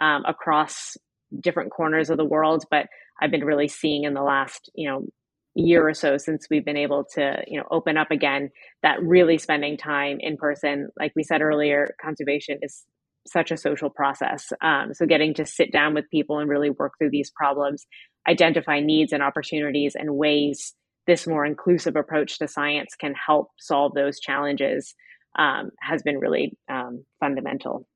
um, 0.00 0.24
across 0.26 0.96
different 1.40 1.70
corners 1.70 2.10
of 2.10 2.16
the 2.16 2.24
world. 2.24 2.64
But 2.70 2.86
I've 3.20 3.30
been 3.30 3.44
really 3.44 3.68
seeing 3.68 4.04
in 4.04 4.14
the 4.14 4.22
last, 4.22 4.70
you 4.74 4.88
know, 4.88 5.06
year 5.54 5.88
or 5.88 5.94
so 5.94 6.16
since 6.18 6.46
we've 6.50 6.64
been 6.64 6.76
able 6.76 7.04
to, 7.14 7.42
you 7.46 7.58
know, 7.58 7.66
open 7.70 7.96
up 7.96 8.10
again, 8.10 8.50
that 8.82 9.02
really 9.02 9.38
spending 9.38 9.76
time 9.76 10.18
in 10.20 10.36
person, 10.36 10.88
like 10.98 11.12
we 11.16 11.22
said 11.22 11.42
earlier, 11.42 11.94
conservation 12.00 12.58
is 12.62 12.84
such 13.26 13.50
a 13.50 13.56
social 13.56 13.90
process. 13.90 14.52
Um, 14.62 14.94
so 14.94 15.06
getting 15.06 15.34
to 15.34 15.44
sit 15.44 15.72
down 15.72 15.94
with 15.94 16.10
people 16.10 16.38
and 16.38 16.48
really 16.48 16.70
work 16.70 16.92
through 16.98 17.10
these 17.10 17.30
problems, 17.30 17.86
identify 18.28 18.80
needs 18.80 19.12
and 19.12 19.22
opportunities 19.22 19.94
and 19.94 20.16
ways 20.16 20.74
this 21.06 21.26
more 21.26 21.44
inclusive 21.44 21.96
approach 21.96 22.38
to 22.38 22.46
science 22.46 22.94
can 22.98 23.14
help 23.14 23.48
solve 23.58 23.94
those 23.94 24.20
challenges 24.20 24.94
um, 25.38 25.70
has 25.80 26.02
been 26.02 26.18
really 26.18 26.56
um, 26.70 27.04
fundamental. 27.18 27.86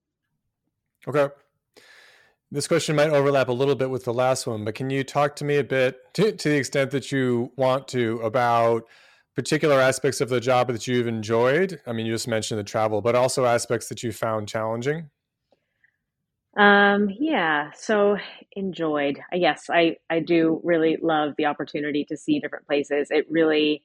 Okay. 1.07 1.33
This 2.53 2.69
question 2.69 2.97
might 2.97 3.09
overlap 3.09 3.49
a 3.49 3.53
little 3.53 3.75
bit 3.75 3.89
with 3.89 4.05
the 4.05 4.13
last 4.13 4.47
one, 4.47 4.63
but 4.63 4.75
can 4.75 4.91
you 4.91 5.05
talk 5.05 5.37
to 5.37 5.45
me 5.45 5.57
a 5.57 5.65
bit, 5.65 6.13
to, 6.13 6.33
to 6.33 6.49
the 6.51 6.57
extent 6.57 6.91
that 6.91 7.11
you 7.11 7.51
want 7.57 7.89
to, 7.89 8.21
about 8.21 8.87
particular 9.35 9.81
aspects 9.81 10.21
of 10.21 10.29
the 10.29 10.39
job 10.39 10.69
that 10.69 10.87
you've 10.87 11.07
enjoyed? 11.07 11.81
I 11.87 11.95
mean, 11.95 12.05
you 12.05 12.13
just 12.13 12.29
mentioned 12.29 12.61
the 12.61 12.65
travel, 12.65 13.01
but 13.01 13.15
also 13.15 13.47
aspects 13.47 13.89
that 13.89 14.03
you 14.03 14.13
found 14.13 14.49
challenging. 14.49 15.09
Um, 16.55 17.09
yeah, 17.19 17.71
so 17.75 18.19
enjoyed. 18.55 19.19
Yes, 19.33 19.71
I 19.71 19.97
I 20.11 20.21
do 20.21 20.61
really 20.63 20.99
love 21.01 21.33
the 21.39 21.47
opportunity 21.47 22.05
to 22.11 22.19
see 22.19 22.39
different 22.39 22.67
places. 22.67 23.09
It 23.11 23.25
really 23.31 23.83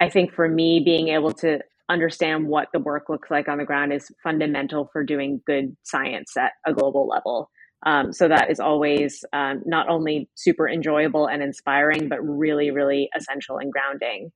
I 0.00 0.10
think 0.10 0.32
for 0.32 0.48
me 0.48 0.80
being 0.80 1.06
able 1.06 1.32
to 1.34 1.60
understand 1.92 2.46
what 2.46 2.68
the 2.72 2.78
work 2.78 3.08
looks 3.08 3.30
like 3.30 3.48
on 3.48 3.58
the 3.58 3.64
ground 3.64 3.92
is 3.92 4.10
fundamental 4.22 4.88
for 4.92 5.04
doing 5.04 5.40
good 5.46 5.76
science 5.82 6.36
at 6.36 6.52
a 6.66 6.72
global 6.72 7.06
level. 7.06 7.50
Um, 7.84 8.12
so 8.12 8.28
that 8.28 8.50
is 8.50 8.60
always 8.60 9.24
um, 9.32 9.62
not 9.66 9.88
only 9.88 10.28
super 10.34 10.68
enjoyable 10.68 11.26
and 11.26 11.42
inspiring, 11.42 12.08
but 12.08 12.20
really, 12.20 12.70
really 12.70 13.08
essential 13.16 13.58
and 13.58 13.72
grounding. 13.72 14.30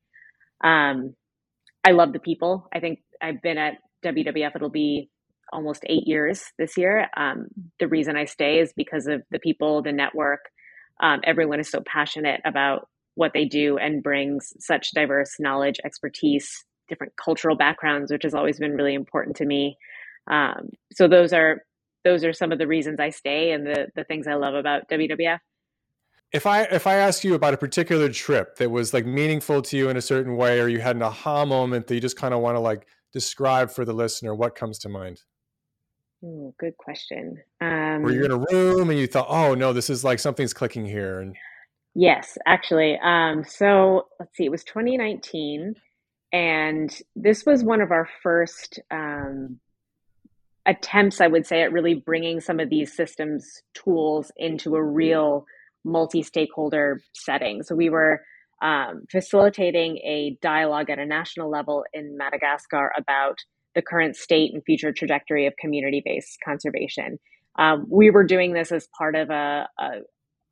Um, 0.64 1.14
I 1.84 1.92
love 1.92 2.12
the 2.12 2.18
people. 2.18 2.68
I 2.74 2.80
think 2.80 3.00
I've 3.22 3.40
been 3.42 3.59
at 3.59 3.74
WWF, 4.04 4.57
it'll 4.57 4.68
be 4.68 5.11
almost 5.52 5.84
eight 5.86 6.07
years 6.07 6.44
this 6.59 6.76
year. 6.76 7.09
Um, 7.16 7.46
the 7.78 7.88
reason 7.88 8.16
I 8.16 8.24
stay 8.24 8.59
is 8.59 8.72
because 8.76 9.07
of 9.07 9.22
the 9.30 9.38
people, 9.38 9.82
the 9.82 9.92
network. 9.92 10.40
Um, 11.02 11.20
everyone 11.24 11.61
is 11.61 11.70
so 11.70 11.82
passionate 11.86 12.40
about 12.44 12.88
what 13.14 13.32
they 13.32 13.44
do 13.44 13.78
and 13.78 14.02
brings 14.02 14.52
such 14.59 14.90
diverse 14.92 15.36
knowledge, 15.38 15.76
expertise, 15.84 16.66
different 16.89 17.14
cultural 17.16 17.57
backgrounds, 17.57 18.11
which 18.11 18.22
has 18.22 18.34
always 18.34 18.59
been 18.59 18.72
really 18.72 18.95
important 18.95 19.37
to 19.37 19.47
me. 19.47 19.76
Um, 20.28 20.70
so 20.93 21.09
those 21.09 21.32
are 21.32 21.62
those 22.05 22.24
are 22.24 22.32
some 22.32 22.53
of 22.53 22.59
the 22.59 22.66
reasons 22.66 23.01
I 23.01 23.11
stay 23.11 23.53
and 23.53 23.66
the 23.66 23.89
the 23.95 24.05
things 24.05 24.26
I 24.26 24.34
love 24.34 24.55
about 24.55 24.89
WWF. 24.89 25.39
If 26.32 26.47
I 26.47 26.62
if 26.62 26.87
I 26.87 26.97
ask 26.97 27.24
you 27.24 27.34
about 27.34 27.55
a 27.55 27.57
particular 27.57 28.09
trip 28.09 28.57
that 28.57 28.70
was 28.70 28.93
like 28.93 29.07
meaningful 29.07 29.62
to 29.62 29.76
you 29.76 29.89
in 29.89 29.97
a 29.97 30.03
certain 30.03 30.37
way, 30.37 30.61
or 30.61 30.68
you 30.68 30.80
had 30.80 30.97
an 30.97 31.03
aha 31.03 31.45
moment 31.45 31.87
that 31.87 31.95
you 31.95 32.01
just 32.01 32.16
kind 32.16 32.34
of 32.34 32.41
want 32.41 32.57
to 32.57 32.61
like 32.61 32.87
describe 33.12 33.70
for 33.70 33.84
the 33.84 33.93
listener, 33.93 34.34
what 34.34 34.55
comes 34.55 34.78
to 34.80 34.89
mind? 34.89 35.22
Ooh, 36.24 36.55
good 36.59 36.76
question. 36.76 37.39
Um, 37.61 38.03
Were 38.03 38.12
you 38.12 38.24
in 38.24 38.32
a 38.32 38.39
room 38.39 38.91
and 38.91 38.99
you 38.99 39.07
thought, 39.07 39.26
"Oh 39.28 39.55
no, 39.55 39.72
this 39.72 39.91
is 39.91 40.03
like 40.03 40.18
something's 40.18 40.53
clicking 40.53 40.87
here"? 40.87 41.20
And 41.20 41.37
yes, 41.95 42.37
actually. 42.47 42.99
Um, 43.03 43.45
so 43.45 44.07
let's 44.18 44.37
see. 44.37 44.45
It 44.45 44.51
was 44.51 44.64
2019, 44.64 45.74
and 46.33 46.95
this 47.14 47.45
was 47.47 47.62
one 47.62 47.81
of 47.81 47.91
our 47.91 48.09
first 48.22 48.81
um, 48.91 49.61
attempts, 50.66 51.20
I 51.20 51.29
would 51.29 51.47
say, 51.47 51.62
at 51.62 51.72
really 51.72 51.95
bringing 51.95 52.41
some 52.41 52.61
of 52.61 52.68
these 52.68 52.95
systems 52.95 53.62
tools 53.74 54.33
into 54.37 54.74
a 54.74 54.83
real 54.83 55.47
multi 55.85 56.22
stakeholder 56.22 57.01
setting. 57.14 57.62
So 57.62 57.74
we 57.74 57.89
were 57.91 58.22
um, 58.61 59.05
facilitating 59.11 59.99
a 59.99 60.37
dialogue 60.43 60.91
at 60.91 60.99
a 60.99 61.07
national 61.07 61.51
level 61.51 61.85
in 61.93 62.16
Madagascar 62.16 62.91
about 62.97 63.39
the 63.74 63.83
current 63.83 64.16
state 64.16 64.53
and 64.53 64.64
future 64.64 64.93
trajectory 64.93 65.47
of 65.47 65.55
community 65.61 66.03
based 66.05 66.39
conservation. 66.45 67.18
Um, 67.59 67.87
we 67.89 68.11
were 68.11 68.24
doing 68.24 68.53
this 68.53 68.72
as 68.72 68.89
part 68.99 69.14
of 69.14 69.31
a, 69.31 69.68
a, 69.79 69.89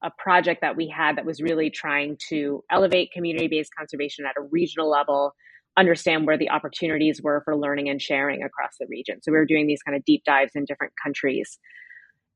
a 0.03 0.11
project 0.19 0.61
that 0.61 0.77
we 0.77 0.89
had 0.89 1.17
that 1.17 1.25
was 1.25 1.41
really 1.41 1.71
trying 1.71 2.19
to 2.29 2.63
elevate 2.71 3.11
community 3.13 3.49
based 3.49 3.71
conservation 3.77 4.27
at 4.27 4.37
a 4.39 4.47
regional 4.51 4.91
level 4.91 5.33
understand 5.77 6.27
where 6.27 6.39
the 6.39 6.51
opportunities 6.51 7.21
were 7.23 7.43
for 7.45 7.57
learning 7.57 7.89
and 7.89 8.01
sharing 8.01 8.43
across 8.43 8.77
the 8.79 8.87
region. 8.89 9.21
So 9.23 9.33
we 9.33 9.39
were 9.39 9.47
doing 9.47 9.67
these 9.67 9.83
kind 9.83 9.97
of 9.97 10.05
deep 10.05 10.23
dives 10.25 10.53
in 10.55 10.65
different 10.65 10.93
countries. 11.03 11.59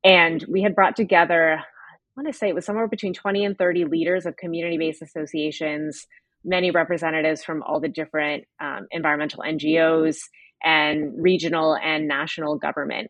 And 0.03 0.43
we 0.47 0.61
had 0.61 0.75
brought 0.75 0.95
together, 0.95 1.53
I 1.53 2.21
want 2.21 2.27
to 2.27 2.37
say 2.37 2.49
it 2.49 2.55
was 2.55 2.65
somewhere 2.65 2.87
between 2.87 3.13
20 3.13 3.45
and 3.45 3.57
30 3.57 3.85
leaders 3.85 4.25
of 4.25 4.35
community 4.37 4.77
based 4.77 5.01
associations, 5.01 6.05
many 6.43 6.71
representatives 6.71 7.43
from 7.43 7.63
all 7.63 7.79
the 7.79 7.89
different 7.89 8.45
um, 8.61 8.87
environmental 8.91 9.43
NGOs 9.47 10.17
and 10.63 11.13
regional 11.21 11.75
and 11.75 12.07
national 12.07 12.57
government. 12.57 13.09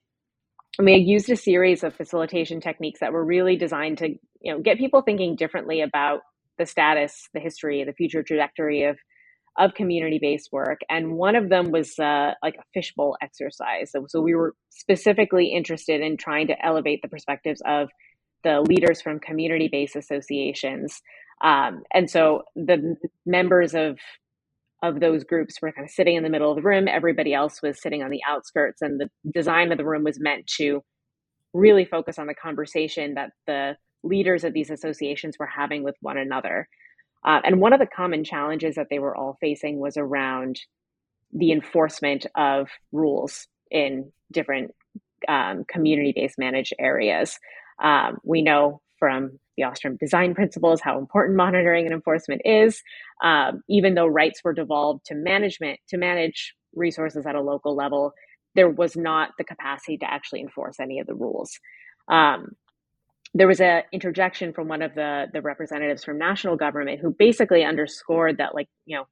And 0.77 0.85
we 0.85 0.93
had 0.93 1.01
used 1.01 1.29
a 1.29 1.35
series 1.35 1.83
of 1.83 1.95
facilitation 1.95 2.61
techniques 2.61 2.99
that 3.01 3.11
were 3.11 3.25
really 3.25 3.57
designed 3.57 3.97
to 3.99 4.09
you 4.41 4.53
know, 4.53 4.61
get 4.61 4.77
people 4.77 5.01
thinking 5.01 5.35
differently 5.35 5.81
about 5.81 6.21
the 6.57 6.65
status, 6.65 7.27
the 7.33 7.39
history, 7.39 7.83
the 7.83 7.93
future 7.93 8.23
trajectory 8.23 8.83
of 8.83 8.97
of 9.59 9.73
community 9.73 10.19
based 10.21 10.49
work. 10.51 10.79
And 10.89 11.13
one 11.13 11.35
of 11.35 11.49
them 11.49 11.71
was 11.71 11.99
uh, 11.99 12.31
like 12.41 12.55
a 12.55 12.63
fishbowl 12.73 13.17
exercise. 13.21 13.91
So, 13.91 14.05
so 14.07 14.21
we 14.21 14.33
were 14.33 14.55
specifically 14.69 15.53
interested 15.53 16.01
in 16.01 16.17
trying 16.17 16.47
to 16.47 16.65
elevate 16.65 17.01
the 17.03 17.09
perspectives 17.09 17.61
of 17.65 17.89
the 18.43 18.61
leaders 18.61 19.01
from 19.01 19.19
community 19.19 19.67
based 19.71 19.97
associations. 19.97 21.01
Um, 21.43 21.83
and 21.93 22.09
so 22.09 22.43
the 22.55 22.95
members 23.25 23.75
of 23.75 23.97
of 24.81 25.01
those 25.01 25.25
groups 25.25 25.55
were 25.61 25.73
kind 25.73 25.85
of 25.85 25.91
sitting 25.91 26.15
in 26.15 26.23
the 26.23 26.29
middle 26.29 26.51
of 26.51 26.55
the 26.55 26.61
room. 26.61 26.87
Everybody 26.87 27.33
else 27.33 27.61
was 27.61 27.81
sitting 27.81 28.01
on 28.01 28.11
the 28.11 28.21
outskirts, 28.27 28.81
and 28.81 28.99
the 28.99 29.09
design 29.29 29.73
of 29.73 29.77
the 29.77 29.85
room 29.85 30.05
was 30.05 30.19
meant 30.21 30.47
to 30.57 30.81
really 31.53 31.83
focus 31.83 32.17
on 32.17 32.27
the 32.27 32.33
conversation 32.33 33.15
that 33.15 33.31
the 33.45 33.75
leaders 34.03 34.45
of 34.45 34.53
these 34.53 34.69
associations 34.69 35.35
were 35.37 35.49
having 35.53 35.83
with 35.83 35.95
one 36.01 36.17
another. 36.17 36.67
Uh, 37.25 37.41
and 37.43 37.59
one 37.59 37.73
of 37.73 37.79
the 37.79 37.85
common 37.85 38.23
challenges 38.23 38.75
that 38.75 38.87
they 38.89 38.99
were 38.99 39.15
all 39.15 39.37
facing 39.41 39.79
was 39.79 39.97
around 39.97 40.59
the 41.33 41.51
enforcement 41.51 42.25
of 42.35 42.69
rules 42.91 43.47
in 43.69 44.11
different 44.31 44.71
um, 45.27 45.65
community 45.67 46.13
based 46.15 46.39
managed 46.39 46.73
areas. 46.79 47.37
Um, 47.81 48.17
we 48.23 48.41
know 48.41 48.81
from 48.97 49.39
the 49.57 49.63
Ostrom 49.63 49.97
design 49.97 50.33
principles 50.33 50.81
how 50.81 50.97
important 50.97 51.37
monitoring 51.37 51.85
and 51.85 51.93
enforcement 51.93 52.41
is. 52.45 52.81
Um, 53.23 53.61
even 53.69 53.95
though 53.95 54.07
rights 54.07 54.41
were 54.43 54.53
devolved 54.53 55.05
to 55.07 55.15
management 55.15 55.79
to 55.89 55.97
manage 55.97 56.55
resources 56.73 57.25
at 57.25 57.35
a 57.35 57.41
local 57.41 57.75
level, 57.75 58.13
there 58.55 58.69
was 58.69 58.95
not 58.95 59.31
the 59.37 59.43
capacity 59.43 59.97
to 59.97 60.11
actually 60.11 60.41
enforce 60.41 60.79
any 60.79 60.99
of 60.99 61.07
the 61.07 61.15
rules. 61.15 61.59
Um, 62.07 62.53
there 63.35 63.47
was 63.47 63.61
an 63.61 63.83
interjection 63.91 64.53
from 64.53 64.67
one 64.67 64.81
of 64.81 64.95
the 64.95 65.27
the 65.33 65.41
representatives 65.41 66.03
from 66.03 66.17
national 66.17 66.57
government 66.57 66.99
who 67.01 67.11
basically 67.17 67.63
underscored 67.63 68.37
that 68.37 68.55
like 68.55 68.67
you 68.85 68.97
know 68.97 69.05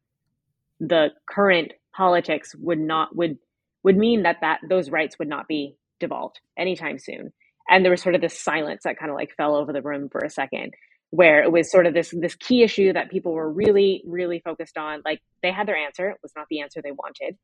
the 0.81 1.09
current 1.29 1.73
politics 1.95 2.55
would 2.59 2.79
not 2.79 3.15
would 3.15 3.37
would 3.83 3.97
mean 3.97 4.23
that 4.23 4.37
that 4.41 4.59
those 4.69 4.91
rights 4.91 5.17
would 5.19 5.29
not 5.29 5.47
be 5.47 5.75
devolved 5.99 6.39
anytime 6.57 6.99
soon. 6.99 7.33
And 7.69 7.85
there 7.85 7.91
was 7.91 8.01
sort 8.03 8.15
of 8.15 8.21
this 8.21 8.39
silence 8.39 8.83
that 8.85 8.99
kind 8.99 9.11
of 9.11 9.17
like 9.17 9.35
fell 9.37 9.55
over 9.55 9.73
the 9.73 9.83
room 9.83 10.09
for 10.09 10.21
a 10.25 10.29
second 10.31 10.73
where 11.11 11.43
it 11.43 11.51
was 11.51 11.71
sort 11.71 11.87
of 11.87 11.95
this 11.95 12.13
this 12.19 12.35
key 12.35 12.63
issue 12.63 12.93
that 12.93 13.11
people 13.11 13.33
were 13.33 13.51
really 13.51 14.03
really 14.07 14.41
focused 14.41 14.77
on. 14.77 15.01
Like 15.05 15.21
they 15.43 15.51
had 15.51 15.67
their 15.67 15.77
answer. 15.77 16.09
It 16.11 16.19
was 16.23 16.33
not 16.35 16.47
the 16.49 16.61
answer 16.61 16.81
they 16.83 16.93
wanted. 16.93 17.37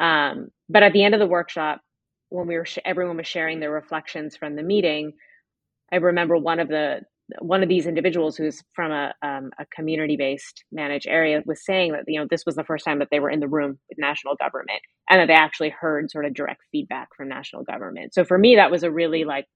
Um, 0.00 0.48
but 0.68 0.82
at 0.82 0.92
the 0.94 1.04
end 1.04 1.14
of 1.14 1.20
the 1.20 1.26
workshop 1.26 1.80
when 2.30 2.46
we 2.46 2.56
were 2.56 2.66
sh- 2.66 2.78
everyone 2.84 3.18
was 3.18 3.26
sharing 3.26 3.60
their 3.60 3.72
reflections 3.72 4.36
from 4.36 4.56
the 4.56 4.62
meeting 4.62 5.12
i 5.92 5.96
remember 5.96 6.36
one 6.36 6.60
of 6.60 6.68
the 6.68 7.00
one 7.40 7.62
of 7.62 7.68
these 7.68 7.86
individuals 7.86 8.36
who's 8.36 8.62
from 8.74 8.92
a, 8.92 9.14
um, 9.22 9.50
a 9.58 9.66
community 9.74 10.16
based 10.16 10.64
managed 10.72 11.06
area 11.08 11.42
was 11.46 11.64
saying 11.64 11.92
that 11.92 12.04
you 12.08 12.20
know 12.20 12.26
this 12.30 12.46
was 12.46 12.56
the 12.56 12.64
first 12.64 12.84
time 12.84 12.98
that 13.00 13.08
they 13.10 13.20
were 13.20 13.30
in 13.30 13.40
the 13.40 13.48
room 13.48 13.78
with 13.88 13.98
national 13.98 14.34
government 14.36 14.80
and 15.10 15.20
that 15.20 15.26
they 15.28 15.34
actually 15.34 15.70
heard 15.70 16.10
sort 16.10 16.26
of 16.26 16.34
direct 16.34 16.62
feedback 16.72 17.08
from 17.16 17.28
national 17.28 17.64
government. 17.64 18.14
So 18.14 18.24
for 18.24 18.38
me 18.38 18.56
that 18.56 18.70
was 18.70 18.82
a 18.82 18.90
really 18.90 19.24
like 19.24 19.46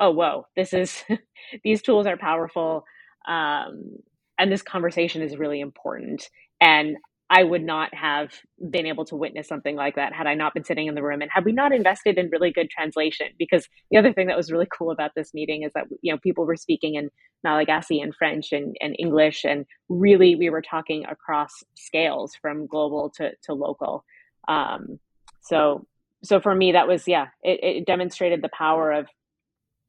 oh 0.00 0.10
whoa 0.12 0.46
this 0.56 0.72
is 0.74 1.04
these 1.64 1.82
tools 1.82 2.06
are 2.06 2.16
powerful 2.18 2.84
um, 3.28 3.96
and 4.38 4.52
this 4.52 4.62
conversation 4.62 5.22
is 5.22 5.38
really 5.38 5.60
important. 5.60 6.28
And 6.60 6.96
i 7.30 7.42
would 7.42 7.62
not 7.62 7.92
have 7.94 8.30
been 8.70 8.86
able 8.86 9.04
to 9.04 9.16
witness 9.16 9.48
something 9.48 9.76
like 9.76 9.96
that 9.96 10.12
had 10.12 10.26
i 10.26 10.34
not 10.34 10.54
been 10.54 10.64
sitting 10.64 10.86
in 10.86 10.94
the 10.94 11.02
room 11.02 11.22
and 11.22 11.30
had 11.32 11.44
we 11.44 11.52
not 11.52 11.72
invested 11.72 12.18
in 12.18 12.28
really 12.30 12.52
good 12.52 12.70
translation 12.70 13.28
because 13.38 13.68
the 13.90 13.96
other 13.96 14.12
thing 14.12 14.26
that 14.26 14.36
was 14.36 14.52
really 14.52 14.68
cool 14.76 14.90
about 14.90 15.10
this 15.16 15.32
meeting 15.34 15.62
is 15.62 15.72
that 15.74 15.84
you 16.02 16.12
know 16.12 16.18
people 16.18 16.46
were 16.46 16.56
speaking 16.56 16.94
in 16.94 17.10
malagasy 17.42 18.00
and 18.00 18.14
french 18.14 18.52
and, 18.52 18.76
and 18.80 18.94
english 18.98 19.44
and 19.44 19.64
really 19.88 20.34
we 20.34 20.50
were 20.50 20.62
talking 20.62 21.04
across 21.06 21.62
scales 21.74 22.34
from 22.40 22.66
global 22.66 23.10
to, 23.10 23.30
to 23.42 23.54
local 23.54 24.04
um, 24.48 24.98
so 25.40 25.86
so 26.22 26.40
for 26.40 26.54
me 26.54 26.72
that 26.72 26.88
was 26.88 27.06
yeah 27.08 27.26
it, 27.42 27.62
it 27.62 27.86
demonstrated 27.86 28.42
the 28.42 28.50
power 28.50 28.92
of 28.92 29.06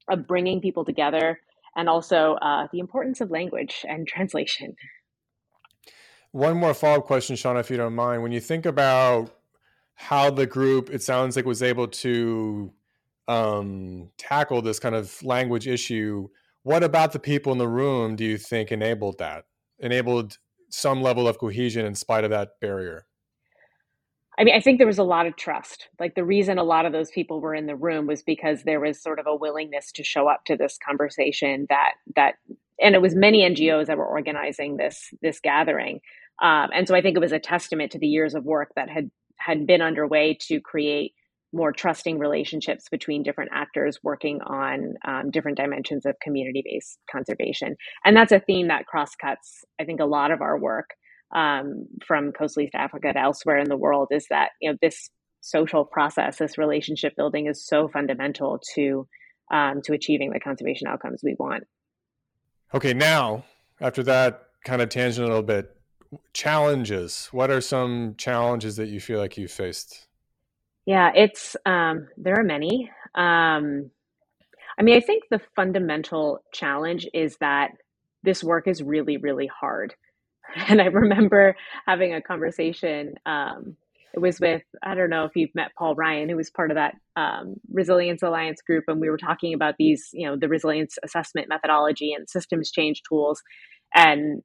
of 0.08 0.26
bringing 0.26 0.60
people 0.60 0.84
together 0.84 1.40
and 1.76 1.88
also 1.88 2.34
uh, 2.40 2.66
the 2.72 2.80
importance 2.80 3.20
of 3.20 3.30
language 3.30 3.84
and 3.88 4.08
translation. 4.08 4.74
One 6.36 6.58
more 6.58 6.74
follow 6.74 6.98
up 6.98 7.06
question, 7.06 7.34
Shauna, 7.34 7.60
if 7.60 7.70
you 7.70 7.78
don't 7.78 7.94
mind. 7.94 8.22
When 8.22 8.30
you 8.30 8.40
think 8.40 8.66
about 8.66 9.30
how 9.94 10.28
the 10.28 10.44
group, 10.44 10.90
it 10.90 11.02
sounds 11.02 11.34
like, 11.34 11.46
was 11.46 11.62
able 11.62 11.88
to 11.88 12.70
um, 13.26 14.10
tackle 14.18 14.60
this 14.60 14.78
kind 14.78 14.94
of 14.94 15.16
language 15.22 15.66
issue, 15.66 16.28
what 16.62 16.84
about 16.84 17.12
the 17.12 17.18
people 17.18 17.52
in 17.52 17.58
the 17.58 17.66
room 17.66 18.16
do 18.16 18.24
you 18.26 18.36
think 18.36 18.70
enabled 18.70 19.16
that? 19.16 19.46
Enabled 19.78 20.36
some 20.68 21.00
level 21.00 21.26
of 21.26 21.38
cohesion 21.38 21.86
in 21.86 21.94
spite 21.94 22.22
of 22.22 22.28
that 22.28 22.60
barrier? 22.60 23.06
I 24.38 24.44
mean, 24.44 24.54
I 24.54 24.60
think 24.60 24.76
there 24.76 24.86
was 24.86 24.98
a 24.98 25.04
lot 25.04 25.24
of 25.24 25.36
trust. 25.36 25.88
Like 25.98 26.16
the 26.16 26.24
reason 26.24 26.58
a 26.58 26.64
lot 26.64 26.84
of 26.84 26.92
those 26.92 27.10
people 27.10 27.40
were 27.40 27.54
in 27.54 27.64
the 27.64 27.76
room 27.76 28.06
was 28.06 28.22
because 28.22 28.62
there 28.64 28.80
was 28.80 29.02
sort 29.02 29.18
of 29.18 29.26
a 29.26 29.34
willingness 29.34 29.90
to 29.92 30.04
show 30.04 30.28
up 30.28 30.44
to 30.44 30.56
this 30.58 30.78
conversation 30.86 31.64
that 31.70 31.92
that 32.14 32.34
and 32.78 32.94
it 32.94 33.00
was 33.00 33.14
many 33.14 33.40
NGOs 33.40 33.86
that 33.86 33.96
were 33.96 34.06
organizing 34.06 34.76
this 34.76 35.14
this 35.22 35.40
gathering. 35.40 36.00
Um, 36.42 36.68
and 36.74 36.86
so 36.86 36.94
I 36.94 37.02
think 37.02 37.16
it 37.16 37.20
was 37.20 37.32
a 37.32 37.38
testament 37.38 37.92
to 37.92 37.98
the 37.98 38.06
years 38.06 38.34
of 38.34 38.44
work 38.44 38.72
that 38.76 38.88
had 38.88 39.10
had 39.38 39.66
been 39.66 39.82
underway 39.82 40.36
to 40.48 40.60
create 40.60 41.12
more 41.52 41.72
trusting 41.72 42.18
relationships 42.18 42.88
between 42.90 43.22
different 43.22 43.50
actors 43.52 43.98
working 44.02 44.40
on 44.42 44.94
um, 45.06 45.30
different 45.30 45.56
dimensions 45.56 46.04
of 46.04 46.18
community 46.20 46.62
based 46.64 46.98
conservation. 47.10 47.76
And 48.04 48.16
that's 48.16 48.32
a 48.32 48.40
theme 48.40 48.68
that 48.68 48.86
cross 48.86 49.14
cuts, 49.14 49.64
I 49.80 49.84
think, 49.84 50.00
a 50.00 50.04
lot 50.04 50.30
of 50.30 50.40
our 50.42 50.58
work 50.58 50.90
um, 51.34 51.86
from 52.06 52.32
coastal 52.32 52.62
East 52.62 52.74
Africa 52.74 53.12
to 53.12 53.18
elsewhere 53.18 53.58
in 53.58 53.68
the 53.68 53.76
world 53.76 54.08
is 54.10 54.26
that 54.30 54.50
you 54.60 54.70
know 54.70 54.78
this 54.80 55.10
social 55.40 55.84
process, 55.84 56.38
this 56.38 56.58
relationship 56.58 57.14
building, 57.16 57.46
is 57.46 57.64
so 57.64 57.88
fundamental 57.88 58.60
to 58.74 59.08
um, 59.50 59.80
to 59.82 59.92
achieving 59.92 60.30
the 60.30 60.40
conservation 60.40 60.86
outcomes 60.88 61.20
we 61.22 61.36
want. 61.38 61.64
Okay, 62.74 62.92
now 62.92 63.44
after 63.80 64.02
that 64.04 64.48
kind 64.64 64.82
of 64.82 64.88
tangent 64.88 65.24
a 65.24 65.28
little 65.28 65.42
bit, 65.42 65.75
challenges. 66.32 67.28
What 67.32 67.50
are 67.50 67.60
some 67.60 68.14
challenges 68.16 68.76
that 68.76 68.88
you 68.88 69.00
feel 69.00 69.18
like 69.18 69.36
you 69.36 69.48
faced? 69.48 70.06
Yeah, 70.86 71.10
it's 71.14 71.56
um, 71.66 72.08
there 72.16 72.38
are 72.38 72.44
many. 72.44 72.90
Um, 73.14 73.90
I 74.78 74.82
mean, 74.82 74.96
I 74.96 75.00
think 75.00 75.24
the 75.30 75.40
fundamental 75.54 76.42
challenge 76.52 77.08
is 77.14 77.36
that 77.40 77.70
this 78.22 78.44
work 78.44 78.68
is 78.68 78.82
really, 78.82 79.16
really 79.16 79.48
hard. 79.48 79.94
And 80.68 80.80
I 80.80 80.86
remember 80.86 81.56
having 81.86 82.14
a 82.14 82.22
conversation. 82.22 83.16
Um, 83.26 83.76
it 84.14 84.20
was 84.20 84.40
with, 84.40 84.62
I 84.82 84.94
don't 84.94 85.10
know 85.10 85.24
if 85.24 85.32
you've 85.34 85.54
met 85.54 85.72
Paul 85.76 85.94
Ryan, 85.96 86.30
who 86.30 86.36
was 86.36 86.50
part 86.50 86.70
of 86.70 86.76
that 86.76 86.94
um, 87.16 87.56
Resilience 87.70 88.22
Alliance 88.22 88.62
group. 88.62 88.84
And 88.88 89.00
we 89.00 89.10
were 89.10 89.18
talking 89.18 89.52
about 89.52 89.74
these, 89.76 90.08
you 90.14 90.26
know, 90.26 90.36
the 90.36 90.48
resilience 90.48 90.98
assessment 91.02 91.48
methodology 91.48 92.14
and 92.14 92.30
systems 92.30 92.70
change 92.70 93.02
tools. 93.06 93.42
And 93.94 94.40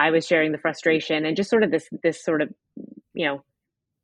I 0.00 0.10
was 0.10 0.26
sharing 0.26 0.52
the 0.52 0.58
frustration 0.58 1.26
and 1.26 1.36
just 1.36 1.50
sort 1.50 1.62
of 1.62 1.70
this, 1.70 1.88
this 2.02 2.24
sort 2.24 2.40
of, 2.40 2.48
you 3.12 3.26
know, 3.26 3.44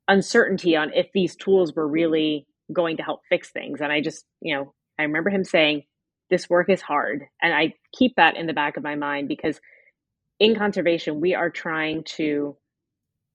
uncertainty 0.07 0.75
on 0.75 0.93
if 0.93 1.07
these 1.11 1.35
tools 1.35 1.73
were 1.73 1.87
really 1.87 2.45
going 2.71 2.97
to 2.97 3.03
help 3.03 3.21
fix 3.29 3.49
things. 3.49 3.81
And 3.81 3.91
I 3.91 4.01
just, 4.01 4.25
you 4.41 4.55
know, 4.55 4.73
I 4.99 5.03
remember 5.03 5.31
him 5.31 5.43
saying, 5.43 5.83
this 6.29 6.49
work 6.49 6.69
is 6.69 6.81
hard. 6.81 7.23
And 7.41 7.53
I 7.53 7.73
keep 7.97 8.15
that 8.17 8.37
in 8.37 8.45
the 8.45 8.53
back 8.53 8.77
of 8.77 8.83
my 8.83 8.95
mind 8.95 9.27
because 9.27 9.59
in 10.39 10.55
conservation, 10.55 11.19
we 11.19 11.33
are 11.33 11.49
trying 11.49 12.03
to 12.03 12.55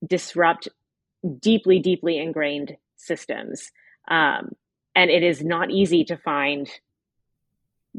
disrupt 0.05 0.69
deeply, 1.39 1.79
deeply 1.79 2.17
ingrained 2.17 2.77
systems. 2.95 3.71
Um, 4.09 4.51
and 4.95 5.09
it 5.09 5.23
is 5.23 5.43
not 5.43 5.69
easy 5.69 6.05
to 6.05 6.17
find 6.17 6.69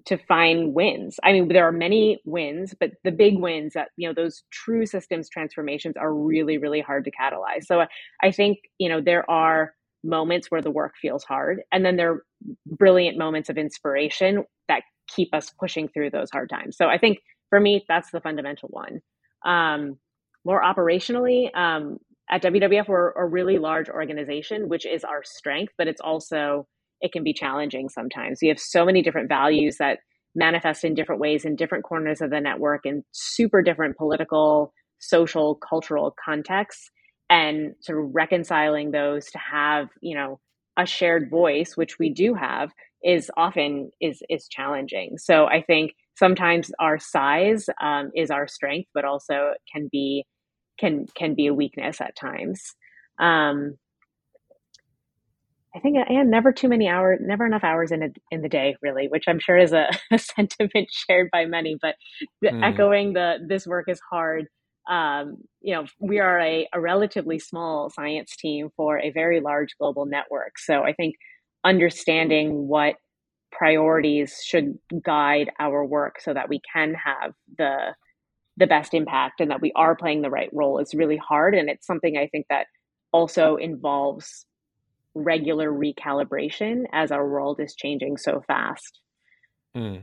to 0.07 0.17
find 0.17 0.75
wins. 0.75 1.19
I 1.23 1.33
mean, 1.33 1.49
there 1.49 1.67
are 1.67 1.73
many 1.73 2.21
wins, 2.25 2.75
but 2.79 2.91
the 3.05 3.13
big 3.13 3.39
wins 3.39 3.75
that, 3.75 3.91
you 3.97 4.09
know, 4.09 4.15
those 4.15 4.43
true 4.51 4.87
systems 4.87 5.29
transformations 5.29 5.97
are 5.97 6.13
really, 6.13 6.59
really 6.59 6.81
hard 6.81 7.05
to 7.05 7.11
catalyze. 7.11 7.65
So 7.67 7.85
I 8.23 8.31
think, 8.33 8.59
you 8.79 8.89
know, 8.89 9.01
there 9.01 9.29
are 9.31 9.75
moments 10.03 10.51
where 10.51 10.63
the 10.63 10.71
work 10.71 10.95
feels 11.01 11.25
hard. 11.25 11.63
And 11.73 11.85
then 11.85 11.97
there 11.97 12.13
are 12.13 12.25
brilliant 12.67 13.17
moments 13.17 13.49
of 13.49 13.57
inspiration 13.57 14.45
that 14.69 14.83
keep 15.09 15.33
us 15.33 15.51
pushing 15.59 15.89
through 15.89 16.11
those 16.11 16.31
hard 16.31 16.51
times. 16.51 16.77
So 16.77 16.87
I 16.89 16.99
think 16.99 17.19
for 17.49 17.61
me, 17.61 17.85
that's 17.89 18.11
the 18.11 18.21
fundamental 18.21 18.69
one. 18.71 19.01
Um, 19.47 19.99
more 20.45 20.63
operationally, 20.63 21.55
um, 21.57 21.99
at 22.31 22.43
WWF, 22.43 22.89
we're 22.89 23.13
a 23.13 23.27
really 23.27 23.59
large 23.59 23.89
organization, 23.89 24.69
which 24.69 24.87
is 24.87 25.05
our 25.05 25.23
strength, 25.23 25.73
but 25.77 25.89
it's 25.89 26.01
also, 26.01 26.67
it 27.05 27.13
can 27.13 27.23
be 27.23 27.35
challenging 27.35 27.89
sometimes. 27.89 28.39
We 28.43 28.49
have 28.49 28.59
so 28.59 28.85
many 28.85 29.03
different 29.03 29.29
values 29.29 29.77
that 29.79 29.99
manifest 30.35 30.85
in 30.85 30.95
different 30.95 31.21
ways 31.21 31.45
in 31.45 31.55
different 31.55 31.85
corners 31.85 32.21
of 32.21 32.31
the 32.31 32.41
network 32.41 32.81
in 32.85 33.05
super 33.13 33.63
different 33.63 33.97
political, 33.97 34.73
social, 34.99 35.55
cultural 35.57 36.17
contexts. 36.25 36.91
And 37.31 37.75
sort 37.81 38.05
of 38.05 38.11
reconciling 38.15 38.91
those 38.91 39.27
to 39.31 39.39
have, 39.39 39.89
you 40.03 40.15
know, 40.15 40.41
a 40.79 40.87
shared 40.87 41.31
voice, 41.31 41.77
which 41.77 41.99
we 41.99 42.11
do 42.13 42.35
have, 42.35 42.71
is 43.03 43.31
often 43.37 43.91
is 44.01 44.23
is 44.29 44.47
challenging. 44.49 45.17
So 45.19 45.47
I 45.47 45.63
think 45.63 45.93
sometimes 46.19 46.71
our 46.79 46.99
size 46.99 47.67
um, 47.83 48.11
is 48.15 48.31
our 48.31 48.47
strength, 48.47 48.91
but 48.95 49.05
also 49.05 49.55
can 49.73 49.89
be 49.91 50.27
can 50.79 51.07
can 51.17 51.35
be 51.35 51.47
a 51.47 51.55
weakness 51.55 52.01
at 52.01 52.17
times. 52.17 52.61
Um, 53.19 53.77
I 55.75 55.81
think 55.81 55.97
and 56.09 56.31
never 56.31 56.53
too 56.53 56.69
many 56.69 56.89
hours, 56.89 57.19
never 57.21 57.45
enough 57.45 57.65
hours 57.65 57.91
in 57.91 58.03
a, 58.05 58.09
in 58.31 58.43
the 58.43 58.49
day, 58.49 58.77
really, 58.81 59.09
which 59.09 59.25
I'm 59.27 59.41
sure 59.41 59.59
is 59.59 59.73
a, 59.73 59.89
a 60.13 60.19
sentiment 60.19 60.89
shared 60.91 61.31
by 61.33 61.47
many. 61.47 61.77
But 61.81 61.97
mm. 62.45 62.63
echoing 62.63 63.13
the 63.13 63.39
this 63.47 63.67
work 63.67 63.89
is 63.89 64.01
hard. 64.11 64.47
um, 64.89 65.39
you 65.61 65.75
know, 65.75 65.87
we 65.99 66.21
are 66.21 66.39
a, 66.39 66.69
a 66.73 66.81
relatively 66.81 67.39
small 67.39 67.91
science 67.91 68.37
team 68.37 68.69
for 68.77 69.01
a 69.01 69.11
very 69.11 69.41
large 69.41 69.75
global 69.79 70.07
network. 70.07 70.59
So 70.59 70.83
I 70.83 70.93
think 70.93 71.17
understanding 71.65 72.69
what 72.69 72.97
priorities 73.51 74.41
should 74.45 74.79
guide 75.03 75.51
our 75.59 75.85
work 75.85 76.21
so 76.21 76.35
that 76.35 76.49
we 76.49 76.61
can 76.73 76.95
have 76.95 77.33
the 77.59 77.95
the 78.57 78.67
best 78.69 78.95
impact 78.95 79.41
and 79.41 79.51
that 79.51 79.61
we 79.61 79.73
are 79.75 79.97
playing 79.97 80.23
the 80.23 80.31
right 80.31 80.51
role 80.53 80.79
is 80.79 80.95
really 80.95 81.17
hard 81.17 81.55
and 81.55 81.69
it's 81.69 81.87
something 81.87 82.17
i 82.17 82.27
think 82.27 82.47
that 82.49 82.67
also 83.13 83.57
involves 83.57 84.45
regular 85.15 85.71
recalibration 85.71 86.85
as 86.93 87.11
our 87.11 87.29
world 87.29 87.61
is 87.61 87.75
changing 87.75 88.17
so 88.17 88.43
fast 88.47 89.01
mm. 89.77 90.03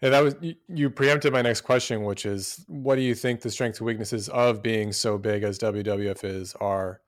Yeah, 0.00 0.08
that 0.10 0.22
was 0.22 0.34
you 0.66 0.88
preempted 0.88 1.32
my 1.32 1.42
next 1.42 1.60
question, 1.60 2.04
which 2.04 2.24
is 2.24 2.64
what 2.68 2.96
do 2.96 3.02
you 3.02 3.14
think 3.14 3.42
the 3.42 3.50
strengths 3.50 3.80
and 3.80 3.86
weaknesses 3.86 4.30
of 4.30 4.62
being 4.62 4.92
so 4.92 5.18
big 5.18 5.42
as 5.42 5.58
WWF 5.58 6.24
is 6.24 6.54
are? 6.54 7.02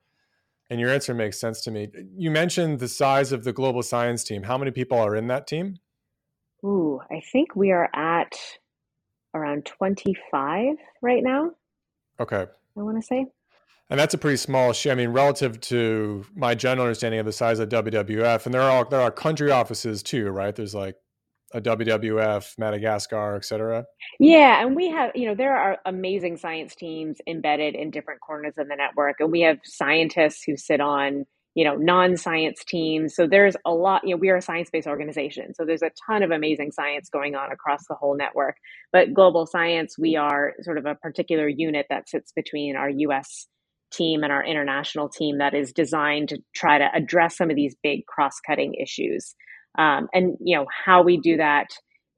And 0.69 0.79
your 0.79 0.91
answer 0.91 1.13
makes 1.13 1.39
sense 1.39 1.61
to 1.61 1.71
me. 1.71 1.89
You 2.15 2.29
mentioned 2.29 2.79
the 2.79 2.87
size 2.87 3.31
of 3.31 3.43
the 3.43 3.53
global 3.53 3.81
science 3.81 4.23
team. 4.23 4.43
How 4.43 4.57
many 4.59 4.71
people 4.71 4.99
are 4.99 5.15
in 5.15 5.27
that 5.27 5.47
team? 5.47 5.77
Ooh, 6.63 7.01
I 7.11 7.21
think 7.31 7.55
we 7.55 7.71
are 7.71 7.89
at 7.95 8.37
around 9.33 9.65
25 9.65 10.75
right 11.01 11.23
now. 11.23 11.51
Okay. 12.19 12.45
I 12.77 12.81
want 12.81 13.01
to 13.01 13.05
say. 13.05 13.25
And 13.93 13.99
that's 13.99 14.15
a 14.15 14.17
pretty 14.17 14.37
small 14.37 14.73
share. 14.73 14.93
I 14.93 14.95
mean, 14.95 15.09
relative 15.09 15.61
to 15.61 16.25
my 16.35 16.55
general 16.55 16.87
understanding 16.87 17.19
of 17.19 17.27
the 17.27 17.31
size 17.31 17.59
of 17.59 17.69
WWF, 17.69 18.43
and 18.43 18.51
there 18.51 18.63
are 18.63 18.87
there 18.89 18.99
are 18.99 19.11
country 19.11 19.51
offices 19.51 20.01
too, 20.01 20.31
right? 20.31 20.55
There's 20.55 20.73
like 20.73 20.95
a 21.53 21.61
WWF, 21.61 22.57
Madagascar, 22.57 23.35
etc. 23.35 23.85
Yeah, 24.19 24.65
and 24.65 24.75
we 24.75 24.89
have, 24.89 25.11
you 25.13 25.27
know, 25.27 25.35
there 25.35 25.55
are 25.55 25.77
amazing 25.85 26.37
science 26.37 26.73
teams 26.73 27.19
embedded 27.27 27.75
in 27.75 27.91
different 27.91 28.21
corners 28.21 28.55
of 28.57 28.67
the 28.67 28.75
network, 28.75 29.17
and 29.19 29.31
we 29.31 29.41
have 29.41 29.59
scientists 29.63 30.41
who 30.43 30.57
sit 30.57 30.81
on, 30.81 31.25
you 31.53 31.63
know, 31.63 31.75
non-science 31.75 32.63
teams. 32.67 33.13
So 33.13 33.27
there's 33.27 33.55
a 33.63 33.71
lot, 33.71 34.01
you 34.03 34.15
know, 34.15 34.17
we 34.17 34.31
are 34.31 34.37
a 34.37 34.41
science-based 34.41 34.87
organization, 34.87 35.53
so 35.53 35.65
there's 35.65 35.83
a 35.83 35.91
ton 36.07 36.23
of 36.23 36.31
amazing 36.31 36.71
science 36.71 37.09
going 37.09 37.35
on 37.35 37.51
across 37.51 37.85
the 37.87 37.93
whole 37.93 38.17
network. 38.17 38.55
But 38.91 39.13
global 39.13 39.45
science, 39.45 39.99
we 39.99 40.15
are 40.15 40.53
sort 40.63 40.79
of 40.79 40.87
a 40.87 40.95
particular 40.95 41.47
unit 41.47 41.85
that 41.91 42.09
sits 42.09 42.31
between 42.31 42.75
our 42.75 42.89
U.S. 42.89 43.45
team 43.93 44.23
and 44.23 44.31
our 44.31 44.43
international 44.45 45.09
team 45.09 45.37
that 45.37 45.53
is 45.53 45.71
designed 45.71 46.29
to 46.29 46.39
try 46.55 46.77
to 46.77 46.89
address 46.93 47.37
some 47.37 47.49
of 47.49 47.55
these 47.55 47.75
big 47.83 48.05
cross-cutting 48.05 48.73
issues. 48.75 49.35
Um, 49.77 50.07
and 50.13 50.37
you 50.41 50.57
know 50.57 50.65
how 50.85 51.03
we 51.03 51.17
do 51.17 51.37
that 51.37 51.67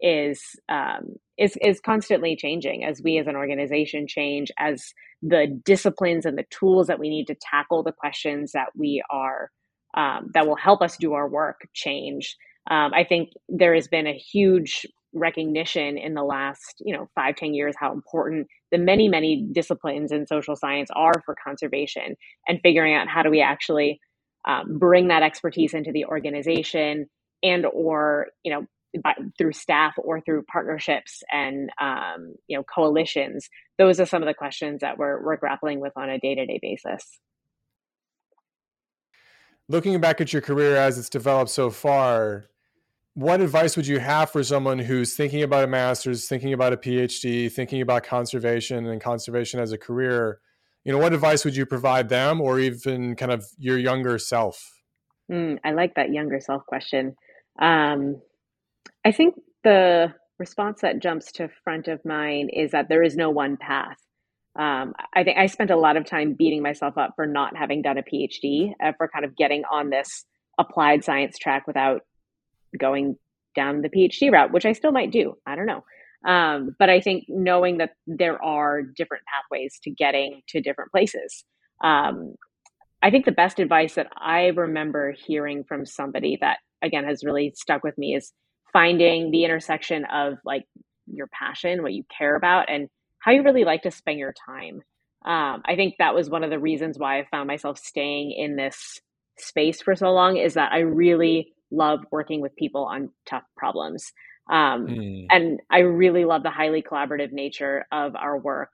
is 0.02 0.42
um, 0.70 1.16
is 1.38 1.58
is 1.62 1.80
constantly 1.80 2.36
changing 2.36 2.84
as 2.84 3.02
we 3.04 3.18
as 3.18 3.28
an 3.28 3.36
organization 3.36 4.08
change 4.08 4.52
as 4.60 4.94
the 5.22 5.48
disciplines 5.64 6.26
and 6.26 6.38
the 6.38 6.46
tools 6.50 6.88
that 6.88 7.00
we 7.00 7.10
need 7.10 7.26
to 7.28 7.36
tackle 7.36 7.84
the 7.84 7.92
questions 7.92 8.52
that 8.52 8.70
we 8.76 9.02
are 9.10 9.50
um, 9.96 10.30
that 10.34 10.48
will 10.48 10.58
help 10.58 10.82
us 10.82 10.98
do 10.98 11.14
our 11.14 11.30
work 11.30 11.62
change. 11.74 12.36
Um, 12.70 12.94
I 12.94 13.04
think 13.04 13.30
there 13.48 13.74
has 13.74 13.88
been 13.88 14.08
a 14.08 14.14
huge 14.14 14.86
recognition 15.16 15.98
in 15.98 16.14
the 16.14 16.24
last 16.24 16.76
you 16.80 16.96
know 16.96 17.10
five 17.16 17.36
ten 17.36 17.54
years 17.54 17.74
how 17.80 17.92
important 17.92 18.48
the 18.72 18.78
many 18.78 19.08
many 19.08 19.48
disciplines 19.52 20.12
in 20.12 20.28
social 20.28 20.56
science 20.56 20.90
are 20.94 21.24
for 21.26 21.36
conservation 21.42 22.16
and 22.48 22.60
figuring 22.62 22.94
out 22.94 23.08
how 23.08 23.24
do 23.24 23.30
we 23.30 23.42
actually 23.42 24.00
um, 24.46 24.78
bring 24.78 25.08
that 25.08 25.24
expertise 25.24 25.74
into 25.74 25.92
the 25.92 26.06
organization 26.06 27.08
and 27.42 27.66
or 27.66 28.28
you 28.44 28.52
know 28.52 28.68
by, 29.04 29.14
through 29.38 29.54
staff 29.54 29.94
or 29.98 30.22
through 30.22 30.44
partnerships 30.44 31.24
and 31.32 31.70
um, 31.82 32.36
you 32.48 32.58
know 32.58 32.64
coalitions. 32.64 33.50
Those 33.78 34.00
are 34.00 34.06
some 34.06 34.22
of 34.22 34.28
the 34.28 34.34
questions 34.34 34.82
that 34.82 34.98
we're, 34.98 35.22
we're 35.24 35.38
grappling 35.38 35.80
with 35.80 35.94
on 35.96 36.10
a 36.10 36.20
day-to-day 36.20 36.60
basis. 36.62 37.20
Looking 39.68 40.00
back 40.00 40.22
at 40.22 40.32
your 40.32 40.42
career 40.42 40.78
as 40.78 40.98
it's 40.98 41.10
developed 41.10 41.52
so 41.52 41.70
far 41.70 42.46
what 43.16 43.40
advice 43.40 43.78
would 43.78 43.88
you 43.88 43.98
have 43.98 44.30
for 44.30 44.44
someone 44.44 44.78
who's 44.78 45.16
thinking 45.16 45.42
about 45.42 45.64
a 45.64 45.68
master's 45.68 46.28
thinking 46.28 46.52
about 46.52 46.74
a 46.74 46.78
phd 46.78 47.50
thinking 47.54 47.82
about 47.82 48.04
conservation 48.04 48.86
and 48.86 49.02
conservation 49.02 49.60
as 49.60 49.72
a 49.72 49.78
career? 49.78 50.40
You 50.84 50.92
know 50.92 51.00
what 51.00 51.14
advice 51.14 51.44
would 51.46 51.56
you 51.56 51.66
provide 51.66 52.10
them 52.10 52.42
or 52.42 52.60
even 52.60 53.16
kind 53.16 53.32
of 53.32 53.46
your 53.58 53.78
younger 53.78 54.20
self? 54.20 54.64
Mm, 55.32 55.58
i 55.64 55.72
like 55.72 55.96
that 55.96 56.14
younger 56.14 56.40
self 56.40 56.66
question. 56.66 57.16
Um, 57.60 58.22
I 59.06 59.12
think 59.12 59.36
the 59.64 60.14
response 60.38 60.82
that 60.82 61.02
jumps 61.02 61.32
to 61.34 61.50
front 61.64 61.88
of 61.88 62.04
mind 62.04 62.52
is 62.54 62.72
that 62.72 62.90
there 62.90 63.02
is 63.02 63.16
no 63.16 63.30
one 63.30 63.56
path. 63.56 63.98
Um, 64.60 64.94
I 65.14 65.24
think 65.24 65.38
I 65.38 65.46
spent 65.48 65.72
a 65.72 65.78
lot 65.78 65.96
of 65.96 66.06
time 66.06 66.34
beating 66.34 66.62
myself 66.62 66.98
up 66.98 67.14
for 67.16 67.26
not 67.26 67.56
having 67.56 67.82
done 67.82 67.98
a 67.98 68.04
PhD, 68.04 68.74
uh, 68.84 68.92
for 68.98 69.08
kind 69.08 69.24
of 69.26 69.36
getting 69.38 69.64
on 69.72 69.90
this 69.90 70.26
applied 70.58 71.04
science 71.04 71.38
track 71.38 71.66
without 71.66 72.02
going 72.76 73.18
down 73.56 73.82
the 73.82 73.90
PhD 73.90 74.32
route, 74.32 74.52
which 74.52 74.66
I 74.66 74.74
still 74.74 74.92
might 74.92 75.12
do. 75.12 75.36
I 75.46 75.56
don't 75.56 75.66
know. 75.66 75.84
Um, 76.26 76.76
but 76.80 76.90
I 76.90 77.00
think 77.02 77.26
knowing 77.28 77.78
that 77.78 77.92
there 78.08 78.44
are 78.44 78.82
different 78.82 79.24
pathways 79.26 79.80
to 79.84 79.92
getting 79.92 80.42
to 80.50 80.62
different 80.62 80.92
places. 80.92 81.46
Um, 81.84 82.36
I 83.02 83.12
think 83.12 83.26
the 83.26 83.32
best 83.32 83.60
advice 83.60 83.96
that 83.96 84.08
I 84.18 84.48
remember 84.48 85.12
hearing 85.12 85.64
from 85.64 85.86
somebody 85.86 86.38
that 86.42 86.58
again 86.82 87.04
has 87.06 87.24
really 87.24 87.54
stuck 87.56 87.84
with 87.84 87.98
me 87.98 88.16
is 88.16 88.34
finding 88.74 89.32
the 89.32 89.44
intersection 89.44 90.06
of 90.06 90.34
like 90.44 90.66
your 91.06 91.28
passion, 91.28 91.84
what 91.84 91.94
you 91.94 92.04
care 92.18 92.36
about, 92.36 92.70
and 92.70 92.88
how 93.20 93.32
you 93.32 93.44
really 93.44 93.64
like 93.64 93.84
to 93.84 93.92
spend 93.92 94.18
your 94.18 94.34
time. 94.48 94.82
Um, 95.26 95.62
I 95.66 95.76
think 95.76 95.96
that 95.98 96.16
was 96.16 96.30
one 96.30 96.44
of 96.44 96.50
the 96.50 96.60
reasons 96.60 96.98
why 96.98 97.20
I 97.20 97.28
found 97.32 97.48
myself 97.48 97.78
staying 97.78 98.32
in 98.32 98.56
this 98.56 99.00
space 99.38 99.82
for 99.82 99.96
so 99.96 100.12
long 100.12 100.38
is 100.38 100.54
that 100.56 100.72
I 100.72 100.80
really 100.80 101.54
love 101.76 102.00
working 102.12 102.42
with 102.42 102.56
people 102.56 102.86
on 102.86 103.10
tough 103.26 103.44
problems. 103.58 104.12
Um, 104.50 104.88
mm. 104.88 105.26
And 105.30 105.60
I 105.72 105.80
really 105.80 106.26
love 106.26 106.44
the 106.44 106.52
highly 106.52 106.82
collaborative 106.82 107.32
nature 107.32 107.86
of 107.92 108.16
our 108.16 108.38
work. 108.38 108.74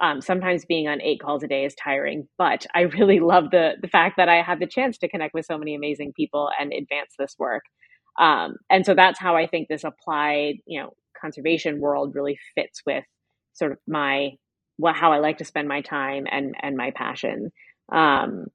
Um, 0.00 0.20
sometimes 0.20 0.64
being 0.64 0.88
on 0.88 1.00
eight 1.00 1.20
calls 1.20 1.42
a 1.42 1.46
day 1.46 1.64
is 1.64 1.74
tiring, 1.74 2.26
but 2.38 2.66
I 2.74 2.82
really 2.82 3.20
love 3.32 3.50
the 3.50 3.74
the 3.80 3.88
fact 3.88 4.16
that 4.16 4.28
I 4.28 4.42
have 4.42 4.58
the 4.58 4.66
chance 4.66 4.98
to 4.98 5.08
connect 5.08 5.34
with 5.34 5.46
so 5.46 5.58
many 5.58 5.74
amazing 5.74 6.12
people 6.16 6.50
and 6.58 6.72
advance 6.72 7.14
this 7.18 7.36
work. 7.38 7.62
Um, 8.18 8.56
and 8.68 8.84
so 8.84 8.94
that's 8.94 9.18
how 9.18 9.36
I 9.36 9.46
think 9.46 9.68
this 9.68 9.84
applied, 9.84 10.56
you 10.66 10.80
know, 10.80 10.90
conservation 11.20 11.80
world 11.80 12.14
really 12.14 12.38
fits 12.54 12.82
with 12.84 13.04
sort 13.54 13.72
of 13.72 13.78
my 13.86 14.30
what 14.76 14.96
how 14.96 15.12
I 15.12 15.18
like 15.18 15.38
to 15.38 15.44
spend 15.44 15.68
my 15.68 15.82
time 15.82 16.24
and 16.30 16.54
and 16.60 16.76
my 16.76 16.90
passion. 16.90 17.52
Um, 17.92 18.46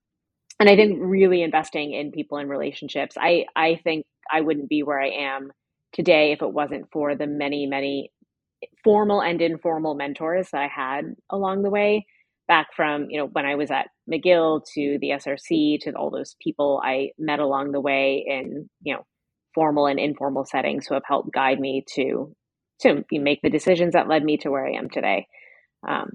and 0.59 0.69
I 0.69 0.75
think 0.75 0.99
really 1.01 1.43
investing 1.43 1.93
in 1.93 2.11
people 2.11 2.37
and 2.37 2.49
relationships. 2.49 3.15
I 3.19 3.45
I 3.55 3.79
think 3.83 4.05
I 4.31 4.41
wouldn't 4.41 4.69
be 4.69 4.83
where 4.83 5.01
I 5.01 5.09
am 5.09 5.51
today 5.93 6.31
if 6.31 6.41
it 6.41 6.53
wasn't 6.53 6.91
for 6.91 7.15
the 7.15 7.27
many 7.27 7.65
many 7.67 8.11
formal 8.83 9.21
and 9.21 9.41
informal 9.41 9.95
mentors 9.95 10.49
that 10.51 10.61
I 10.61 10.67
had 10.67 11.15
along 11.29 11.63
the 11.63 11.69
way, 11.69 12.05
back 12.47 12.67
from, 12.75 13.07
you 13.09 13.19
know, 13.19 13.27
when 13.27 13.45
I 13.45 13.55
was 13.55 13.71
at 13.71 13.87
McGill 14.11 14.61
to 14.75 14.97
the 15.01 15.11
SRC 15.11 15.79
to 15.81 15.93
all 15.93 16.09
those 16.09 16.35
people 16.41 16.81
I 16.83 17.11
met 17.17 17.39
along 17.39 17.71
the 17.71 17.81
way 17.81 18.23
in, 18.27 18.69
you 18.81 18.95
know, 18.95 19.05
formal 19.53 19.87
and 19.87 19.99
informal 19.99 20.45
settings 20.45 20.87
who 20.87 20.93
have 20.95 21.03
helped 21.07 21.33
guide 21.33 21.59
me 21.59 21.83
to 21.95 22.33
to 22.81 23.03
make 23.11 23.41
the 23.41 23.49
decisions 23.49 23.93
that 23.93 24.07
led 24.07 24.23
me 24.23 24.37
to 24.37 24.51
where 24.51 24.65
I 24.67 24.73
am 24.73 24.89
today. 24.89 25.27
Um, 25.87 26.11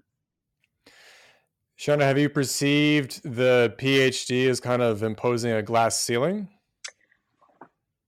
Shauna, 1.83 2.03
have 2.03 2.17
you 2.17 2.29
perceived 2.29 3.25
the 3.25 3.75
PhD 3.77 4.49
as 4.49 4.61
kind 4.61 4.83
of 4.83 5.03
imposing 5.03 5.51
a 5.51 5.65
glass 5.65 5.99
ceiling? 5.99 6.49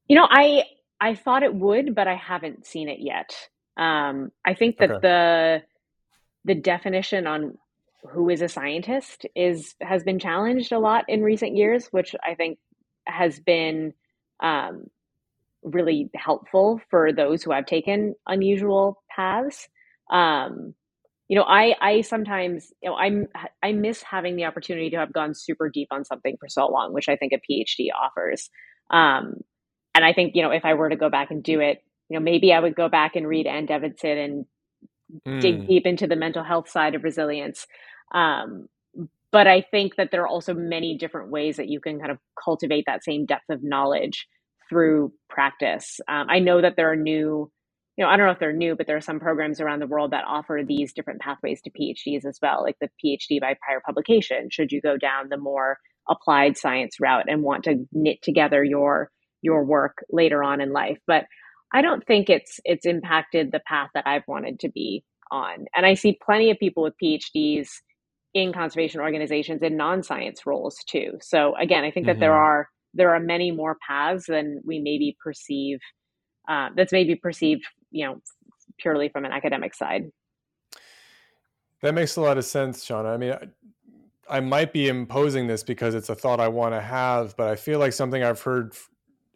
You 0.07 0.15
know, 0.15 0.29
I 0.31 0.63
I 1.01 1.17
thought 1.17 1.43
it 1.43 1.53
would, 1.53 1.93
but 1.93 2.07
I 2.07 2.15
haven't 2.15 2.67
seen 2.67 2.89
it 2.89 3.01
yet. 3.01 3.35
Um, 3.77 4.31
I 4.45 4.55
think 4.55 4.79
that 4.79 4.93
okay. 4.93 5.01
the 5.03 5.63
the 6.45 6.55
definition 6.55 7.27
on 7.27 7.59
who 8.13 8.31
is 8.31 8.43
a 8.43 8.49
scientist 8.49 9.27
is 9.35 9.75
has 9.81 10.05
been 10.05 10.21
challenged 10.21 10.71
a 10.71 10.79
lot 10.79 11.07
in 11.09 11.25
recent 11.25 11.57
years, 11.57 11.89
which 11.91 12.15
I 12.23 12.37
think 12.37 12.61
has 13.09 13.41
been 13.41 13.93
um, 14.39 14.85
really 15.65 16.11
helpful 16.15 16.81
for 16.91 17.13
those 17.13 17.43
who 17.43 17.51
have 17.51 17.67
taken 17.67 18.15
unusual 18.25 19.03
paths. 19.11 19.69
Um, 20.13 20.75
you 21.29 21.37
know, 21.37 21.45
I 21.45 21.75
I 21.81 22.01
sometimes 22.03 22.73
you 22.83 22.91
know 22.91 22.97
I'm 22.97 23.29
I 23.63 23.73
miss 23.73 24.03
having 24.03 24.37
the 24.37 24.45
opportunity 24.45 24.91
to 24.91 24.97
have 24.99 25.13
gone 25.13 25.35
super 25.35 25.69
deep 25.69 25.89
on 25.91 26.05
something 26.05 26.37
for 26.39 26.49
so 26.49 26.67
long, 26.67 26.93
which 26.93 27.09
I 27.09 27.17
think 27.17 27.33
a 27.33 27.37
PhD 27.37 27.89
offers. 27.99 28.51
Um, 28.91 29.41
and 29.95 30.05
I 30.05 30.13
think 30.13 30.35
you 30.35 30.43
know 30.43 30.51
if 30.51 30.65
I 30.65 30.75
were 30.75 30.89
to 30.89 30.97
go 30.97 31.09
back 31.09 31.31
and 31.31 31.43
do 31.43 31.61
it, 31.61 31.83
you 32.09 32.19
know, 32.19 32.23
maybe 32.23 32.53
I 32.53 32.61
would 32.61 32.75
go 32.75 32.89
back 32.89 33.17
and 33.17 33.27
read 33.27 33.47
Anne 33.47 33.67
Deveson 33.67 34.25
and 34.25 34.47
mm. 35.27 35.41
dig 35.41 35.67
deep 35.67 35.87
into 35.87 36.07
the 36.07 36.17
mental 36.17 36.45
health 36.45 36.69
side 36.69 36.95
of 36.95 37.05
resilience. 37.05 37.67
Um, 38.13 38.69
but 39.33 39.47
I 39.47 39.63
think 39.63 39.97
that 39.97 40.11
there 40.13 40.23
are 40.23 40.29
also 40.29 40.55
many 40.55 40.97
different 40.97 41.31
ways 41.31 41.57
that 41.57 41.69
you 41.69 41.81
can 41.81 41.99
kind 41.99 42.13
of 42.13 42.19
cultivate 42.43 42.85
that 42.87 43.03
same 43.03 43.27
depth 43.27 43.51
of 43.51 43.65
knowledge 43.65 44.29
through 44.69 45.13
practice. 45.29 46.01
Um, 46.07 46.27
I 46.29 46.39
know 46.39 46.61
that 46.61 46.77
there 46.77 46.93
are 46.93 46.97
new 46.97 47.51
you 47.97 48.05
know, 48.05 48.11
I 48.11 48.17
don't 48.17 48.27
know 48.27 48.33
if 48.33 48.41
they're 48.41 48.53
new, 48.53 48.75
but 48.75 48.87
there 48.87 48.97
are 48.97 49.01
some 49.01 49.21
programs 49.21 49.61
around 49.61 49.81
the 49.81 49.87
world 49.87 50.11
that 50.11 50.25
offer 50.27 50.63
these 50.67 50.93
different 50.93 51.21
pathways 51.21 51.63
to 51.63 51.71
PhDs 51.71 52.25
as 52.25 52.39
well, 52.43 52.63
like 52.63 52.77
the 52.81 52.89
PhD 53.05 53.41
by 53.41 53.55
prior 53.65 53.81
publication. 53.85 54.49
Should 54.51 54.73
you 54.73 54.81
go 54.81 54.97
down 54.97 55.29
the 55.29 55.37
more 55.37 55.79
applied 56.09 56.57
science 56.57 56.99
route 57.01 57.27
and 57.29 57.43
want 57.43 57.65
to 57.65 57.87
knit 57.93 58.21
together 58.23 58.65
your 58.65 59.11
your 59.43 59.65
work 59.65 60.05
later 60.11 60.43
on 60.43 60.61
in 60.61 60.73
life, 60.73 60.99
but 61.07 61.25
I 61.73 61.83
don't 61.83 62.05
think 62.07 62.31
it's 62.31 62.61
it's 62.65 62.87
impacted 62.87 63.53
the 63.53 63.61
path 63.61 63.91
that 63.95 64.07
I've 64.07 64.27
wanted 64.27 64.61
to 64.61 64.71
be 64.71 65.05
on. 65.31 65.67
And 65.75 65.85
I 65.85 65.95
see 65.95 66.19
plenty 66.25 66.51
of 66.51 66.59
people 66.59 66.83
with 66.83 66.95
PhDs 67.03 67.69
in 68.33 68.53
conservation 68.53 69.01
organizations 69.01 69.63
in 69.63 69.77
non-science 69.77 70.47
roles 70.47 70.79
too. 70.89 71.19
So 71.21 71.55
again, 71.57 71.85
I 71.85 71.91
think 71.91 72.07
that 72.07 72.13
mm-hmm. 72.13 72.21
there 72.21 72.35
are 72.35 72.69
there 72.95 73.15
are 73.15 73.21
many 73.21 73.51
more 73.51 73.77
paths 73.87 74.27
than 74.29 74.61
we 74.65 74.79
maybe 74.79 75.17
perceive 75.23 75.79
uh, 76.49 76.69
that's 76.77 76.93
maybe 76.93 77.15
perceived, 77.15 77.65
you 77.95 78.05
know, 78.05 78.21
purely 78.79 79.09
from 79.09 79.25
an 79.25 79.33
academic 79.33 79.75
side. 79.75 80.11
That 81.81 81.95
makes 81.95 82.17
a 82.17 82.21
lot 82.21 82.39
of 82.39 82.45
sense, 82.45 82.85
Shauna. 82.85 83.15
I 83.15 83.17
mean, 83.17 83.33
I, 83.33 84.37
I 84.37 84.41
might 84.41 84.73
be 84.73 84.89
imposing 84.89 85.47
this 85.47 85.63
because 85.63 85.95
it's 85.95 86.09
a 86.09 86.15
thought 86.15 86.41
I 86.41 86.49
want 86.49 86.75
to 86.75 86.81
have, 86.81 87.37
but 87.37 87.49
I 87.49 87.57
feel 87.57 87.79
like 87.79 87.93
something 87.93 88.23
I've 88.23 88.41
heard 88.41 88.75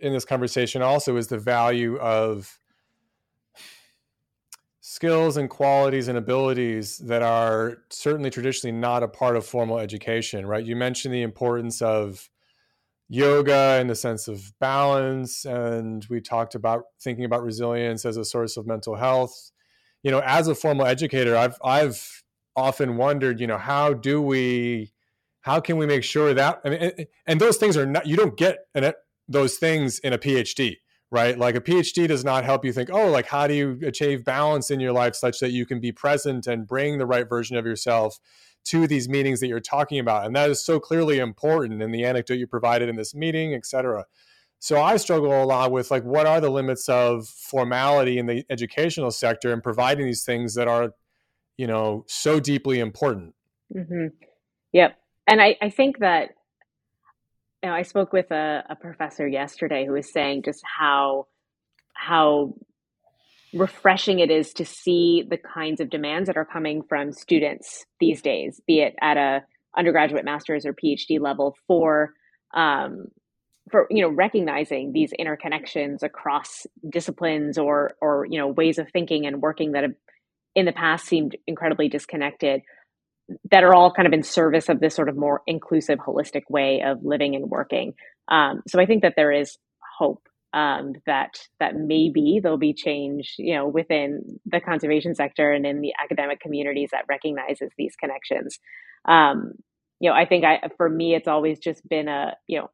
in 0.00 0.12
this 0.12 0.24
conversation 0.24 0.82
also 0.82 1.16
is 1.16 1.28
the 1.28 1.38
value 1.38 1.98
of 1.98 2.58
skills 4.80 5.36
and 5.36 5.48
qualities 5.48 6.08
and 6.08 6.18
abilities 6.18 6.98
that 6.98 7.22
are 7.22 7.78
certainly 7.90 8.30
traditionally 8.30 8.76
not 8.76 9.02
a 9.02 9.08
part 9.08 9.36
of 9.36 9.46
formal 9.46 9.78
education, 9.78 10.46
right? 10.46 10.64
You 10.64 10.74
mentioned 10.74 11.14
the 11.14 11.22
importance 11.22 11.80
of 11.80 12.28
yoga 13.08 13.78
in 13.80 13.86
the 13.86 13.94
sense 13.94 14.28
of 14.28 14.52
balance 14.60 15.44
and 15.44 16.06
we 16.10 16.20
talked 16.20 16.54
about 16.54 16.84
thinking 17.00 17.24
about 17.24 17.42
resilience 17.42 18.04
as 18.04 18.16
a 18.16 18.24
source 18.24 18.56
of 18.56 18.66
mental 18.66 18.96
health. 18.96 19.50
You 20.02 20.10
know 20.12 20.20
as 20.24 20.46
a 20.46 20.54
formal 20.54 20.86
educator 20.86 21.36
i've 21.36 21.58
i've 21.62 22.22
often 22.54 22.96
wondered 22.96 23.40
you 23.40 23.46
know 23.46 23.58
how 23.58 23.92
do 23.94 24.22
we 24.22 24.92
how 25.40 25.60
can 25.60 25.76
we 25.76 25.86
make 25.86 26.04
sure 26.04 26.34
that 26.34 26.60
I 26.64 26.68
mean, 26.68 27.06
and 27.26 27.40
those 27.40 27.56
things 27.56 27.76
are 27.76 27.84
not 27.86 28.06
you 28.06 28.16
don't 28.16 28.36
get 28.36 28.58
an, 28.74 28.92
those 29.28 29.56
things 29.56 29.98
in 29.98 30.12
a 30.12 30.18
phd 30.18 30.76
right? 31.10 31.38
Like 31.38 31.56
a 31.56 31.60
phd 31.60 32.06
does 32.06 32.24
not 32.24 32.44
help 32.44 32.64
you 32.64 32.72
think 32.72 32.90
oh 32.92 33.10
like 33.10 33.26
how 33.26 33.46
do 33.46 33.54
you 33.54 33.78
achieve 33.82 34.24
balance 34.24 34.70
in 34.70 34.78
your 34.78 34.92
life 34.92 35.16
such 35.16 35.40
that 35.40 35.50
you 35.50 35.66
can 35.66 35.80
be 35.80 35.90
present 35.90 36.46
and 36.46 36.66
bring 36.66 36.98
the 36.98 37.06
right 37.06 37.28
version 37.28 37.56
of 37.56 37.64
yourself 37.66 38.18
to 38.64 38.86
these 38.86 39.08
meetings 39.08 39.40
that 39.40 39.48
you're 39.48 39.60
talking 39.60 39.98
about. 39.98 40.26
And 40.26 40.36
that 40.36 40.50
is 40.50 40.62
so 40.62 40.78
clearly 40.78 41.18
important 41.18 41.82
in 41.82 41.90
the 41.90 42.04
anecdote 42.04 42.34
you 42.34 42.46
provided 42.46 42.88
in 42.88 42.96
this 42.96 43.14
meeting, 43.14 43.54
et 43.54 43.64
cetera. 43.64 44.04
So 44.58 44.80
I 44.80 44.96
struggle 44.96 45.42
a 45.42 45.44
lot 45.44 45.70
with 45.70 45.90
like 45.90 46.04
what 46.04 46.26
are 46.26 46.40
the 46.40 46.50
limits 46.50 46.88
of 46.88 47.28
formality 47.28 48.18
in 48.18 48.26
the 48.26 48.44
educational 48.50 49.10
sector 49.10 49.52
and 49.52 49.62
providing 49.62 50.06
these 50.06 50.24
things 50.24 50.54
that 50.54 50.68
are, 50.68 50.92
you 51.56 51.66
know, 51.66 52.04
so 52.08 52.40
deeply 52.40 52.80
important. 52.80 53.34
Mm-hmm. 53.74 54.08
Yep. 54.72 54.98
And 55.26 55.40
I, 55.40 55.56
I 55.62 55.70
think 55.70 55.98
that 56.00 56.30
you 57.62 57.68
know, 57.68 57.74
I 57.74 57.82
spoke 57.82 58.12
with 58.12 58.30
a, 58.30 58.64
a 58.68 58.76
professor 58.76 59.26
yesterday 59.26 59.84
who 59.86 59.92
was 59.92 60.12
saying 60.12 60.42
just 60.44 60.62
how 60.78 61.26
how 61.92 62.54
refreshing 63.54 64.18
it 64.18 64.30
is 64.30 64.52
to 64.54 64.64
see 64.64 65.24
the 65.28 65.38
kinds 65.38 65.80
of 65.80 65.90
demands 65.90 66.26
that 66.26 66.36
are 66.36 66.44
coming 66.44 66.82
from 66.82 67.12
students 67.12 67.86
these 68.00 68.22
days, 68.22 68.60
be 68.66 68.80
it 68.80 68.94
at 69.00 69.16
a 69.16 69.42
undergraduate, 69.76 70.24
master's, 70.24 70.66
or 70.66 70.74
PhD 70.74 71.20
level 71.20 71.56
for 71.66 72.14
um, 72.54 73.06
for 73.70 73.86
you 73.90 74.02
know 74.02 74.08
recognizing 74.08 74.92
these 74.92 75.12
interconnections 75.18 76.02
across 76.02 76.66
disciplines 76.88 77.58
or 77.58 77.92
or 78.00 78.26
you 78.28 78.38
know 78.38 78.48
ways 78.48 78.78
of 78.78 78.88
thinking 78.92 79.26
and 79.26 79.42
working 79.42 79.72
that 79.72 79.82
have 79.82 79.94
in 80.54 80.64
the 80.64 80.72
past 80.72 81.06
seemed 81.06 81.36
incredibly 81.46 81.88
disconnected 81.88 82.62
that 83.50 83.62
are 83.62 83.74
all 83.74 83.92
kind 83.92 84.06
of 84.06 84.14
in 84.14 84.22
service 84.22 84.70
of 84.70 84.80
this 84.80 84.94
sort 84.94 85.08
of 85.08 85.16
more 85.16 85.42
inclusive 85.46 85.98
holistic 85.98 86.42
way 86.48 86.82
of 86.82 87.04
living 87.04 87.36
and 87.36 87.50
working. 87.50 87.94
Um, 88.28 88.62
so 88.66 88.80
i 88.80 88.86
think 88.86 89.02
that 89.02 89.14
there 89.16 89.32
is 89.32 89.56
hope 89.98 90.27
um, 90.54 90.94
that 91.06 91.38
that 91.60 91.76
maybe 91.76 92.40
there'll 92.42 92.58
be 92.58 92.74
change, 92.74 93.34
you 93.38 93.54
know, 93.54 93.68
within 93.68 94.40
the 94.46 94.60
conservation 94.60 95.14
sector 95.14 95.52
and 95.52 95.66
in 95.66 95.80
the 95.80 95.92
academic 96.02 96.40
communities 96.40 96.90
that 96.92 97.04
recognizes 97.08 97.70
these 97.76 97.94
connections. 97.96 98.58
Um, 99.06 99.52
you 100.00 100.10
know, 100.10 100.16
I 100.16 100.26
think 100.26 100.44
I 100.44 100.60
for 100.76 100.88
me, 100.88 101.14
it's 101.14 101.28
always 101.28 101.58
just 101.58 101.86
been 101.88 102.08
a 102.08 102.34
you 102.46 102.60
know, 102.60 102.70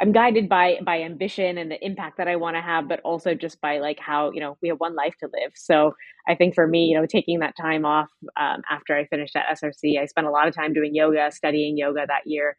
I'm 0.00 0.10
guided 0.12 0.48
by 0.48 0.78
by 0.84 1.02
ambition 1.02 1.56
and 1.58 1.70
the 1.70 1.84
impact 1.84 2.18
that 2.18 2.26
I 2.28 2.36
want 2.36 2.56
to 2.56 2.62
have, 2.62 2.88
but 2.88 3.00
also 3.04 3.34
just 3.34 3.60
by 3.60 3.78
like 3.78 4.00
how 4.00 4.32
you 4.32 4.40
know 4.40 4.56
we 4.60 4.68
have 4.68 4.80
one 4.80 4.96
life 4.96 5.14
to 5.20 5.26
live. 5.26 5.52
So 5.54 5.92
I 6.28 6.34
think 6.34 6.54
for 6.54 6.66
me, 6.66 6.86
you 6.86 6.98
know, 6.98 7.06
taking 7.06 7.38
that 7.40 7.54
time 7.60 7.84
off 7.84 8.08
um, 8.36 8.62
after 8.68 8.96
I 8.96 9.06
finished 9.06 9.36
at 9.36 9.46
SRC, 9.52 10.00
I 10.00 10.06
spent 10.06 10.26
a 10.26 10.30
lot 10.30 10.48
of 10.48 10.54
time 10.54 10.72
doing 10.72 10.94
yoga, 10.94 11.30
studying 11.30 11.78
yoga 11.78 12.06
that 12.08 12.22
year 12.26 12.56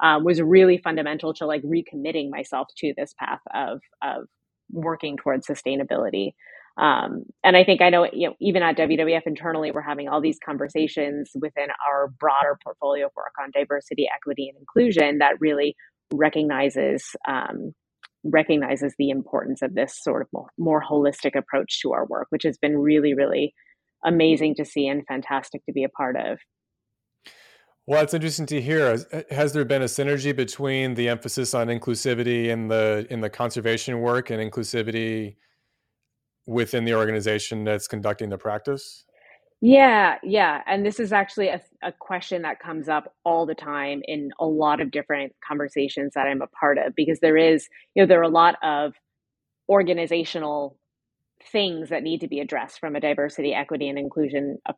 um, 0.00 0.24
was 0.24 0.40
really 0.40 0.78
fundamental 0.78 1.34
to 1.34 1.46
like 1.46 1.62
recommitting 1.62 2.30
myself 2.30 2.68
to 2.78 2.92
this 2.96 3.14
path 3.18 3.40
of 3.54 3.80
of 4.02 4.24
working 4.70 5.16
towards 5.16 5.46
sustainability. 5.46 6.32
Um, 6.78 7.24
and 7.42 7.56
I 7.56 7.64
think 7.64 7.82
I 7.82 7.90
know, 7.90 8.08
you 8.12 8.28
know, 8.28 8.34
even 8.40 8.62
at 8.62 8.76
WWF 8.76 9.22
internally, 9.26 9.72
we're 9.72 9.82
having 9.82 10.08
all 10.08 10.20
these 10.20 10.38
conversations 10.44 11.30
within 11.34 11.68
our 11.88 12.08
broader 12.20 12.56
portfolio 12.62 13.06
of 13.06 13.12
work 13.16 13.32
on 13.42 13.50
diversity, 13.52 14.06
equity, 14.14 14.48
and 14.48 14.58
inclusion 14.58 15.18
that 15.18 15.40
really 15.40 15.74
recognizes 16.12 17.04
um, 17.26 17.72
recognizes 18.24 18.94
the 18.98 19.10
importance 19.10 19.62
of 19.62 19.74
this 19.74 19.96
sort 20.00 20.22
of 20.22 20.28
more, 20.32 20.48
more 20.58 20.82
holistic 20.82 21.36
approach 21.36 21.80
to 21.82 21.92
our 21.92 22.04
work, 22.06 22.26
which 22.30 22.42
has 22.42 22.58
been 22.58 22.76
really, 22.76 23.14
really 23.14 23.54
amazing 24.04 24.54
to 24.56 24.64
see 24.64 24.86
and 24.86 25.06
fantastic 25.06 25.64
to 25.66 25.72
be 25.72 25.84
a 25.84 25.88
part 25.88 26.16
of. 26.16 26.38
Well, 27.88 28.02
it's 28.02 28.12
interesting 28.12 28.44
to 28.44 28.60
hear. 28.60 28.98
Has 29.30 29.54
there 29.54 29.64
been 29.64 29.80
a 29.80 29.86
synergy 29.86 30.36
between 30.36 30.92
the 30.92 31.08
emphasis 31.08 31.54
on 31.54 31.68
inclusivity 31.68 32.48
in 32.48 32.68
the 32.68 33.06
in 33.08 33.22
the 33.22 33.30
conservation 33.30 34.00
work 34.00 34.28
and 34.28 34.42
inclusivity 34.42 35.36
within 36.44 36.84
the 36.84 36.92
organization 36.92 37.64
that's 37.64 37.88
conducting 37.88 38.28
the 38.28 38.36
practice? 38.36 39.06
Yeah, 39.62 40.18
yeah. 40.22 40.60
And 40.66 40.84
this 40.84 41.00
is 41.00 41.14
actually 41.14 41.48
a, 41.48 41.62
a 41.82 41.90
question 41.90 42.42
that 42.42 42.60
comes 42.60 42.90
up 42.90 43.14
all 43.24 43.46
the 43.46 43.54
time 43.54 44.02
in 44.04 44.32
a 44.38 44.44
lot 44.44 44.82
of 44.82 44.90
different 44.90 45.32
conversations 45.42 46.12
that 46.12 46.26
I'm 46.26 46.42
a 46.42 46.46
part 46.48 46.76
of 46.76 46.94
because 46.94 47.20
there 47.20 47.38
is, 47.38 47.70
you 47.94 48.02
know, 48.02 48.06
there 48.06 48.20
are 48.20 48.22
a 48.22 48.28
lot 48.28 48.56
of 48.62 48.96
organizational 49.66 50.76
things 51.50 51.88
that 51.88 52.02
need 52.02 52.20
to 52.20 52.28
be 52.28 52.40
addressed 52.40 52.80
from 52.80 52.96
a 52.96 53.00
diversity, 53.00 53.54
equity, 53.54 53.88
and 53.88 53.98
inclusion 53.98 54.58
uh, 54.66 54.74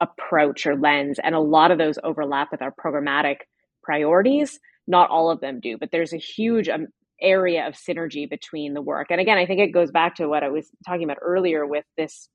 approach 0.00 0.66
or 0.66 0.76
lens. 0.76 1.18
And 1.22 1.34
a 1.34 1.40
lot 1.40 1.70
of 1.70 1.78
those 1.78 1.98
overlap 2.02 2.48
with 2.50 2.62
our 2.62 2.72
programmatic 2.72 3.36
priorities. 3.82 4.58
Not 4.86 5.10
all 5.10 5.30
of 5.30 5.40
them 5.40 5.60
do, 5.60 5.78
but 5.78 5.90
there's 5.92 6.12
a 6.12 6.18
huge 6.18 6.68
um, 6.68 6.88
area 7.20 7.66
of 7.66 7.74
synergy 7.74 8.28
between 8.28 8.74
the 8.74 8.82
work. 8.82 9.08
And 9.10 9.20
again, 9.20 9.38
I 9.38 9.46
think 9.46 9.60
it 9.60 9.72
goes 9.72 9.90
back 9.90 10.16
to 10.16 10.26
what 10.28 10.42
I 10.42 10.48
was 10.48 10.68
talking 10.86 11.04
about 11.04 11.18
earlier 11.22 11.66
with 11.66 11.84
this 11.96 12.28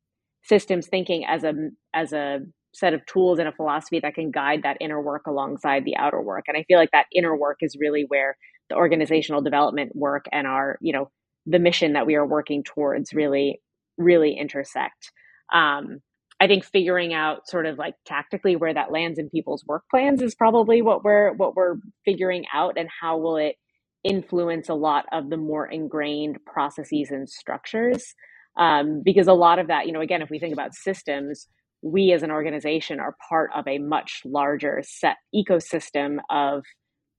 systems 0.43 0.88
thinking 0.88 1.26
as 1.26 1.43
a 1.43 1.53
as 1.93 2.14
a 2.14 2.39
set 2.74 2.93
of 2.93 3.05
tools 3.05 3.39
and 3.39 3.47
a 3.47 3.51
philosophy 3.51 3.99
that 3.99 4.14
can 4.14 4.32
guide 4.32 4.62
that 4.64 4.78
inner 4.80 5.01
work 5.01 5.26
alongside 5.28 5.84
the 5.84 5.97
outer 5.97 6.22
work. 6.22 6.45
And 6.47 6.55
I 6.55 6.64
feel 6.64 6.78
like 6.78 6.91
that 6.91 7.08
inner 7.14 7.36
work 7.36 7.58
is 7.62 7.76
really 7.80 8.05
where 8.08 8.38
the 8.70 8.76
organizational 8.76 9.41
development 9.41 9.95
work 9.95 10.26
and 10.32 10.45
our, 10.45 10.78
you 10.80 10.93
know, 10.93 11.10
the 11.45 11.60
mission 11.60 11.93
that 11.93 12.05
we 12.05 12.16
are 12.16 12.26
working 12.26 12.64
towards 12.64 13.14
really, 13.14 13.62
really 13.97 14.38
intersect. 14.38 15.12
Um, 15.51 16.01
I 16.39 16.47
think 16.47 16.63
figuring 16.63 17.13
out 17.13 17.47
sort 17.47 17.65
of 17.65 17.77
like 17.77 17.95
tactically 18.05 18.55
where 18.55 18.73
that 18.73 18.91
lands 18.91 19.17
in 19.17 19.29
people's 19.29 19.65
work 19.65 19.83
plans 19.89 20.21
is 20.21 20.35
probably 20.35 20.81
what 20.81 21.03
we're 21.03 21.33
what 21.33 21.55
we're 21.55 21.77
figuring 22.05 22.45
out 22.53 22.77
and 22.77 22.89
how 23.01 23.17
will 23.17 23.38
it 23.38 23.55
influence 24.03 24.69
a 24.69 24.75
lot 24.75 25.05
of 25.11 25.29
the 25.29 25.38
more 25.38 25.65
ingrained 25.65 26.38
processes 26.45 27.09
and 27.09 27.29
structures. 27.29 28.13
Um, 28.55 29.01
because 29.03 29.27
a 29.27 29.33
lot 29.33 29.59
of 29.59 29.67
that 29.67 29.85
you 29.85 29.91
know 29.91 30.01
again 30.01 30.21
if 30.21 30.29
we 30.29 30.39
think 30.39 30.53
about 30.53 30.73
systems 30.73 31.47
we 31.83 32.11
as 32.11 32.23
an 32.23 32.31
organization 32.31 32.99
are 32.99 33.15
part 33.29 33.51
of 33.55 33.67
a 33.67 33.77
much 33.77 34.21
larger 34.25 34.81
set 34.83 35.17
ecosystem 35.35 36.17
of 36.29 36.63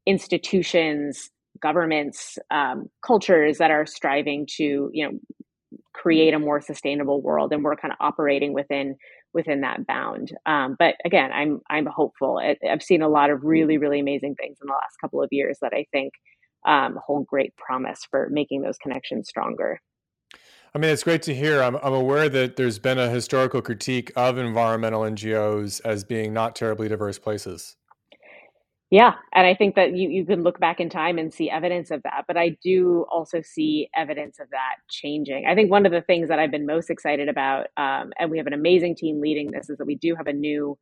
institutions 0.07 1.31
governments 1.61 2.39
um, 2.51 2.87
cultures 3.05 3.59
that 3.59 3.71
are 3.71 3.87
striving 3.87 4.47
to 4.57 4.91
you 4.93 5.07
know 5.07 5.19
create 5.99 6.33
a 6.33 6.39
more 6.39 6.61
sustainable 6.61 7.21
world 7.21 7.53
and 7.53 7.65
we're 7.65 7.77
kind 7.77 7.93
of 7.93 7.99
operating 8.01 8.53
within 8.53 8.95
within 9.35 9.63
that 9.63 9.87
bound 9.87 10.33
um, 10.47 10.77
but 10.79 10.95
again 11.05 11.31
i'm 11.33 11.61
i'm 11.69 11.87
hopeful 11.87 12.41
i've 12.69 12.83
seen 12.83 13.03
a 13.03 13.09
lot 13.09 13.31
of 13.31 13.43
really 13.43 13.79
really 13.79 14.01
amazing 14.01 14.35
things 14.37 14.59
in 14.63 14.67
the 14.67 14.73
last 14.73 14.97
couple 15.01 15.23
of 15.23 15.29
years 15.33 15.59
that 15.61 15.73
i 15.75 15.85
think 15.93 16.13
um, 16.67 16.99
hold 17.07 17.27
great 17.27 17.57
promise 17.57 18.01
for 18.11 18.29
making 18.31 18.63
those 18.63 18.79
connections 18.79 19.29
stronger 19.29 19.81
I 20.75 20.79
mean, 20.79 20.91
it's 20.91 21.03
great 21.03 21.23
to 21.23 21.35
hear. 21.35 21.63
I'm, 21.63 21.77
I'm 21.77 21.95
aware 21.95 22.29
that 22.29 22.57
there's 22.57 22.79
been 22.79 22.99
a 22.99 23.09
historical 23.09 23.63
critique 23.63 24.13
of 24.15 24.37
environmental 24.37 25.01
NGOs 25.01 25.81
as 25.83 26.05
being 26.05 26.35
not 26.35 26.55
terribly 26.55 26.89
diverse 26.89 27.19
places. 27.19 27.77
Yeah, 28.91 29.15
and 29.35 29.47
I 29.47 29.55
think 29.55 29.75
that 29.75 29.95
you 29.95 30.09
you 30.09 30.25
can 30.25 30.43
look 30.43 30.59
back 30.61 30.81
in 30.81 30.89
time 30.89 31.19
and 31.19 31.33
see 31.33 31.51
evidence 31.51 31.91
of 31.91 32.03
that, 32.05 32.25
but 32.27 32.39
I 32.39 32.57
do 32.65 33.05
also 33.11 33.43
see 33.43 33.91
evidence 33.95 34.41
of 34.41 34.49
that 34.51 34.77
changing. 34.89 35.45
I 35.47 35.55
think 35.55 35.71
one 35.71 35.85
of 35.85 35.93
the 35.93 36.01
things 36.01 36.29
that 36.29 36.39
I've 36.39 36.51
been 36.51 36.65
most 36.65 36.89
excited 36.89 37.29
about, 37.29 37.67
um, 37.77 38.13
and 38.19 38.31
we 38.31 38.39
have 38.39 38.47
an 38.47 38.55
amazing 38.55 38.97
team 38.97 39.21
leading 39.21 39.51
this, 39.51 39.69
is 39.69 39.77
that 39.77 39.87
we 39.87 39.97
do 39.97 40.15
have 40.17 40.27
a 40.27 40.33
new 40.33 40.79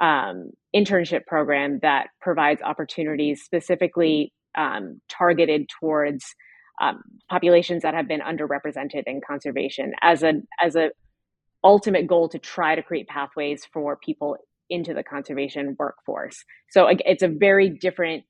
um, 0.00 0.50
internship 0.74 1.26
program 1.26 1.80
that 1.82 2.08
provides 2.20 2.62
opportunities 2.62 3.42
specifically 3.42 4.32
um, 4.56 5.00
targeted 5.08 5.68
towards 5.80 6.24
um, 6.80 7.02
populations 7.28 7.82
that 7.82 7.92
have 7.94 8.06
been 8.06 8.20
underrepresented 8.20 9.02
in 9.08 9.20
conservation 9.26 9.94
as 10.00 10.22
a 10.22 10.34
as 10.62 10.76
a 10.76 10.90
ultimate 11.64 12.06
goal 12.06 12.28
to 12.28 12.38
try 12.38 12.74
to 12.74 12.82
create 12.82 13.08
pathways 13.08 13.64
for 13.72 13.96
people 13.96 14.36
into 14.70 14.94
the 14.94 15.02
conservation 15.02 15.76
workforce. 15.78 16.44
So 16.70 16.88
it's 16.88 17.22
a 17.22 17.28
very 17.28 17.70
different 17.70 18.24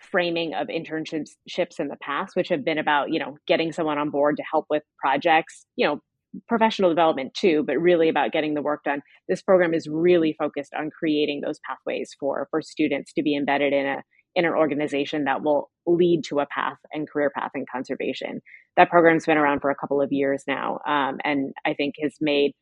framing 0.00 0.54
of 0.54 0.68
internships 0.68 1.80
in 1.80 1.88
the 1.88 1.96
past, 2.00 2.36
which 2.36 2.48
have 2.48 2.64
been 2.64 2.78
about, 2.78 3.12
you 3.12 3.18
know, 3.18 3.36
getting 3.46 3.72
someone 3.72 3.98
on 3.98 4.10
board 4.10 4.36
to 4.36 4.44
help 4.50 4.66
with 4.70 4.82
projects, 5.00 5.66
you 5.76 5.86
know, 5.86 6.00
professional 6.46 6.90
development 6.90 7.34
too, 7.34 7.64
but 7.66 7.78
really 7.78 8.08
about 8.08 8.32
getting 8.32 8.54
the 8.54 8.62
work 8.62 8.84
done. 8.84 9.02
This 9.28 9.42
program 9.42 9.74
is 9.74 9.88
really 9.88 10.34
focused 10.38 10.74
on 10.74 10.90
creating 10.90 11.40
those 11.40 11.58
pathways 11.66 12.14
for 12.18 12.48
for 12.50 12.62
students 12.62 13.12
to 13.14 13.22
be 13.22 13.36
embedded 13.36 13.72
in 13.72 13.86
a 13.86 14.02
in 14.34 14.44
an 14.44 14.52
organization 14.52 15.24
that 15.24 15.42
will 15.42 15.70
lead 15.86 16.22
to 16.22 16.38
a 16.38 16.46
path 16.46 16.76
and 16.92 17.08
career 17.10 17.32
path 17.34 17.50
in 17.54 17.64
conservation. 17.72 18.40
That 18.76 18.90
program's 18.90 19.26
been 19.26 19.38
around 19.38 19.60
for 19.60 19.70
a 19.70 19.74
couple 19.74 20.00
of 20.00 20.12
years 20.12 20.44
now, 20.46 20.78
um, 20.86 21.18
and 21.24 21.52
I 21.66 21.74
think 21.74 21.94
has 22.00 22.14
made 22.20 22.52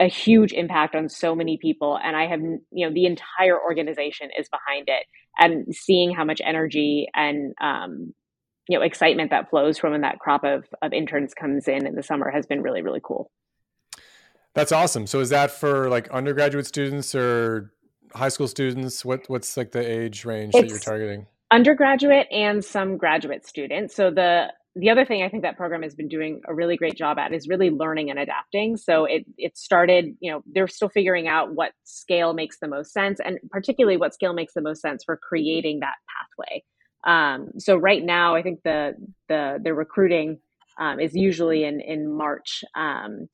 a 0.00 0.06
huge 0.06 0.52
impact 0.52 0.94
on 0.94 1.08
so 1.08 1.34
many 1.34 1.56
people 1.56 1.98
and 2.02 2.16
i 2.16 2.26
have 2.26 2.40
you 2.40 2.86
know 2.86 2.92
the 2.92 3.06
entire 3.06 3.60
organization 3.60 4.30
is 4.38 4.48
behind 4.48 4.88
it 4.88 5.04
and 5.38 5.74
seeing 5.74 6.14
how 6.14 6.24
much 6.24 6.40
energy 6.44 7.08
and 7.14 7.54
um, 7.60 8.12
you 8.68 8.78
know 8.78 8.84
excitement 8.84 9.30
that 9.30 9.50
flows 9.50 9.78
from 9.78 9.92
when 9.92 10.02
that 10.02 10.18
crop 10.18 10.44
of, 10.44 10.64
of 10.82 10.92
interns 10.92 11.34
comes 11.34 11.68
in 11.68 11.86
in 11.86 11.94
the 11.94 12.02
summer 12.02 12.30
has 12.30 12.46
been 12.46 12.62
really 12.62 12.82
really 12.82 13.00
cool. 13.02 13.30
That's 14.54 14.72
awesome. 14.72 15.06
So 15.06 15.20
is 15.20 15.28
that 15.28 15.50
for 15.52 15.88
like 15.88 16.08
undergraduate 16.08 16.66
students 16.66 17.14
or 17.14 17.72
high 18.14 18.28
school 18.28 18.48
students? 18.48 19.04
What 19.04 19.28
what's 19.28 19.56
like 19.56 19.72
the 19.72 19.88
age 19.88 20.24
range 20.24 20.54
it's 20.54 20.62
that 20.62 20.68
you're 20.68 20.78
targeting? 20.78 21.26
undergraduate 21.50 22.26
and 22.30 22.64
some 22.64 22.96
graduate 22.96 23.46
students. 23.46 23.94
So 23.94 24.10
the 24.10 24.52
the 24.78 24.90
other 24.90 25.04
thing 25.04 25.22
I 25.22 25.28
think 25.28 25.42
that 25.42 25.56
program 25.56 25.82
has 25.82 25.94
been 25.94 26.08
doing 26.08 26.40
a 26.46 26.54
really 26.54 26.76
great 26.76 26.96
job 26.96 27.18
at 27.18 27.32
is 27.32 27.48
really 27.48 27.70
learning 27.70 28.10
and 28.10 28.18
adapting. 28.18 28.76
So 28.76 29.04
it 29.04 29.24
it 29.36 29.58
started, 29.58 30.14
you 30.20 30.30
know, 30.30 30.42
they're 30.46 30.68
still 30.68 30.88
figuring 30.88 31.26
out 31.26 31.54
what 31.54 31.72
scale 31.84 32.32
makes 32.32 32.58
the 32.60 32.68
most 32.68 32.92
sense, 32.92 33.18
and 33.24 33.38
particularly 33.50 33.96
what 33.96 34.14
scale 34.14 34.32
makes 34.32 34.54
the 34.54 34.62
most 34.62 34.80
sense 34.80 35.02
for 35.04 35.16
creating 35.16 35.80
that 35.80 35.96
pathway. 36.08 36.62
Um, 37.04 37.58
so 37.58 37.76
right 37.76 38.02
now, 38.02 38.36
I 38.36 38.42
think 38.42 38.60
the 38.62 38.92
the 39.28 39.58
the 39.62 39.74
recruiting 39.74 40.38
um, 40.78 41.00
is 41.00 41.14
usually 41.14 41.64
in 41.64 41.80
in 41.80 42.10
March. 42.12 42.62
Um, 42.76 43.28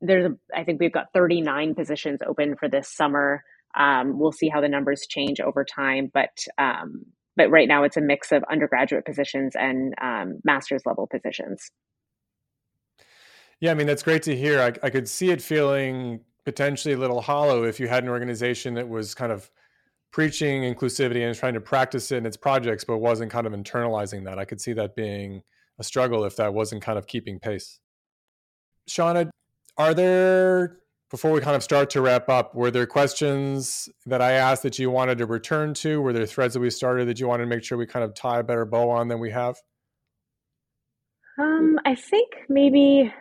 there's 0.00 0.30
a, 0.30 0.36
I 0.56 0.64
think 0.64 0.80
we've 0.80 0.92
got 0.92 1.12
39 1.12 1.74
positions 1.74 2.20
open 2.26 2.56
for 2.56 2.68
this 2.68 2.94
summer. 2.94 3.42
Um, 3.76 4.18
we'll 4.18 4.32
see 4.32 4.48
how 4.48 4.60
the 4.60 4.68
numbers 4.68 5.06
change 5.08 5.40
over 5.40 5.64
time, 5.64 6.10
but 6.12 6.30
um, 6.56 7.04
but 7.38 7.50
right 7.50 7.68
now 7.68 7.84
it's 7.84 7.96
a 7.96 8.00
mix 8.02 8.32
of 8.32 8.44
undergraduate 8.50 9.06
positions 9.06 9.54
and 9.56 9.94
um, 10.02 10.40
master's 10.44 10.82
level 10.84 11.06
positions. 11.06 11.70
Yeah, 13.60 13.70
I 13.70 13.74
mean 13.74 13.86
that's 13.86 14.02
great 14.02 14.22
to 14.24 14.36
hear. 14.36 14.60
I, 14.60 14.72
I 14.82 14.90
could 14.90 15.08
see 15.08 15.30
it 15.30 15.40
feeling 15.40 16.20
potentially 16.44 16.94
a 16.94 16.98
little 16.98 17.20
hollow 17.20 17.64
if 17.64 17.80
you 17.80 17.88
had 17.88 18.02
an 18.02 18.10
organization 18.10 18.74
that 18.74 18.88
was 18.88 19.14
kind 19.14 19.32
of 19.32 19.50
preaching 20.10 20.62
inclusivity 20.62 21.26
and 21.26 21.36
trying 21.36 21.54
to 21.54 21.60
practice 21.60 22.10
it 22.12 22.16
in 22.16 22.26
its 22.26 22.36
projects, 22.36 22.84
but 22.84 22.98
wasn't 22.98 23.30
kind 23.30 23.46
of 23.46 23.52
internalizing 23.52 24.24
that. 24.24 24.38
I 24.38 24.44
could 24.44 24.60
see 24.60 24.72
that 24.74 24.96
being 24.96 25.42
a 25.78 25.84
struggle 25.84 26.24
if 26.24 26.36
that 26.36 26.52
wasn't 26.52 26.82
kind 26.82 26.98
of 26.98 27.06
keeping 27.06 27.38
pace. 27.38 27.78
Shauna, 28.88 29.30
are 29.76 29.94
there 29.94 30.78
before 31.10 31.32
we 31.32 31.40
kind 31.40 31.56
of 31.56 31.62
start 31.62 31.90
to 31.90 32.00
wrap 32.00 32.28
up, 32.28 32.54
were 32.54 32.70
there 32.70 32.86
questions 32.86 33.88
that 34.06 34.20
I 34.20 34.32
asked 34.32 34.62
that 34.64 34.78
you 34.78 34.90
wanted 34.90 35.18
to 35.18 35.26
return 35.26 35.72
to? 35.74 36.02
Were 36.02 36.12
there 36.12 36.26
threads 36.26 36.54
that 36.54 36.60
we 36.60 36.70
started 36.70 37.08
that 37.08 37.18
you 37.18 37.26
wanted 37.26 37.44
to 37.44 37.48
make 37.48 37.64
sure 37.64 37.78
we 37.78 37.86
kind 37.86 38.04
of 38.04 38.14
tie 38.14 38.40
a 38.40 38.42
better 38.42 38.64
bow 38.64 38.90
on 38.90 39.08
than 39.08 39.18
we 39.18 39.30
have? 39.30 39.56
Um, 41.38 41.78
I 41.86 41.94
think 41.94 42.28
maybe, 42.48 43.12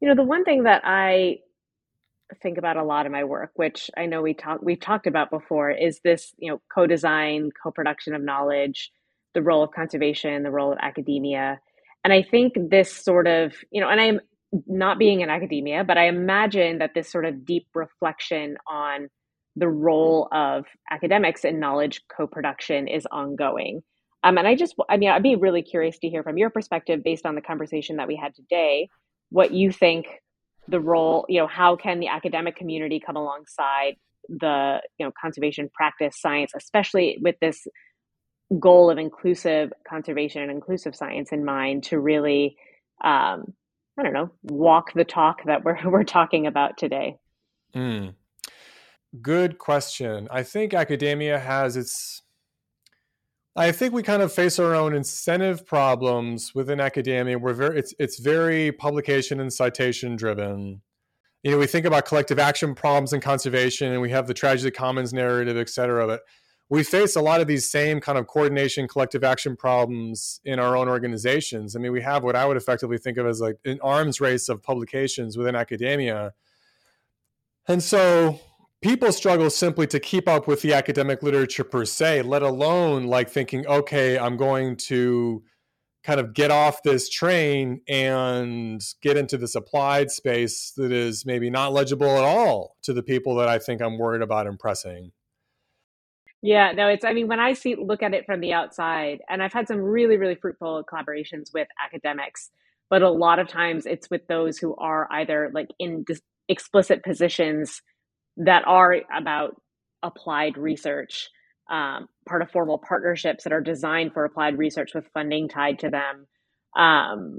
you 0.00 0.08
know, 0.08 0.14
the 0.14 0.22
one 0.22 0.44
thing 0.44 0.64
that 0.64 0.82
I 0.84 1.38
think 2.42 2.56
about 2.56 2.76
a 2.76 2.84
lot 2.84 3.06
in 3.06 3.12
my 3.12 3.24
work, 3.24 3.50
which 3.56 3.90
I 3.96 4.06
know 4.06 4.22
we 4.22 4.34
talked 4.34 4.62
we've 4.62 4.80
talked 4.80 5.06
about 5.06 5.30
before, 5.30 5.70
is 5.70 6.00
this, 6.04 6.34
you 6.38 6.50
know, 6.50 6.60
co-design, 6.72 7.50
co-production 7.62 8.14
of 8.14 8.22
knowledge, 8.22 8.92
the 9.34 9.42
role 9.42 9.62
of 9.62 9.70
conservation, 9.72 10.42
the 10.42 10.50
role 10.50 10.72
of 10.72 10.78
academia. 10.80 11.58
And 12.04 12.12
I 12.12 12.22
think 12.22 12.54
this 12.56 12.92
sort 12.92 13.26
of, 13.26 13.54
you 13.70 13.80
know, 13.80 13.88
and 13.88 14.00
I'm 14.00 14.20
not 14.66 14.98
being 14.98 15.20
in 15.20 15.30
academia, 15.30 15.84
but 15.84 15.96
I 15.96 16.08
imagine 16.08 16.78
that 16.78 16.92
this 16.94 17.10
sort 17.10 17.24
of 17.24 17.44
deep 17.44 17.66
reflection 17.74 18.56
on 18.70 19.08
the 19.56 19.68
role 19.68 20.28
of 20.32 20.64
academics 20.90 21.44
in 21.44 21.60
knowledge 21.60 22.02
co-production 22.14 22.88
is 22.88 23.06
ongoing. 23.10 23.82
Um, 24.24 24.38
and 24.38 24.46
I 24.46 24.54
just, 24.54 24.74
I 24.88 24.96
mean, 24.98 25.10
I'd 25.10 25.22
be 25.22 25.36
really 25.36 25.62
curious 25.62 25.98
to 25.98 26.08
hear 26.08 26.22
from 26.22 26.38
your 26.38 26.50
perspective, 26.50 27.02
based 27.02 27.26
on 27.26 27.34
the 27.34 27.40
conversation 27.40 27.96
that 27.96 28.08
we 28.08 28.16
had 28.16 28.34
today, 28.34 28.88
what 29.30 29.52
you 29.52 29.72
think 29.72 30.06
the 30.68 30.80
role, 30.80 31.26
you 31.28 31.40
know, 31.40 31.48
how 31.48 31.76
can 31.76 31.98
the 31.98 32.08
academic 32.08 32.54
community 32.56 33.00
come 33.04 33.16
alongside 33.16 33.96
the, 34.28 34.80
you 34.98 35.06
know, 35.06 35.12
conservation 35.20 35.68
practice 35.74 36.14
science, 36.20 36.52
especially 36.56 37.18
with 37.20 37.34
this 37.40 37.66
goal 38.60 38.90
of 38.90 38.98
inclusive 38.98 39.72
conservation 39.88 40.42
and 40.42 40.50
inclusive 40.50 40.94
science 40.94 41.32
in 41.32 41.44
mind, 41.44 41.82
to 41.84 41.98
really 41.98 42.56
um, 43.02 43.54
I 43.98 44.02
don't 44.02 44.12
know, 44.12 44.30
walk 44.42 44.92
the 44.94 45.04
talk 45.04 45.44
that 45.44 45.64
we're 45.64 45.78
we're 45.90 46.04
talking 46.04 46.46
about 46.46 46.78
today? 46.78 47.18
Mm. 47.74 48.14
Good 49.20 49.58
question. 49.58 50.28
I 50.30 50.42
think 50.42 50.72
academia 50.72 51.38
has 51.38 51.76
its 51.76 52.22
I 53.54 53.70
think 53.70 53.92
we 53.92 54.02
kind 54.02 54.22
of 54.22 54.32
face 54.32 54.58
our 54.58 54.74
own 54.74 54.94
incentive 54.94 55.66
problems 55.66 56.54
within 56.54 56.80
academia. 56.80 57.38
We're 57.38 57.52
very 57.52 57.78
it's 57.78 57.94
it's 57.98 58.18
very 58.18 58.72
publication 58.72 59.40
and 59.40 59.52
citation 59.52 60.16
driven. 60.16 60.80
You 61.42 61.50
know, 61.50 61.58
we 61.58 61.66
think 61.66 61.84
about 61.84 62.06
collective 62.06 62.38
action 62.38 62.74
problems 62.74 63.12
in 63.12 63.20
conservation 63.20 63.92
and 63.92 64.00
we 64.00 64.10
have 64.10 64.26
the 64.26 64.34
tragedy 64.34 64.70
commons 64.70 65.12
narrative, 65.12 65.56
et 65.56 65.68
cetera, 65.68 66.06
but 66.06 66.22
we 66.72 66.82
face 66.82 67.16
a 67.16 67.20
lot 67.20 67.42
of 67.42 67.46
these 67.46 67.70
same 67.70 68.00
kind 68.00 68.16
of 68.16 68.26
coordination, 68.26 68.88
collective 68.88 69.22
action 69.22 69.54
problems 69.54 70.40
in 70.42 70.58
our 70.58 70.74
own 70.74 70.88
organizations. 70.88 71.76
I 71.76 71.78
mean, 71.78 71.92
we 71.92 72.00
have 72.00 72.24
what 72.24 72.34
I 72.34 72.46
would 72.46 72.56
effectively 72.56 72.96
think 72.96 73.18
of 73.18 73.26
as 73.26 73.42
like 73.42 73.56
an 73.66 73.78
arms 73.82 74.22
race 74.22 74.48
of 74.48 74.62
publications 74.62 75.36
within 75.36 75.54
academia. 75.54 76.32
And 77.68 77.82
so 77.82 78.40
people 78.80 79.12
struggle 79.12 79.50
simply 79.50 79.86
to 79.88 80.00
keep 80.00 80.26
up 80.26 80.48
with 80.48 80.62
the 80.62 80.72
academic 80.72 81.22
literature 81.22 81.62
per 81.62 81.84
se, 81.84 82.22
let 82.22 82.40
alone 82.40 83.04
like 83.04 83.28
thinking, 83.28 83.66
okay, 83.66 84.18
I'm 84.18 84.38
going 84.38 84.76
to 84.88 85.42
kind 86.04 86.20
of 86.20 86.32
get 86.32 86.50
off 86.50 86.82
this 86.82 87.10
train 87.10 87.82
and 87.86 88.82
get 89.02 89.18
into 89.18 89.36
this 89.36 89.54
applied 89.54 90.10
space 90.10 90.72
that 90.78 90.90
is 90.90 91.26
maybe 91.26 91.50
not 91.50 91.74
legible 91.74 92.16
at 92.16 92.24
all 92.24 92.78
to 92.84 92.94
the 92.94 93.02
people 93.02 93.34
that 93.34 93.48
I 93.48 93.58
think 93.58 93.82
I'm 93.82 93.98
worried 93.98 94.22
about 94.22 94.46
impressing. 94.46 95.12
Yeah, 96.42 96.72
no, 96.72 96.88
it's, 96.88 97.04
I 97.04 97.12
mean, 97.12 97.28
when 97.28 97.38
I 97.38 97.52
see, 97.52 97.76
look 97.76 98.02
at 98.02 98.14
it 98.14 98.26
from 98.26 98.40
the 98.40 98.52
outside, 98.52 99.20
and 99.28 99.40
I've 99.42 99.52
had 99.52 99.68
some 99.68 99.78
really, 99.78 100.16
really 100.16 100.34
fruitful 100.34 100.84
collaborations 100.92 101.54
with 101.54 101.68
academics, 101.82 102.50
but 102.90 103.02
a 103.02 103.10
lot 103.10 103.38
of 103.38 103.46
times 103.46 103.86
it's 103.86 104.10
with 104.10 104.26
those 104.26 104.58
who 104.58 104.74
are 104.76 105.06
either 105.12 105.50
like 105.54 105.68
in 105.78 106.02
dis- 106.04 106.20
explicit 106.48 107.04
positions 107.04 107.80
that 108.38 108.64
are 108.66 108.96
about 109.16 109.54
applied 110.02 110.58
research, 110.58 111.30
um, 111.70 112.08
part 112.28 112.42
of 112.42 112.50
formal 112.50 112.78
partnerships 112.78 113.44
that 113.44 113.52
are 113.52 113.60
designed 113.60 114.12
for 114.12 114.24
applied 114.24 114.58
research 114.58 114.94
with 114.94 115.06
funding 115.14 115.48
tied 115.48 115.78
to 115.78 115.90
them. 115.90 116.26
Um, 116.76 117.38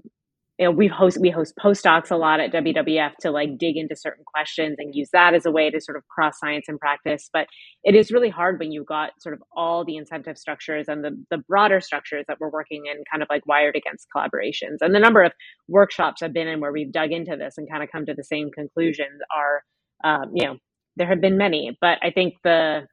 you 0.59 0.65
know 0.65 0.71
we 0.71 0.87
host 0.87 1.17
we 1.19 1.29
host 1.31 1.53
postdocs 1.61 2.11
a 2.11 2.15
lot 2.15 2.39
at 2.39 2.53
WWF 2.53 3.13
to 3.21 3.31
like 3.31 3.57
dig 3.57 3.77
into 3.77 3.95
certain 3.95 4.23
questions 4.25 4.75
and 4.79 4.95
use 4.95 5.09
that 5.13 5.33
as 5.33 5.45
a 5.45 5.51
way 5.51 5.69
to 5.69 5.81
sort 5.81 5.97
of 5.97 6.07
cross 6.07 6.39
science 6.39 6.65
and 6.67 6.79
practice. 6.79 7.29
But 7.33 7.47
it 7.83 7.95
is 7.95 8.11
really 8.11 8.29
hard 8.29 8.59
when 8.59 8.71
you've 8.71 8.85
got 8.85 9.11
sort 9.19 9.33
of 9.33 9.43
all 9.55 9.83
the 9.83 9.97
incentive 9.97 10.37
structures 10.37 10.87
and 10.87 11.03
the 11.03 11.11
the 11.31 11.39
broader 11.39 11.81
structures 11.81 12.25
that 12.27 12.39
we're 12.39 12.51
working 12.51 12.85
in, 12.85 13.03
kind 13.11 13.23
of 13.23 13.29
like 13.29 13.47
wired 13.47 13.75
against 13.75 14.07
collaborations. 14.15 14.77
And 14.81 14.93
the 14.95 14.99
number 14.99 15.23
of 15.23 15.33
workshops 15.67 16.21
I've 16.21 16.33
been 16.33 16.47
in 16.47 16.59
where 16.61 16.71
we've 16.71 16.91
dug 16.91 17.11
into 17.11 17.35
this 17.35 17.55
and 17.57 17.69
kind 17.69 17.83
of 17.83 17.91
come 17.91 18.05
to 18.05 18.13
the 18.13 18.23
same 18.23 18.51
conclusions 18.51 19.21
are, 19.35 19.63
um, 20.03 20.31
you 20.35 20.45
know, 20.45 20.57
there 20.97 21.07
have 21.07 21.21
been 21.21 21.37
many. 21.37 21.77
But 21.81 21.97
I 22.03 22.11
think 22.11 22.35
the 22.43 22.87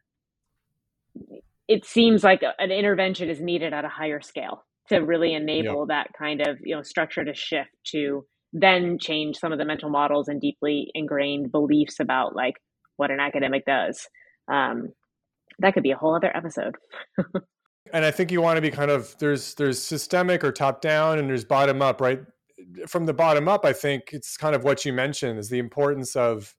it 1.68 1.84
seems 1.84 2.24
like 2.24 2.42
an 2.58 2.72
intervention 2.72 3.30
is 3.30 3.40
needed 3.40 3.72
at 3.74 3.84
a 3.84 3.88
higher 3.88 4.20
scale 4.20 4.64
to 4.90 4.98
really 4.98 5.34
enable 5.34 5.80
yep. 5.80 5.88
that 5.88 6.10
kind 6.18 6.40
of 6.46 6.58
you 6.62 6.76
know 6.76 6.82
structure 6.82 7.24
to 7.24 7.34
shift 7.34 7.70
to 7.86 8.24
then 8.52 8.98
change 8.98 9.38
some 9.38 9.52
of 9.52 9.58
the 9.58 9.64
mental 9.64 9.90
models 9.90 10.28
and 10.28 10.40
deeply 10.40 10.90
ingrained 10.94 11.50
beliefs 11.50 12.00
about 12.00 12.36
like 12.36 12.54
what 12.96 13.10
an 13.10 13.20
academic 13.20 13.64
does 13.64 14.06
um, 14.50 14.88
that 15.60 15.74
could 15.74 15.82
be 15.82 15.92
a 15.92 15.96
whole 15.96 16.14
other 16.14 16.34
episode. 16.36 16.74
and 17.92 18.04
I 18.04 18.10
think 18.10 18.32
you 18.32 18.42
want 18.42 18.56
to 18.56 18.62
be 18.62 18.70
kind 18.70 18.90
of 18.90 19.14
there's 19.18 19.54
there's 19.54 19.80
systemic 19.80 20.42
or 20.42 20.52
top 20.52 20.80
down 20.80 21.18
and 21.18 21.28
there's 21.28 21.44
bottom 21.44 21.80
up, 21.82 22.00
right? 22.00 22.20
From 22.86 23.06
the 23.06 23.14
bottom 23.14 23.48
up, 23.48 23.64
I 23.64 23.72
think 23.72 24.10
it's 24.12 24.36
kind 24.36 24.54
of 24.54 24.64
what 24.64 24.84
you 24.84 24.92
mentioned 24.92 25.38
is 25.38 25.48
the 25.48 25.58
importance 25.58 26.16
of 26.16 26.54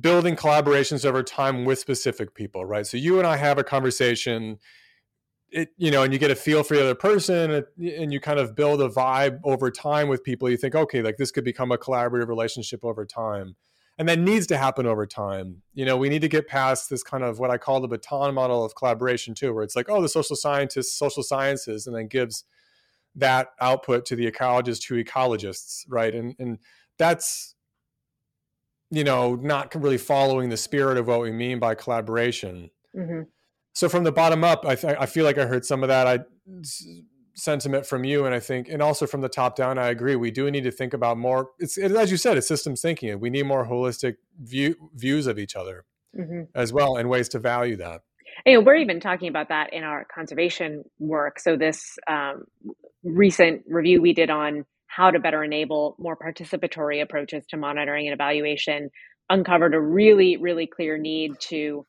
building 0.00 0.36
collaborations 0.36 1.04
over 1.04 1.22
time 1.22 1.64
with 1.64 1.78
specific 1.78 2.34
people, 2.34 2.64
right? 2.64 2.86
So 2.86 2.96
you 2.96 3.18
and 3.18 3.26
I 3.26 3.36
have 3.36 3.58
a 3.58 3.64
conversation, 3.64 4.58
it 5.52 5.70
you 5.76 5.90
know, 5.90 6.02
and 6.02 6.12
you 6.12 6.18
get 6.18 6.30
a 6.30 6.36
feel 6.36 6.62
for 6.62 6.74
the 6.74 6.82
other 6.82 6.94
person, 6.94 7.64
and 7.78 8.12
you 8.12 8.20
kind 8.20 8.38
of 8.38 8.54
build 8.54 8.80
a 8.80 8.88
vibe 8.88 9.40
over 9.44 9.70
time 9.70 10.08
with 10.08 10.22
people. 10.22 10.48
You 10.48 10.56
think, 10.56 10.74
okay, 10.74 11.02
like 11.02 11.16
this 11.16 11.30
could 11.30 11.44
become 11.44 11.72
a 11.72 11.78
collaborative 11.78 12.28
relationship 12.28 12.84
over 12.84 13.04
time 13.04 13.56
and 14.00 14.08
that 14.08 14.18
needs 14.18 14.46
to 14.46 14.56
happen 14.56 14.86
over 14.86 15.04
time. 15.04 15.60
You 15.74 15.84
know, 15.84 15.98
we 15.98 16.08
need 16.08 16.22
to 16.22 16.28
get 16.28 16.48
past 16.48 16.88
this 16.88 17.02
kind 17.02 17.22
of 17.22 17.38
what 17.38 17.50
I 17.50 17.58
call 17.58 17.82
the 17.82 17.86
baton 17.86 18.32
model 18.32 18.64
of 18.64 18.74
collaboration 18.74 19.34
too, 19.34 19.52
where 19.52 19.62
it's 19.62 19.76
like, 19.76 19.90
oh, 19.90 20.00
the 20.00 20.08
social 20.08 20.36
scientists, 20.36 20.98
social 20.98 21.22
sciences, 21.22 21.86
and 21.86 21.94
then 21.94 22.06
gives 22.06 22.44
that 23.14 23.48
output 23.60 24.06
to 24.06 24.16
the 24.16 24.24
ecologists 24.30 24.80
to 24.84 24.94
ecologists, 24.94 25.84
right? 25.86 26.14
And 26.14 26.34
and 26.38 26.60
that's 26.96 27.54
you 28.90 29.04
know 29.04 29.34
not 29.34 29.74
really 29.74 29.98
following 29.98 30.48
the 30.48 30.56
spirit 30.56 30.96
of 30.96 31.06
what 31.06 31.20
we 31.20 31.30
mean 31.30 31.58
by 31.58 31.74
collaboration. 31.74 32.70
Mm-hmm. 32.96 33.24
So 33.80 33.88
from 33.88 34.04
the 34.04 34.12
bottom 34.12 34.44
up, 34.44 34.66
I 34.66 34.74
th- 34.74 34.96
I 35.00 35.06
feel 35.06 35.24
like 35.24 35.38
I 35.38 35.46
heard 35.46 35.64
some 35.64 35.82
of 35.82 35.88
that. 35.88 36.06
I 36.06 36.18
sentiment 37.34 37.86
from 37.86 38.04
you 38.04 38.26
and 38.26 38.34
i 38.34 38.40
think 38.40 38.68
and 38.68 38.82
also 38.82 39.06
from 39.06 39.22
the 39.22 39.28
top 39.28 39.56
down 39.56 39.78
i 39.78 39.88
agree 39.88 40.14
we 40.14 40.30
do 40.30 40.50
need 40.50 40.64
to 40.64 40.70
think 40.70 40.92
about 40.92 41.16
more 41.16 41.50
it's 41.58 41.78
it, 41.78 41.90
as 41.92 42.10
you 42.10 42.18
said 42.18 42.36
it's 42.36 42.46
systems 42.46 42.82
thinking 42.82 43.18
we 43.18 43.30
need 43.30 43.44
more 43.44 43.66
holistic 43.66 44.16
view 44.42 44.74
views 44.94 45.26
of 45.26 45.38
each 45.38 45.56
other 45.56 45.86
mm-hmm. 46.14 46.42
as 46.54 46.70
well 46.70 46.96
and 46.96 47.08
ways 47.08 47.30
to 47.30 47.38
value 47.38 47.76
that 47.76 48.02
and 48.44 48.66
we're 48.66 48.74
even 48.74 49.00
talking 49.00 49.28
about 49.28 49.48
that 49.48 49.72
in 49.72 49.84
our 49.84 50.04
conservation 50.14 50.82
work 50.98 51.38
so 51.38 51.56
this 51.56 51.96
um, 52.10 52.44
recent 53.04 53.62
review 53.66 54.02
we 54.02 54.12
did 54.12 54.28
on 54.28 54.66
how 54.88 55.10
to 55.10 55.20
better 55.20 55.42
enable 55.42 55.96
more 55.98 56.16
participatory 56.16 57.00
approaches 57.00 57.46
to 57.46 57.56
monitoring 57.56 58.06
and 58.06 58.12
evaluation 58.12 58.90
uncovered 59.30 59.72
a 59.72 59.80
really 59.80 60.36
really 60.36 60.66
clear 60.66 60.98
need 60.98 61.32
to 61.40 61.86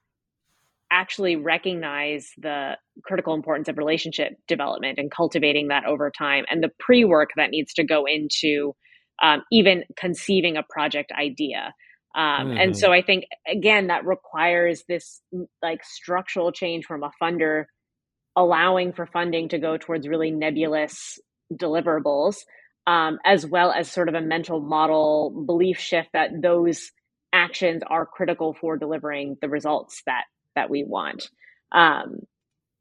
actually 0.92 1.36
recognize 1.38 2.32
the 2.38 2.74
critical 3.04 3.34
importance 3.34 3.68
of 3.68 3.78
relationship 3.78 4.34
development 4.48 5.00
and 5.00 5.10
cultivating 5.10 5.70
that 5.70 5.86
over 5.86 6.12
time 6.12 6.46
and 6.50 6.62
the 6.62 6.70
pre 6.80 7.06
work 7.06 7.30
that 7.38 7.50
needs 7.50 7.74
to 7.74 7.84
go 7.84 8.06
into 8.06 8.76
um, 9.22 9.44
even 9.52 9.84
conceiving 9.98 10.58
a 10.58 10.64
project 10.70 11.12
idea. 11.12 11.74
Um, 12.14 12.50
mm-hmm. 12.50 12.58
And 12.58 12.78
so 12.78 12.92
I 12.92 13.02
think, 13.02 13.26
again, 13.48 13.88
that 13.88 14.06
requires 14.06 14.84
this 14.88 15.22
like 15.62 15.84
structural 15.84 16.52
change 16.52 16.86
from 16.86 17.04
a 17.04 17.12
funder 17.22 17.66
allowing 18.36 18.94
for 18.94 19.06
funding 19.06 19.50
to 19.50 19.60
go 19.60 19.78
towards 19.78 20.08
really 20.08 20.32
nebulous 20.32 21.20
deliverables, 21.54 22.38
um, 22.88 23.20
as 23.26 23.46
well 23.46 23.72
as 23.72 23.92
sort 23.92 24.10
of 24.10 24.16
a 24.16 24.22
mental 24.22 24.60
model 24.60 25.44
belief 25.46 25.80
shift 25.80 26.10
that 26.14 26.30
those 26.42 26.92
actions 27.34 27.82
are 27.88 28.06
critical 28.06 28.56
for 28.60 28.78
delivering 28.78 29.38
the 29.42 29.50
results 29.50 30.02
that 30.06 30.24
that 30.56 30.70
we 30.70 30.84
want. 30.84 31.30
Um, 31.72 32.20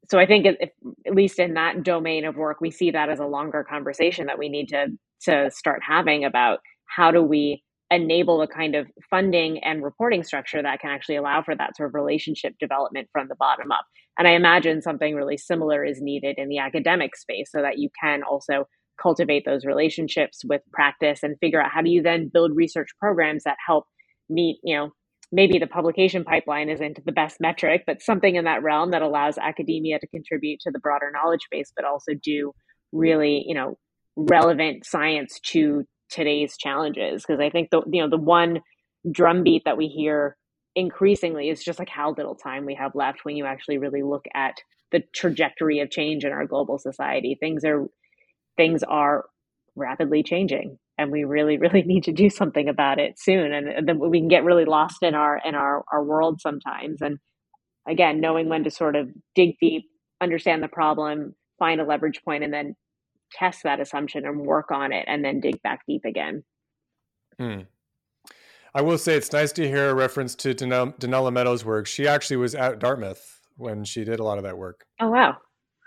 so 0.09 0.19
I 0.19 0.25
think, 0.25 0.45
if, 0.45 0.69
at 1.05 1.15
least 1.15 1.39
in 1.39 1.53
that 1.53 1.83
domain 1.83 2.25
of 2.25 2.35
work, 2.35 2.59
we 2.59 2.71
see 2.71 2.91
that 2.91 3.09
as 3.09 3.19
a 3.19 3.25
longer 3.25 3.65
conversation 3.67 4.27
that 4.27 4.39
we 4.39 4.49
need 4.49 4.67
to 4.69 4.87
to 5.23 5.51
start 5.51 5.81
having 5.87 6.25
about 6.25 6.59
how 6.87 7.11
do 7.11 7.21
we 7.21 7.63
enable 7.91 8.39
the 8.39 8.47
kind 8.47 8.73
of 8.73 8.87
funding 9.09 9.63
and 9.63 9.83
reporting 9.83 10.23
structure 10.23 10.61
that 10.61 10.79
can 10.79 10.89
actually 10.89 11.17
allow 11.17 11.43
for 11.43 11.55
that 11.55 11.75
sort 11.75 11.87
of 11.87 11.93
relationship 11.93 12.53
development 12.59 13.07
from 13.11 13.27
the 13.27 13.35
bottom 13.35 13.71
up. 13.71 13.85
And 14.17 14.27
I 14.27 14.31
imagine 14.31 14.81
something 14.81 15.13
really 15.13 15.37
similar 15.37 15.83
is 15.83 16.01
needed 16.01 16.35
in 16.37 16.49
the 16.49 16.57
academic 16.57 17.15
space 17.15 17.51
so 17.51 17.61
that 17.61 17.77
you 17.77 17.89
can 18.01 18.23
also 18.23 18.65
cultivate 19.01 19.43
those 19.45 19.65
relationships 19.65 20.43
with 20.45 20.61
practice 20.71 21.21
and 21.23 21.37
figure 21.39 21.61
out 21.61 21.71
how 21.71 21.81
do 21.81 21.89
you 21.89 22.01
then 22.01 22.29
build 22.31 22.55
research 22.55 22.89
programs 22.99 23.43
that 23.43 23.57
help 23.65 23.85
meet, 24.29 24.59
you 24.63 24.75
know, 24.75 24.91
maybe 25.31 25.57
the 25.57 25.67
publication 25.67 26.23
pipeline 26.23 26.69
isn't 26.69 27.03
the 27.05 27.11
best 27.11 27.39
metric, 27.39 27.83
but 27.87 28.01
something 28.01 28.35
in 28.35 28.45
that 28.45 28.63
realm 28.63 28.91
that 28.91 29.01
allows 29.01 29.37
academia 29.37 29.99
to 29.99 30.07
contribute 30.07 30.59
to 30.61 30.71
the 30.71 30.79
broader 30.79 31.11
knowledge 31.11 31.47
base, 31.49 31.71
but 31.75 31.85
also 31.85 32.13
do 32.21 32.53
really, 32.91 33.43
you 33.47 33.55
know, 33.55 33.77
relevant 34.15 34.85
science 34.85 35.39
to 35.39 35.85
today's 36.09 36.57
challenges. 36.57 37.23
Because 37.25 37.39
I 37.39 37.49
think 37.49 37.69
the 37.69 37.81
you 37.91 38.01
know 38.01 38.09
the 38.09 38.17
one 38.17 38.59
drumbeat 39.09 39.63
that 39.65 39.77
we 39.77 39.87
hear 39.87 40.35
increasingly 40.75 41.49
is 41.49 41.63
just 41.63 41.79
like 41.79 41.89
how 41.89 42.13
little 42.17 42.35
time 42.35 42.65
we 42.65 42.75
have 42.75 42.95
left 42.95 43.23
when 43.23 43.35
you 43.35 43.45
actually 43.45 43.77
really 43.77 44.03
look 44.03 44.25
at 44.33 44.55
the 44.91 45.01
trajectory 45.13 45.79
of 45.79 45.89
change 45.89 46.25
in 46.25 46.31
our 46.31 46.45
global 46.45 46.77
society. 46.77 47.37
Things 47.39 47.63
are 47.63 47.87
things 48.57 48.83
are 48.83 49.25
rapidly 49.75 50.23
changing 50.23 50.77
and 51.01 51.11
we 51.11 51.23
really 51.23 51.57
really 51.59 51.83
need 51.83 52.03
to 52.05 52.11
do 52.11 52.29
something 52.29 52.69
about 52.69 52.99
it 52.99 53.19
soon 53.19 53.53
and 53.53 53.87
then 53.87 53.99
we 53.99 54.19
can 54.19 54.27
get 54.27 54.43
really 54.43 54.65
lost 54.65 54.97
in 55.01 55.15
our 55.15 55.41
in 55.43 55.55
our 55.55 55.83
our 55.91 56.03
world 56.03 56.39
sometimes. 56.41 57.01
And 57.01 57.17
again 57.87 58.21
knowing 58.21 58.49
when 58.49 58.63
to 58.63 58.71
sort 58.71 58.95
of 58.95 59.09
dig 59.35 59.55
deep 59.59 59.83
understand 60.21 60.61
the 60.61 60.67
problem 60.67 61.33
find 61.57 61.81
a 61.81 61.85
leverage 61.85 62.21
point 62.23 62.43
and 62.43 62.53
then 62.53 62.75
test 63.31 63.63
that 63.63 63.79
assumption 63.79 64.25
and 64.25 64.41
work 64.41 64.71
on 64.71 64.91
it 64.91 65.05
and 65.07 65.23
then 65.23 65.39
dig 65.39 65.61
back 65.61 65.81
deep 65.87 66.03
again. 66.05 66.43
Hmm. 67.39 67.61
i 68.75 68.81
will 68.81 68.97
say 68.97 69.15
it's 69.15 69.31
nice 69.31 69.51
to 69.53 69.67
hear 69.67 69.89
a 69.89 69.95
reference 69.95 70.35
to 70.35 70.53
donella 70.53 71.33
meadows 71.33 71.65
work. 71.65 71.87
She 71.87 72.07
actually 72.07 72.37
was 72.37 72.53
at 72.53 72.79
dartmouth 72.79 73.39
when 73.57 73.83
she 73.83 74.03
did 74.03 74.19
a 74.19 74.23
lot 74.23 74.37
of 74.37 74.43
that 74.43 74.57
work. 74.57 74.85
Oh 74.99 75.09
wow 75.09 75.37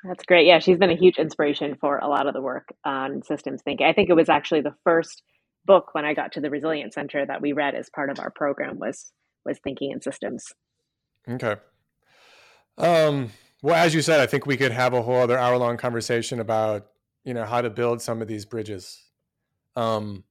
that's 0.05 0.25
great. 0.25 0.47
Yeah, 0.47 0.59
she's 0.59 0.79
been 0.79 0.91
a 0.91 0.97
huge 0.97 1.17
inspiration 1.19 1.77
for 1.81 1.99
a 1.99 2.09
lot 2.09 2.27
of 2.27 2.35
the 2.35 2.43
work 2.43 2.69
on 2.85 3.23
systems 3.23 3.63
thinking. 3.63 3.87
I 3.87 3.93
think 3.93 4.11
it 4.11 4.15
was 4.15 4.29
actually 4.29 4.61
the 4.61 4.75
first 4.85 5.23
book 5.65 5.95
when 5.95 6.05
I 6.05 6.15
got 6.15 6.33
to 6.33 6.41
the 6.41 6.51
Resilience 6.51 6.95
Center 6.95 7.25
that 7.25 7.41
we 7.41 7.53
read 7.53 7.75
as 7.75 7.89
part 7.89 8.11
of 8.11 8.19
our 8.19 8.31
program 8.31 8.79
was 8.79 9.13
was 9.45 9.59
thinking 9.65 9.91
in 9.93 10.01
systems. 10.01 10.45
Okay. 11.29 11.57
Um, 12.77 13.31
well, 13.63 13.77
as 13.77 13.95
you 13.95 14.03
said, 14.03 14.21
I 14.21 14.27
think 14.27 14.47
we 14.47 14.57
could 14.57 14.73
have 14.73 14.93
a 14.93 15.03
whole 15.03 15.21
other 15.21 15.39
hour 15.39 15.57
long 15.57 15.77
conversation 15.77 16.39
about 16.41 16.87
you 17.25 17.33
know 17.33 17.45
how 17.45 17.63
to 17.63 17.71
build 17.71 18.03
some 18.03 18.21
of 18.21 18.29
these 18.29 18.45
bridges. 18.45 19.03
Um, 19.75 20.25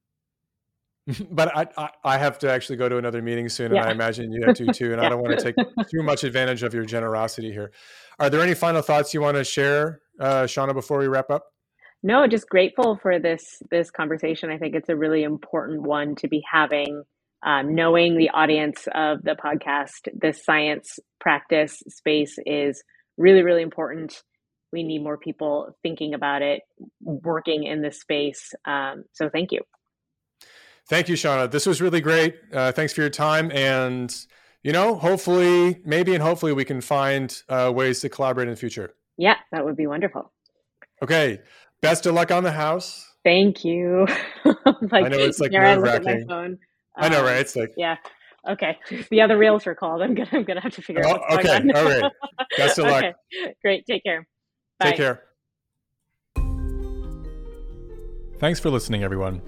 but 1.32 1.56
I, 1.56 1.68
I, 1.78 1.90
I 2.04 2.18
have 2.18 2.40
to 2.40 2.52
actually 2.52 2.78
go 2.78 2.88
to 2.88 2.98
another 2.98 3.22
meeting 3.22 3.50
soon, 3.50 3.74
yeah. 3.74 3.82
and 3.82 3.90
I 3.90 3.92
imagine 3.92 4.32
you 4.32 4.46
have 4.46 4.56
to 4.56 4.72
too. 4.72 4.94
And 4.94 5.02
yeah. 5.02 5.08
I 5.08 5.10
don't 5.10 5.22
want 5.22 5.38
to 5.38 5.44
take 5.44 5.56
too 5.90 6.04
much 6.04 6.24
advantage 6.24 6.64
of 6.64 6.74
your 6.74 6.86
generosity 6.86 7.52
here. 7.52 7.72
Are 8.20 8.30
there 8.30 8.42
any 8.42 8.54
final 8.54 8.82
thoughts 8.82 9.14
you 9.14 9.22
want 9.22 9.38
to 9.38 9.44
share, 9.44 10.02
uh, 10.20 10.44
Shauna, 10.44 10.74
before 10.74 11.00
we 11.00 11.08
wrap 11.08 11.30
up? 11.30 11.46
No, 12.04 12.28
just 12.28 12.50
grateful 12.50 12.98
for 13.02 13.20
this 13.20 13.62
this 13.72 13.90
conversation. 13.90 14.50
I 14.50 14.58
think 14.58 14.76
it's 14.76 14.90
a 14.90 14.96
really 14.96 15.24
important 15.24 15.82
one 15.82 16.16
to 16.16 16.28
be 16.28 16.44
having. 16.50 17.04
Um, 17.46 17.76
knowing 17.76 18.16
the 18.18 18.30
audience 18.30 18.88
of 18.96 19.22
the 19.24 19.36
podcast, 19.36 20.08
this 20.14 20.46
science 20.46 20.98
practice 21.20 21.84
space 21.90 22.38
is 22.46 22.82
really, 23.18 23.44
really 23.44 23.62
important. 23.62 24.24
We 24.72 24.84
need 24.84 25.04
more 25.04 25.18
people 25.18 25.76
thinking 25.84 26.14
about 26.14 26.42
it, 26.42 26.62
working 27.02 27.66
in 27.66 27.82
this 27.82 28.00
space. 28.00 28.54
Um, 28.64 29.04
so, 29.12 29.30
thank 29.30 29.52
you. 29.52 29.60
Thank 30.90 31.10
you, 31.10 31.16
Shauna. 31.16 31.50
This 31.50 31.66
was 31.66 31.82
really 31.82 32.02
great. 32.02 32.36
Uh, 32.52 32.72
thanks 32.72 32.94
for 32.94 33.02
your 33.02 33.10
time. 33.10 33.52
And, 33.52 34.16
you 34.64 34.72
know, 34.72 34.96
hopefully, 34.96 35.80
maybe 35.86 36.14
and 36.14 36.22
hopefully 36.22 36.54
we 36.54 36.66
can 36.66 36.82
find 36.82 37.42
uh, 37.50 37.72
ways 37.74 38.02
to 38.02 38.10
collaborate 38.10 38.48
in 38.48 38.54
the 38.54 38.60
future. 38.60 38.94
Yeah, 39.18 39.36
that 39.52 39.64
would 39.64 39.78
be 39.78 39.88
wonderful. 39.88 40.32
Okay. 41.02 41.40
Best 41.82 42.06
of 42.06 42.16
luck 42.16 42.32
on 42.32 42.44
the 42.44 42.52
house. 42.52 43.10
Thank 43.24 43.64
you. 43.64 44.06
like, 44.46 45.06
I 45.06 45.08
know 45.08 45.20
it's 45.20 45.40
like 45.40 45.52
nerve 45.52 45.82
wracking. 45.82 46.58
I 46.96 47.10
know, 47.10 47.24
right? 47.24 47.38
It's 47.38 47.56
like, 47.56 47.70
um, 47.70 47.76
yeah. 47.78 47.96
Okay. 48.48 48.78
The 49.10 49.22
other 49.22 49.38
realtor 49.38 49.76
called. 49.76 50.02
I'm 50.02 50.16
gonna 50.16 50.30
I'm 50.34 50.44
gonna 50.44 50.62
have 50.62 50.74
to 50.76 50.82
figure 50.82 51.04
oh, 51.06 51.12
out. 51.12 51.40
okay. 51.40 51.70
All 51.74 51.86
right. 51.86 52.12
Best 52.58 52.78
of 52.78 52.86
luck. 52.86 53.04
Okay. 53.04 53.54
Great. 53.62 53.86
Take 53.86 54.04
care. 54.04 54.28
Bye. 54.80 54.92
Take 54.92 54.98
care. 54.98 55.24
Thanks 58.40 58.60
for 58.60 58.70
listening, 58.70 59.04
everyone. 59.04 59.42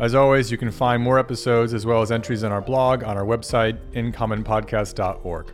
As 0.00 0.14
always, 0.14 0.50
you 0.50 0.56
can 0.56 0.70
find 0.70 1.02
more 1.02 1.18
episodes 1.18 1.74
as 1.74 1.84
well 1.84 2.00
as 2.00 2.10
entries 2.10 2.42
in 2.42 2.50
our 2.50 2.62
blog 2.62 3.04
on 3.04 3.18
our 3.18 3.24
website, 3.24 3.78
incommonpodcast.org. 3.92 5.52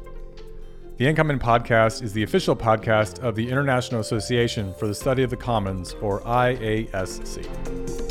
The 0.99 1.07
Incommon 1.09 1.41
Podcast 1.41 2.01
is 2.01 2.13
the 2.13 2.23
official 2.23 2.55
podcast 2.55 3.19
of 3.19 3.35
the 3.35 3.51
International 3.51 4.01
Association 4.01 4.73
for 4.79 4.87
the 4.87 4.95
Study 4.95 5.25
of 5.25 5.31
the 5.31 5.37
Commons, 5.37 5.95
or 6.01 6.21
IASC. 6.21 8.06